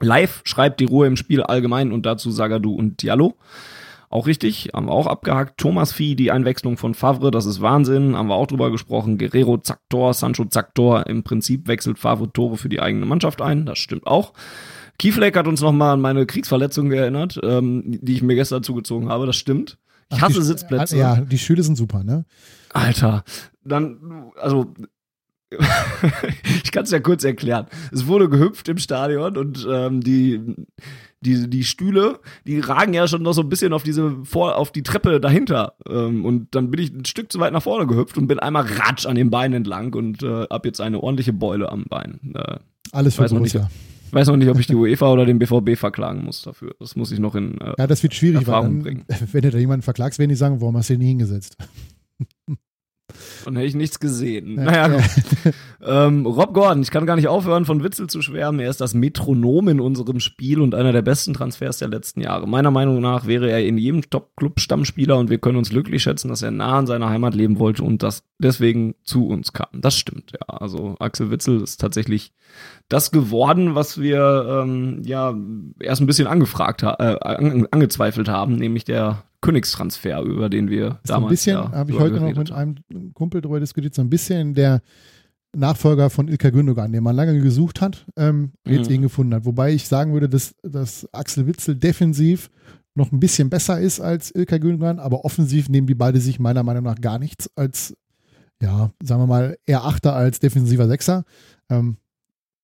Live 0.00 0.42
schreibt 0.44 0.80
die 0.80 0.84
Ruhe 0.84 1.06
im 1.06 1.16
Spiel 1.16 1.42
allgemein 1.42 1.92
und 1.92 2.06
dazu 2.06 2.30
Sagadu 2.30 2.74
und 2.74 3.02
Diallo. 3.02 3.36
Auch 4.12 4.26
richtig, 4.26 4.68
haben 4.74 4.86
wir 4.86 4.92
auch 4.92 5.06
abgehakt. 5.06 5.58
Thomas 5.58 5.92
Vieh, 5.92 6.14
die 6.14 6.30
Einwechslung 6.30 6.76
von 6.76 6.92
Favre, 6.92 7.30
das 7.30 7.46
ist 7.46 7.62
Wahnsinn, 7.62 8.14
haben 8.14 8.28
wir 8.28 8.34
auch 8.34 8.46
drüber 8.46 8.70
gesprochen. 8.70 9.16
Guerrero 9.16 9.56
zack 9.56 9.80
Tor, 9.88 10.12
Sancho 10.12 10.44
zack 10.44 10.74
Tor. 10.74 11.06
Im 11.06 11.22
Prinzip 11.22 11.66
wechselt 11.66 11.98
Favre 11.98 12.30
Tore 12.30 12.58
für 12.58 12.68
die 12.68 12.80
eigene 12.80 13.06
Mannschaft 13.06 13.40
ein, 13.40 13.64
das 13.64 13.78
stimmt 13.78 14.06
auch. 14.06 14.34
Kiefleck 14.98 15.34
hat 15.36 15.48
uns 15.48 15.62
nochmal 15.62 15.94
an 15.94 16.02
meine 16.02 16.26
Kriegsverletzung 16.26 16.92
erinnert, 16.92 17.40
ähm, 17.42 17.82
die 18.02 18.12
ich 18.12 18.22
mir 18.22 18.34
gestern 18.34 18.62
zugezogen 18.62 19.08
habe, 19.08 19.24
das 19.24 19.36
stimmt. 19.36 19.78
Ich 20.10 20.18
Ach, 20.18 20.28
hasse 20.28 20.40
die- 20.40 20.44
Sitzplätze. 20.46 20.98
Ja, 20.98 21.16
die 21.22 21.38
Stühle 21.38 21.62
sind 21.62 21.76
super, 21.76 22.04
ne? 22.04 22.26
Alter, 22.74 23.24
dann, 23.64 24.30
also, 24.38 24.74
ich 26.64 26.72
kann 26.72 26.84
es 26.84 26.90
ja 26.90 27.00
kurz 27.00 27.24
erklären. 27.24 27.66
Es 27.92 28.06
wurde 28.06 28.28
gehüpft 28.28 28.68
im 28.68 28.78
Stadion 28.78 29.36
und 29.36 29.66
ähm, 29.70 30.00
die, 30.00 30.40
die, 31.20 31.48
die 31.48 31.64
Stühle, 31.64 32.20
die 32.46 32.58
ragen 32.60 32.94
ja 32.94 33.06
schon 33.06 33.22
noch 33.22 33.32
so 33.32 33.42
ein 33.42 33.48
bisschen 33.48 33.72
auf 33.72 33.82
diese 33.82 34.16
vor, 34.24 34.56
auf 34.56 34.72
die 34.72 34.82
Treppe 34.82 35.20
dahinter. 35.20 35.74
Ähm, 35.88 36.24
und 36.24 36.54
dann 36.54 36.70
bin 36.70 36.80
ich 36.80 36.92
ein 36.92 37.04
Stück 37.04 37.30
zu 37.30 37.38
weit 37.40 37.52
nach 37.52 37.62
vorne 37.62 37.86
gehüpft 37.86 38.18
und 38.18 38.26
bin 38.26 38.38
einmal 38.38 38.64
ratsch 38.64 39.06
an 39.06 39.14
den 39.14 39.30
Beinen 39.30 39.54
entlang 39.58 39.94
und 39.94 40.22
äh, 40.22 40.46
hab 40.50 40.66
jetzt 40.66 40.80
eine 40.80 41.00
ordentliche 41.02 41.32
Beule 41.32 41.70
am 41.70 41.84
Bein. 41.88 42.20
Äh, 42.34 42.56
Alles 42.92 43.14
für 43.16 43.22
Weiß 43.22 43.32
noch 43.32 43.40
nicht, 43.40 43.52
Borussia. 43.54 43.70
ich 44.08 44.12
weiß 44.12 44.28
noch 44.28 44.36
nicht, 44.36 44.48
ob 44.48 44.58
ich 44.58 44.66
die 44.66 44.74
UEFA 44.74 45.12
oder 45.12 45.24
den 45.26 45.38
BVB 45.38 45.76
verklagen 45.78 46.24
muss 46.24 46.42
dafür. 46.42 46.74
Das 46.80 46.96
muss 46.96 47.12
ich 47.12 47.18
noch 47.18 47.34
in. 47.34 47.60
Äh, 47.60 47.74
Ja, 47.78 47.86
das 47.86 48.02
wird 48.02 48.14
schwierig, 48.14 48.46
weil 48.46 48.54
Erfahrung 48.54 48.74
dann, 48.76 48.82
bringen. 48.82 49.04
wenn 49.32 49.42
du 49.42 49.50
da 49.50 49.58
jemanden 49.58 49.82
verklagst, 49.82 50.18
werden 50.18 50.30
die 50.30 50.34
sagen, 50.36 50.60
warum 50.60 50.76
hast 50.76 50.90
du 50.90 50.94
den 50.94 51.00
nie 51.00 51.08
hingesetzt? 51.08 51.56
Und 53.44 53.56
hätte 53.56 53.66
ich 53.66 53.74
nichts 53.74 54.00
gesehen. 54.00 54.56
Ja, 54.56 54.64
naja, 54.64 54.88
ja. 54.88 54.96
gut. 54.96 55.54
Ähm, 55.84 56.26
Rob 56.26 56.54
Gordon, 56.54 56.82
ich 56.82 56.92
kann 56.92 57.06
gar 57.06 57.16
nicht 57.16 57.26
aufhören, 57.26 57.64
von 57.64 57.82
Witzel 57.82 58.06
zu 58.06 58.22
schwärmen. 58.22 58.60
Er 58.60 58.70
ist 58.70 58.80
das 58.80 58.94
Metronom 58.94 59.68
in 59.68 59.80
unserem 59.80 60.20
Spiel 60.20 60.60
und 60.60 60.76
einer 60.76 60.92
der 60.92 61.02
besten 61.02 61.34
Transfers 61.34 61.78
der 61.78 61.88
letzten 61.88 62.20
Jahre. 62.20 62.46
Meiner 62.46 62.70
Meinung 62.70 63.00
nach 63.00 63.26
wäre 63.26 63.50
er 63.50 63.64
in 63.64 63.78
jedem 63.78 64.08
Top-Club 64.08 64.60
Stammspieler 64.60 65.18
und 65.18 65.28
wir 65.28 65.38
können 65.38 65.58
uns 65.58 65.70
glücklich 65.70 66.02
schätzen, 66.02 66.28
dass 66.28 66.42
er 66.42 66.52
nah 66.52 66.78
an 66.78 66.86
seiner 66.86 67.10
Heimat 67.10 67.34
leben 67.34 67.58
wollte 67.58 67.82
und 67.82 68.02
das 68.02 68.22
deswegen 68.38 68.94
zu 69.02 69.26
uns 69.26 69.52
kam. 69.52 69.80
Das 69.80 69.96
stimmt, 69.96 70.32
ja. 70.32 70.46
Also 70.46 70.94
Axel 71.00 71.30
Witzel 71.30 71.62
ist 71.62 71.80
tatsächlich 71.80 72.32
das 72.88 73.10
geworden, 73.10 73.74
was 73.74 74.00
wir 74.00 74.62
ähm, 74.62 75.02
ja 75.04 75.34
erst 75.80 76.00
ein 76.00 76.06
bisschen 76.06 76.28
angefragt 76.28 76.82
äh, 76.82 76.86
an, 76.86 77.66
angezweifelt 77.70 78.28
haben, 78.28 78.56
nämlich 78.56 78.84
der 78.84 79.24
Königstransfer, 79.42 80.22
über 80.22 80.48
den 80.48 80.70
wir 80.70 80.92
ein 80.92 80.98
damals 81.04 81.30
bisschen, 81.30 81.56
ja 81.56 81.70
habe 81.72 81.92
ich 81.92 81.98
heute 81.98 82.18
noch 82.20 82.34
mit 82.34 82.50
einem 82.50 82.76
Kumpel 83.12 83.42
darüber 83.42 83.60
diskutiert, 83.60 83.94
so 83.94 84.00
ein 84.00 84.08
bisschen 84.08 84.54
der 84.54 84.80
Nachfolger 85.54 86.08
von 86.08 86.28
Ilka 86.28 86.48
Gündogan, 86.48 86.92
den 86.92 87.02
man 87.04 87.14
lange 87.14 87.38
gesucht 87.38 87.82
hat, 87.82 88.06
ähm, 88.16 88.52
jetzt 88.66 88.88
Mhm. 88.88 88.94
ihn 88.94 89.02
gefunden 89.02 89.34
hat. 89.34 89.44
Wobei 89.44 89.72
ich 89.74 89.86
sagen 89.86 90.14
würde, 90.14 90.28
dass, 90.30 90.54
dass 90.62 91.06
Axel 91.12 91.46
Witzel 91.46 91.76
defensiv 91.76 92.48
noch 92.94 93.12
ein 93.12 93.20
bisschen 93.20 93.50
besser 93.50 93.78
ist 93.78 94.00
als 94.00 94.30
Ilka 94.34 94.56
Gündogan, 94.58 94.98
aber 94.98 95.24
offensiv 95.26 95.68
nehmen 95.68 95.86
die 95.86 95.94
beide 95.94 96.20
sich 96.20 96.38
meiner 96.38 96.62
Meinung 96.62 96.84
nach 96.84 97.00
gar 97.00 97.18
nichts 97.18 97.50
als, 97.54 97.94
ja, 98.62 98.90
sagen 99.02 99.20
wir 99.22 99.26
mal, 99.26 99.56
eher 99.66 99.84
Achter 99.84 100.14
als 100.14 100.38
defensiver 100.40 100.88
Sechser. 100.88 101.24
Ähm, 101.68 101.96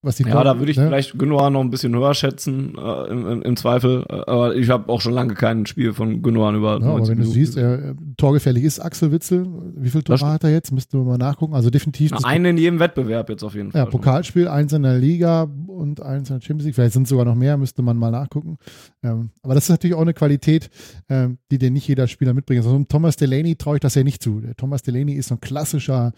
was 0.00 0.16
die 0.16 0.22
Ja, 0.22 0.44
da 0.44 0.58
würde 0.58 0.70
ich 0.70 0.78
ne? 0.78 0.87
vielleicht 0.87 1.18
Gündogan 1.18 1.52
noch 1.52 1.61
ein 1.61 1.70
bisschen 1.70 1.94
höher 1.94 2.14
schätzen, 2.14 2.76
äh, 2.78 3.11
im, 3.11 3.26
im, 3.26 3.42
im 3.42 3.56
Zweifel. 3.56 4.04
Äh, 4.08 4.12
aber 4.30 4.54
ich 4.54 4.70
habe 4.70 4.92
auch 4.92 5.00
schon 5.00 5.12
lange 5.12 5.34
kein 5.34 5.66
Spiel 5.66 5.92
von 5.92 6.22
Gündogan 6.22 6.54
über 6.54 6.78
Ja, 6.80 6.87
aber 6.87 6.98
90 6.98 7.08
wenn 7.11 7.24
du 7.24 7.30
siehst, 7.30 7.56
er, 7.56 7.90
äh, 7.90 7.94
torgefährlich 8.16 8.62
ist 8.62 8.78
Axel 8.78 9.11
Witzel. 9.11 9.46
Wie 9.76 9.90
viele 9.90 10.04
Das 10.04 10.20
Tore 10.20 10.32
hat 10.32 10.44
er 10.44 10.50
jetzt? 10.50 10.70
Müssten 10.70 10.98
wir 10.98 11.04
mal 11.04 11.18
nachgucken. 11.18 11.54
Also 11.54 11.70
definitiv. 11.70 12.12
Na, 12.12 12.26
einen 12.28 12.44
in 12.44 12.58
jedem 12.58 12.78
Wettbewerb 12.78 13.28
jetzt 13.28 13.42
auf 13.42 13.54
jeden 13.54 13.72
Fall. 13.72 13.80
Ja, 13.80 13.87
Pokalspiel, 13.87 14.46
eins 14.46 14.72
in 14.72 14.84
der 14.84 14.98
Liga 14.98 15.48
und 15.66 16.00
eins 16.00 16.30
in 16.30 16.37
der 16.37 16.42
Champions 16.42 16.64
League. 16.66 16.74
Vielleicht 16.76 16.92
sind 16.92 17.02
es 17.02 17.08
sogar 17.08 17.24
noch 17.24 17.34
mehr, 17.34 17.56
müsste 17.56 17.82
man 17.82 17.96
mal 17.96 18.12
nachgucken. 18.12 18.56
Ähm, 19.02 19.30
aber 19.42 19.54
das 19.54 19.64
ist 19.64 19.70
natürlich 19.70 19.96
auch 19.96 20.02
eine 20.02 20.14
Qualität, 20.14 20.70
ähm, 21.08 21.38
die 21.50 21.58
dir 21.58 21.72
nicht 21.72 21.88
jeder 21.88 22.06
Spieler 22.06 22.34
mitbringt. 22.34 22.64
Also 22.64 22.84
Thomas 22.88 23.16
Delaney 23.16 23.56
traue 23.56 23.76
ich 23.76 23.80
das 23.80 23.96
ja 23.96 24.04
nicht 24.04 24.22
zu. 24.22 24.40
Der 24.40 24.54
Thomas 24.54 24.82
Delaney 24.82 25.14
ist 25.14 25.28
so 25.28 25.34
ein 25.34 25.40
klassischer, 25.40 26.12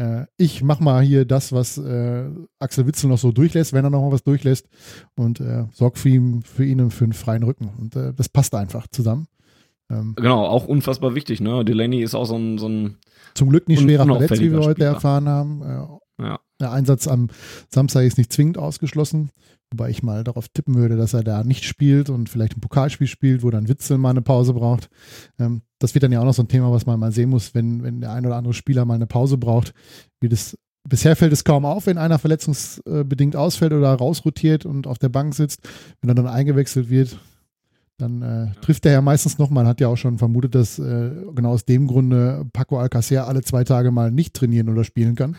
äh, 0.00 0.26
ich 0.38 0.62
mach 0.62 0.80
mal 0.80 1.02
hier 1.02 1.26
das, 1.26 1.52
was 1.52 1.76
äh, 1.76 2.24
Axel 2.58 2.86
Witzel 2.86 3.10
noch 3.10 3.18
so 3.18 3.32
durchlässt, 3.32 3.74
wenn 3.74 3.84
er 3.84 3.90
noch 3.90 4.00
mal 4.00 4.12
was 4.12 4.24
durchlässt 4.24 4.66
und 5.14 5.40
äh, 5.40 5.66
sorgt 5.72 5.98
für 5.98 6.08
ihn, 6.08 6.42
für 6.42 6.64
ihn 6.64 6.90
für 6.90 7.04
einen 7.04 7.12
freien 7.12 7.42
Rücken. 7.42 7.70
Und 7.78 7.96
äh, 7.96 8.14
das 8.14 8.30
passt 8.30 8.54
einfach 8.54 8.86
zusammen. 8.90 9.26
Ähm, 9.90 10.14
Genau, 10.16 10.46
auch 10.46 10.66
unfassbar 10.66 11.14
wichtig. 11.14 11.40
Ne? 11.40 11.64
Delaney 11.66 12.02
ist 12.02 12.14
auch 12.14 12.24
so 12.24 12.36
ein, 12.36 12.56
so 12.56 12.68
ein 12.68 12.96
zum 13.34 13.50
Glück 13.50 13.68
nicht 13.68 13.82
schwerer 13.82 14.06
verletzt, 14.06 14.40
wie 14.40 14.50
wir 14.50 14.60
heute 14.60 14.72
Spieler. 14.72 14.88
erfahren 14.88 15.28
haben. 15.28 15.62
Äh, 15.62 16.24
ja. 16.24 16.40
Der 16.60 16.72
Einsatz 16.72 17.06
am 17.06 17.28
Samstag 17.68 18.04
ist 18.04 18.16
nicht 18.16 18.32
zwingend 18.32 18.56
ausgeschlossen, 18.56 19.30
wobei 19.72 19.90
ich 19.90 20.02
mal 20.02 20.24
darauf 20.24 20.48
tippen 20.48 20.74
würde, 20.74 20.96
dass 20.96 21.14
er 21.14 21.22
da 21.22 21.44
nicht 21.44 21.64
spielt 21.64 22.10
und 22.10 22.28
vielleicht 22.28 22.56
ein 22.56 22.60
Pokalspiel 22.60 23.06
spielt, 23.06 23.42
wo 23.42 23.50
dann 23.50 23.68
Witzel 23.68 23.98
mal 23.98 24.10
eine 24.10 24.22
Pause 24.22 24.52
braucht. 24.52 24.90
Ähm, 25.38 25.62
das 25.78 25.94
wird 25.94 26.02
dann 26.02 26.12
ja 26.12 26.20
auch 26.20 26.24
noch 26.24 26.34
so 26.34 26.42
ein 26.42 26.48
Thema, 26.48 26.72
was 26.72 26.86
man 26.86 26.98
mal 26.98 27.12
sehen 27.12 27.30
muss, 27.30 27.54
wenn, 27.54 27.82
wenn 27.82 28.00
der 28.00 28.12
ein 28.12 28.26
oder 28.26 28.36
andere 28.36 28.54
Spieler 28.54 28.84
mal 28.84 28.94
eine 28.94 29.06
Pause 29.06 29.38
braucht. 29.38 29.72
Wie 30.20 30.28
das, 30.28 30.58
bisher 30.88 31.16
fällt 31.16 31.32
es 31.32 31.44
kaum 31.44 31.64
auf, 31.64 31.86
wenn 31.86 31.98
einer 31.98 32.18
verletzungsbedingt 32.18 33.36
ausfällt 33.36 33.72
oder 33.72 33.92
rausrotiert 33.92 34.66
und 34.66 34.86
auf 34.86 34.98
der 34.98 35.08
Bank 35.08 35.34
sitzt. 35.34 35.60
Wenn 36.00 36.10
er 36.10 36.14
dann 36.14 36.26
eingewechselt 36.26 36.90
wird, 36.90 37.18
dann 38.00 38.22
äh, 38.22 38.46
trifft 38.62 38.86
er 38.86 38.92
ja 38.92 39.00
meistens 39.00 39.38
noch. 39.38 39.50
Man 39.50 39.66
hat 39.66 39.80
ja 39.80 39.88
auch 39.88 39.96
schon 39.96 40.18
vermutet, 40.18 40.54
dass 40.54 40.78
äh, 40.78 41.10
genau 41.34 41.50
aus 41.50 41.64
dem 41.64 41.86
Grunde 41.86 42.46
Paco 42.52 42.78
Alcacer 42.78 43.28
alle 43.28 43.42
zwei 43.42 43.64
Tage 43.64 43.90
mal 43.90 44.10
nicht 44.10 44.34
trainieren 44.34 44.68
oder 44.68 44.84
spielen 44.84 45.14
kann, 45.14 45.36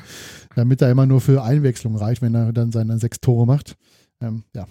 damit 0.56 0.82
er 0.82 0.91
immer 0.91 1.06
nur 1.06 1.22
für 1.22 1.44
Einwechslung 1.44 1.96
reicht, 1.96 2.22
wenn 2.22 2.36
er 2.36 2.54
dann 2.54 2.72
seine 2.72 2.98
sechs 3.00 3.20
Tore 3.20 3.46
macht. 3.46 3.76
Ähm, 4.21 4.43
ja, 4.53 4.67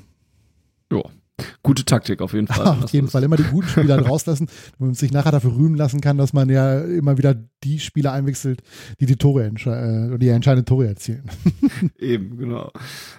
gute 1.62 1.84
Taktik 1.84 2.20
auf 2.20 2.32
jeden 2.32 2.46
Fall. 2.46 2.66
auf 2.82 2.92
jeden 2.92 3.08
Fall 3.08 3.22
immer 3.22 3.36
die 3.36 3.44
guten 3.44 3.68
Spieler 3.68 4.00
rauslassen, 4.06 4.46
damit 4.46 4.80
man 4.80 4.94
sich 4.94 5.12
nachher 5.12 5.32
dafür 5.32 5.54
rühmen 5.54 5.76
lassen 5.76 6.00
kann, 6.00 6.18
dass 6.18 6.32
man 6.32 6.48
ja 6.48 6.80
immer 6.80 7.18
wieder 7.18 7.36
die 7.64 7.78
Spieler 7.78 8.12
einwechselt, 8.12 8.62
die 9.00 9.06
die 9.06 9.16
Tore 9.16 9.44
entsche- 9.46 10.14
äh, 10.14 10.18
die 10.18 10.28
entscheidenden 10.28 10.66
Tore 10.66 10.88
erzielen. 10.88 11.24
Eben, 11.98 12.38
genau. 12.38 12.70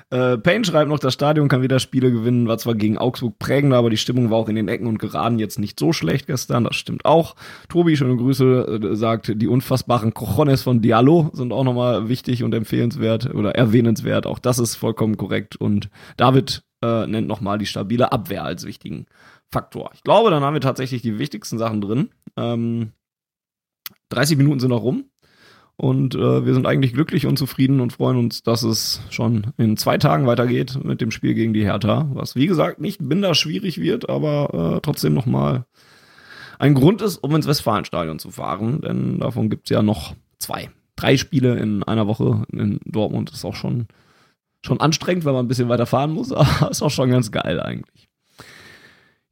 Äh, 0.10 0.38
Payne 0.38 0.65
schreibt 0.65 0.89
noch, 0.89 0.99
das 0.99 1.13
Stadion 1.13 1.47
kann 1.47 1.62
wieder 1.62 1.80
Spiele 1.80 2.12
gewinnen, 2.12 2.47
war 2.47 2.58
zwar 2.58 2.75
gegen 2.75 2.97
Augsburg 2.97 3.38
prägender, 3.39 3.77
aber 3.77 3.89
die 3.89 3.97
Stimmung 3.97 4.30
war 4.30 4.38
auch 4.38 4.49
in 4.49 4.56
den 4.56 4.67
Ecken 4.67 4.88
und 4.88 4.99
Geraden 4.99 5.39
jetzt 5.39 5.60
nicht 5.60 5.80
so 5.80 5.93
schlecht 5.93 6.27
gestern, 6.27 6.63
das 6.63 6.75
stimmt 6.75 7.06
auch. 7.06 7.36
Tobi, 7.69 7.95
schöne 7.95 8.17
Grüße, 8.17 8.82
äh, 8.84 8.95
sagt, 8.95 9.34
die 9.41 9.47
unfassbaren 9.47 10.13
Cojones 10.13 10.63
von 10.63 10.82
Diallo 10.82 11.30
sind 11.34 11.54
auch 11.54 11.63
nochmal 11.63 12.10
wichtig 12.10 12.43
und 12.43 12.54
empfehlenswert 12.54 13.34
oder 13.34 13.56
erwähnenswert, 13.56 14.25
auch 14.25 14.39
das 14.39 14.60
ist 14.60 14.75
vollkommen 14.75 15.17
korrekt 15.17 15.56
und 15.56 15.89
David 16.17 16.63
äh, 16.84 17.06
nennt 17.06 17.27
nochmal 17.27 17.58
die 17.58 17.65
stabile 17.67 18.12
Abwehr 18.12 18.43
als 18.43 18.65
wichtigen 18.65 19.06
Faktor. 19.51 19.91
Ich 19.93 20.04
glaube, 20.04 20.32
dann 20.32 20.43
haben 20.43 20.54
wir 20.54 20.62
tatsächlich 20.62 21.01
die 21.01 21.19
wichtigsten 21.19 21.58
Sachen 21.58 21.82
drin. 21.82 22.10
Ähm, 22.38 22.91
30 24.12 24.38
Minuten 24.38 24.60
sind 24.60 24.69
noch 24.69 24.84
rum. 24.84 25.06
Und 25.78 26.13
äh, 26.13 26.45
wir 26.45 26.54
sind 26.54 26.67
eigentlich 26.67 26.93
glücklich 26.93 27.26
und 27.26 27.38
zufrieden 27.38 27.80
und 27.80 27.93
freuen 27.93 28.17
uns, 28.17 28.43
dass 28.43 28.62
es 28.62 29.02
schon 29.10 29.47
in 29.58 29.78
zwei 29.78 29.97
Tagen 29.97 30.28
weitergeht 30.28 30.78
mit 30.84 31.02
dem 31.02 31.10
Spiel 31.10 31.34
gegen 31.34 31.54
die 31.54 31.63
Hertha. 31.63 32.08
Was 32.13 32.36
wie 32.36 32.45
gesagt 32.45 32.80
nicht 32.80 33.00
binder 33.02 33.34
schwierig 33.34 33.82
wird, 33.82 34.08
aber 34.08 34.76
äh, 34.76 34.80
trotzdem 34.82 35.15
nochmal 35.15 35.65
ein 36.60 36.76
Grund 36.76 37.02
ist, 37.02 37.17
um 37.17 37.36
ins 37.36 37.47
Westfalenstadion 37.47 38.19
zu 38.19 38.30
fahren. 38.30 38.82
Denn 38.82 39.20
davon 39.20 39.49
gibt's 39.49 39.72
ja 39.72 39.82
noch 39.82 40.14
zwei. 40.38 40.70
Drei 40.95 41.18
Spiele 41.18 41.57
in 41.57 41.82
einer 41.82 42.05
Woche 42.05 42.43
in 42.51 42.80
Dortmund 42.86 43.32
ist 43.32 43.43
auch 43.43 43.55
schon, 43.55 43.88
schon 44.64 44.80
anstrengend, 44.80 45.26
wenn 45.26 45.34
man 45.34 45.45
ein 45.45 45.47
bisschen 45.47 45.70
weiter 45.70 45.88
fahren 45.88 46.12
muss, 46.12 46.32
aber 46.32 46.70
ist 46.70 46.84
auch 46.84 46.91
schon 46.91 47.09
ganz 47.09 47.32
geil 47.32 47.59
eigentlich. 47.59 48.07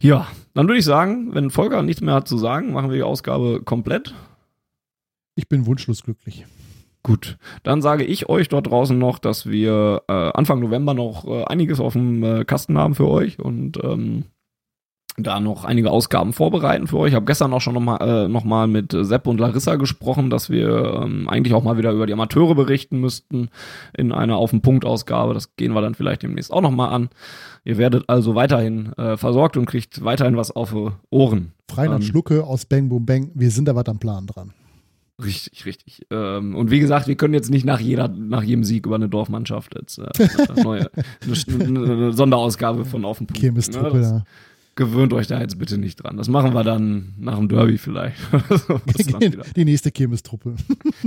Ja, 0.01 0.27
dann 0.55 0.67
würde 0.67 0.79
ich 0.79 0.85
sagen, 0.85 1.35
wenn 1.35 1.51
Volker 1.51 1.83
nichts 1.83 2.01
mehr 2.01 2.15
hat 2.15 2.27
zu 2.27 2.37
sagen, 2.37 2.71
machen 2.71 2.89
wir 2.89 2.97
die 2.97 3.03
Ausgabe 3.03 3.61
komplett. 3.63 4.15
Ich 5.39 5.47
bin 5.47 5.65
wunschlos 5.65 6.03
glücklich. 6.03 6.45
Gut, 7.01 7.37
dann 7.63 7.81
sage 7.81 8.03
ich 8.03 8.27
euch 8.27 8.49
dort 8.49 8.67
draußen 8.67 8.99
noch, 8.99 9.19
dass 9.19 9.45
wir 9.45 10.01
äh, 10.09 10.11
Anfang 10.11 10.59
November 10.59 10.93
noch 10.93 11.25
äh, 11.25 11.45
einiges 11.45 11.79
auf 11.79 11.93
dem 11.93 12.21
äh, 12.23 12.43
Kasten 12.43 12.77
haben 12.77 12.93
für 12.93 13.07
euch 13.07 13.39
und 13.39 13.81
ähm, 13.81 14.25
da 15.15 15.39
noch 15.39 15.63
einige 15.63 15.91
Ausgaben 15.91 16.33
vorbereiten 16.33 16.87
für 16.87 16.97
euch. 16.97 17.11
Ich 17.11 17.15
habe 17.15 17.25
gestern 17.25 17.53
auch 17.53 17.61
schon 17.61 17.73
nochmal 17.73 18.01
äh, 18.01 18.27
noch 18.27 18.43
mal 18.43 18.67
mit 18.67 18.93
Sepp 18.93 19.27
und 19.27 19.39
Larissa 19.39 19.77
gesprochen, 19.77 20.29
dass 20.29 20.49
wir 20.49 21.01
ähm, 21.01 21.29
eigentlich 21.29 21.53
auch 21.53 21.63
mal 21.63 21.77
wieder 21.77 21.93
über 21.93 22.05
die 22.05 22.13
Amateure 22.13 22.53
berichten 22.53 22.99
müssten 22.99 23.47
in 23.97 24.11
einer 24.11 24.35
Auf 24.35 24.51
den 24.51 24.61
Punkt 24.61 24.83
Ausgabe. 24.83 25.33
Das 25.33 25.55
gehen 25.55 25.71
wir 25.71 25.81
dann 25.81 25.95
vielleicht 25.95 26.23
demnächst 26.23 26.51
auch 26.51 26.61
nochmal 26.61 26.89
an. 26.89 27.09
Ihr 27.63 27.77
werdet 27.77 28.09
also 28.09 28.35
weiterhin 28.35 28.91
äh, 28.97 29.15
versorgt 29.15 29.55
und 29.55 29.67
kriegt 29.67 30.03
weiterhin 30.03 30.35
was 30.35 30.51
auf 30.51 30.75
Ohren. 31.09 31.53
Freinhard 31.69 32.01
ähm, 32.01 32.07
Schlucke 32.07 32.43
aus 32.43 32.65
Bang 32.65 32.89
Boom 32.89 33.05
Bang. 33.05 33.31
Wir 33.35 33.51
sind 33.51 33.69
da 33.69 33.75
was 33.75 33.85
am 33.85 33.99
Plan 33.99 34.27
dran. 34.27 34.51
Richtig, 35.23 35.65
richtig. 35.65 36.05
Ähm, 36.11 36.55
und 36.55 36.71
wie 36.71 36.79
gesagt, 36.79 37.07
wir 37.07 37.15
können 37.15 37.33
jetzt 37.33 37.49
nicht 37.49 37.65
nach 37.65 37.79
jeder, 37.79 38.07
nach 38.07 38.43
jedem 38.43 38.63
Sieg 38.63 38.85
über 38.85 38.95
eine 38.95 39.09
Dorfmannschaft 39.09 39.75
jetzt 39.75 39.99
äh, 39.99 40.07
eine 40.49 40.63
neue 40.63 40.91
eine, 40.91 41.91
eine 41.91 42.13
Sonderausgabe 42.13 42.85
von 42.85 43.05
Auf 43.05 43.17
den 43.17 43.27
Punkt. 43.27 43.43
Ne? 43.43 43.61
da 43.71 44.25
gewöhnt 44.79 45.11
euch 45.11 45.27
da 45.27 45.41
jetzt 45.41 45.59
bitte 45.59 45.77
nicht 45.77 45.97
dran. 45.97 46.15
Das 46.15 46.29
machen 46.29 46.53
wir 46.53 46.63
dann 46.63 47.13
nach 47.19 47.37
dem 47.37 47.49
Derby 47.49 47.77
vielleicht. 47.77 48.17
Die 49.55 49.65
nächste 49.65 49.91
Kirmestruppe. 49.91 50.55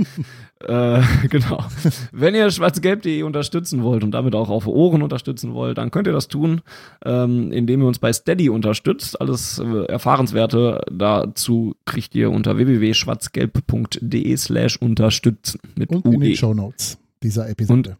äh, 0.59 1.01
genau. 1.27 1.65
Wenn 2.11 2.35
ihr 2.35 2.51
schwarzgelb.de 2.51 3.23
unterstützen 3.23 3.81
wollt 3.81 4.03
und 4.03 4.11
damit 4.11 4.35
auch 4.35 4.49
auf 4.49 4.67
Ohren 4.67 5.01
unterstützen 5.01 5.53
wollt, 5.53 5.79
dann 5.79 5.89
könnt 5.89 6.07
ihr 6.07 6.13
das 6.13 6.27
tun, 6.27 6.61
ähm, 7.03 7.51
indem 7.51 7.81
ihr 7.81 7.87
uns 7.87 7.97
bei 7.97 8.13
Steady 8.13 8.47
unterstützt. 8.49 9.19
Alles 9.19 9.57
äh, 9.57 9.85
Erfahrenswerte 9.85 10.85
dazu 10.91 11.75
kriegt 11.85 12.13
ihr 12.13 12.29
unter 12.29 12.55
www.schwarzgelb.de 12.55 14.37
slash 14.37 14.77
unterstützen. 14.77 15.59
Mit 15.75 15.89
und 15.89 16.05
UE. 16.05 16.13
in 16.13 16.21
den 16.21 16.35
Show 16.35 16.53
Notes 16.53 16.99
dieser 17.23 17.49
Episode. 17.49 17.89
Und 17.89 17.97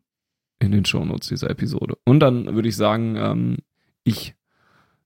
in 0.63 0.71
den 0.71 0.85
Show 0.85 1.03
Notes 1.03 1.29
dieser 1.29 1.49
Episode. 1.49 1.97
Und 2.05 2.19
dann 2.19 2.53
würde 2.53 2.69
ich 2.69 2.75
sagen, 2.75 3.15
ähm, 3.17 3.57
ich 4.03 4.35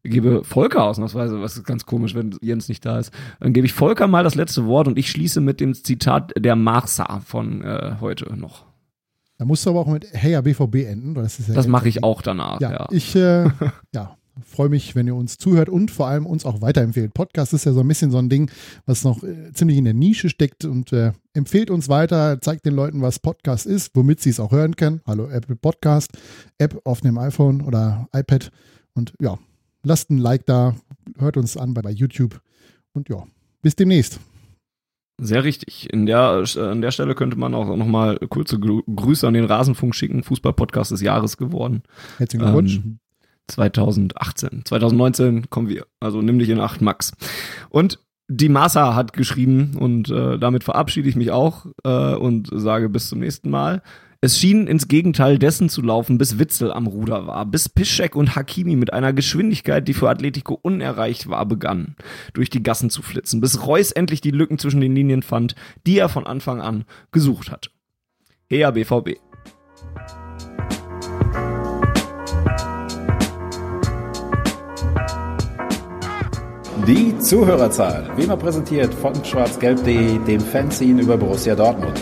gebe 0.09 0.43
Volker 0.43 0.83
ausnahmsweise, 0.83 1.41
was 1.41 1.57
ist 1.57 1.65
ganz 1.65 1.85
komisch, 1.85 2.15
wenn 2.15 2.37
Jens 2.41 2.69
nicht 2.69 2.85
da 2.85 2.99
ist, 2.99 3.11
dann 3.39 3.53
gebe 3.53 3.65
ich 3.65 3.73
Volker 3.73 4.07
mal 4.07 4.23
das 4.23 4.35
letzte 4.35 4.65
Wort 4.65 4.87
und 4.87 4.97
ich 4.97 5.09
schließe 5.09 5.41
mit 5.41 5.59
dem 5.59 5.73
Zitat 5.73 6.33
der 6.37 6.55
Marsa 6.55 7.21
von 7.25 7.61
äh, 7.61 7.95
heute 8.01 8.35
noch. 8.35 8.65
Da 9.37 9.45
musst 9.45 9.65
du 9.65 9.69
aber 9.69 9.81
auch 9.81 9.87
mit 9.87 10.07
Heya 10.13 10.41
BVB 10.41 10.75
enden. 10.87 11.13
Das, 11.13 11.47
ja 11.47 11.53
das 11.53 11.67
mache 11.67 11.87
ich 11.87 12.03
auch 12.03 12.21
danach. 12.21 12.59
Ja, 12.59 12.71
ja. 12.71 12.87
ich 12.91 13.15
äh, 13.15 13.49
ja, 13.93 14.17
freue 14.45 14.69
mich, 14.69 14.95
wenn 14.95 15.07
ihr 15.07 15.15
uns 15.15 15.37
zuhört 15.37 15.69
und 15.69 15.91
vor 15.91 16.07
allem 16.07 16.25
uns 16.25 16.45
auch 16.45 16.61
weiterempfehlt. 16.61 17.13
Podcast 17.13 17.53
ist 17.53 17.65
ja 17.65 17.73
so 17.73 17.81
ein 17.81 17.87
bisschen 17.87 18.09
so 18.09 18.17
ein 18.17 18.29
Ding, 18.29 18.49
was 18.85 19.03
noch 19.03 19.23
äh, 19.23 19.51
ziemlich 19.53 19.77
in 19.77 19.85
der 19.85 19.93
Nische 19.93 20.29
steckt 20.29 20.65
und 20.65 20.91
äh, 20.91 21.11
empfehlt 21.33 21.69
uns 21.69 21.87
weiter, 21.87 22.41
zeigt 22.41 22.65
den 22.65 22.73
Leuten, 22.73 23.01
was 23.01 23.19
Podcast 23.19 23.67
ist, 23.67 23.91
womit 23.95 24.21
sie 24.21 24.31
es 24.31 24.39
auch 24.39 24.51
hören 24.51 24.75
können. 24.75 25.01
Hallo 25.05 25.29
Apple 25.29 25.55
Podcast, 25.55 26.11
App 26.57 26.79
auf 26.83 27.01
dem 27.01 27.17
iPhone 27.17 27.61
oder 27.61 28.07
iPad 28.13 28.51
und 28.95 29.13
ja, 29.19 29.37
Lasst 29.87 30.09
ein 30.09 30.17
Like 30.17 30.45
da, 30.45 30.75
hört 31.17 31.37
uns 31.37 31.55
an 31.55 31.73
bei, 31.73 31.81
bei 31.81 31.91
YouTube 31.91 32.41
und 32.91 33.07
ja, 33.07 33.23
bis 33.61 33.77
demnächst. 33.77 34.19
Sehr 35.19 35.45
richtig. 35.45 35.91
In 35.93 36.05
der, 36.05 36.43
an 36.57 36.81
der 36.81 36.91
Stelle 36.91 37.15
könnte 37.15 37.37
man 37.37 37.55
auch 37.55 37.73
nochmal 37.75 38.19
kurze 38.29 38.59
Grüße 38.59 39.25
an 39.25 39.33
den 39.33 39.45
Rasenfunk 39.45 39.95
schicken. 39.95 40.23
Fußball-Podcast 40.23 40.91
des 40.91 41.01
Jahres 41.01 41.37
geworden. 41.37 41.83
Herzlichen 42.17 42.43
Glückwunsch. 42.43 42.75
Ähm, 42.75 42.99
2018. 43.47 44.63
2019 44.65 45.49
kommen 45.49 45.69
wir. 45.69 45.87
Also 46.01 46.21
nimm 46.21 46.37
dich 46.37 46.49
in 46.49 46.59
Acht, 46.59 46.81
Max. 46.81 47.13
Und 47.69 47.99
die 48.27 48.49
Massa 48.49 48.93
hat 48.93 49.13
geschrieben 49.13 49.77
und 49.79 50.09
äh, 50.09 50.37
damit 50.37 50.65
verabschiede 50.65 51.07
ich 51.07 51.15
mich 51.15 51.31
auch 51.31 51.65
äh, 51.85 52.13
und 52.13 52.49
sage 52.51 52.89
bis 52.89 53.07
zum 53.07 53.19
nächsten 53.19 53.49
Mal. 53.49 53.81
Es 54.19 54.39
schien 54.39 54.65
ins 54.65 54.87
Gegenteil 54.87 55.37
dessen 55.37 55.69
zu 55.69 55.83
laufen, 55.83 56.17
bis 56.17 56.39
Witzel 56.39 56.71
am 56.71 56.87
Ruder 56.87 57.27
war, 57.27 57.45
bis 57.45 57.69
Piszczek 57.69 58.15
und 58.15 58.35
Hakimi 58.35 58.75
mit 58.75 58.91
einer 58.91 59.13
Geschwindigkeit, 59.13 59.87
die 59.87 59.93
für 59.93 60.09
Atletico 60.09 60.57
unerreicht 60.59 61.29
war, 61.29 61.45
begannen, 61.45 61.95
durch 62.33 62.49
die 62.49 62.63
Gassen 62.63 62.89
zu 62.89 63.03
flitzen, 63.03 63.41
bis 63.41 63.67
Reus 63.67 63.91
endlich 63.91 64.19
die 64.19 64.31
Lücken 64.31 64.57
zwischen 64.57 64.81
den 64.81 64.95
Linien 64.95 65.21
fand, 65.21 65.53
die 65.85 65.99
er 65.99 66.09
von 66.09 66.25
Anfang 66.25 66.61
an 66.61 66.85
gesucht 67.11 67.51
hat. 67.51 67.69
Her 68.47 68.71
BVB. 68.71 69.17
Die 76.87 77.19
Zuhörerzahl, 77.19 78.09
wie 78.15 78.23
immer 78.23 78.37
präsentiert 78.37 78.93
von 78.95 79.13
schwarzgelb.de, 79.23 80.17
dem 80.25 80.39
Fanzine 80.41 81.03
über 81.03 81.17
Borussia 81.17 81.53
Dortmund. 81.53 82.01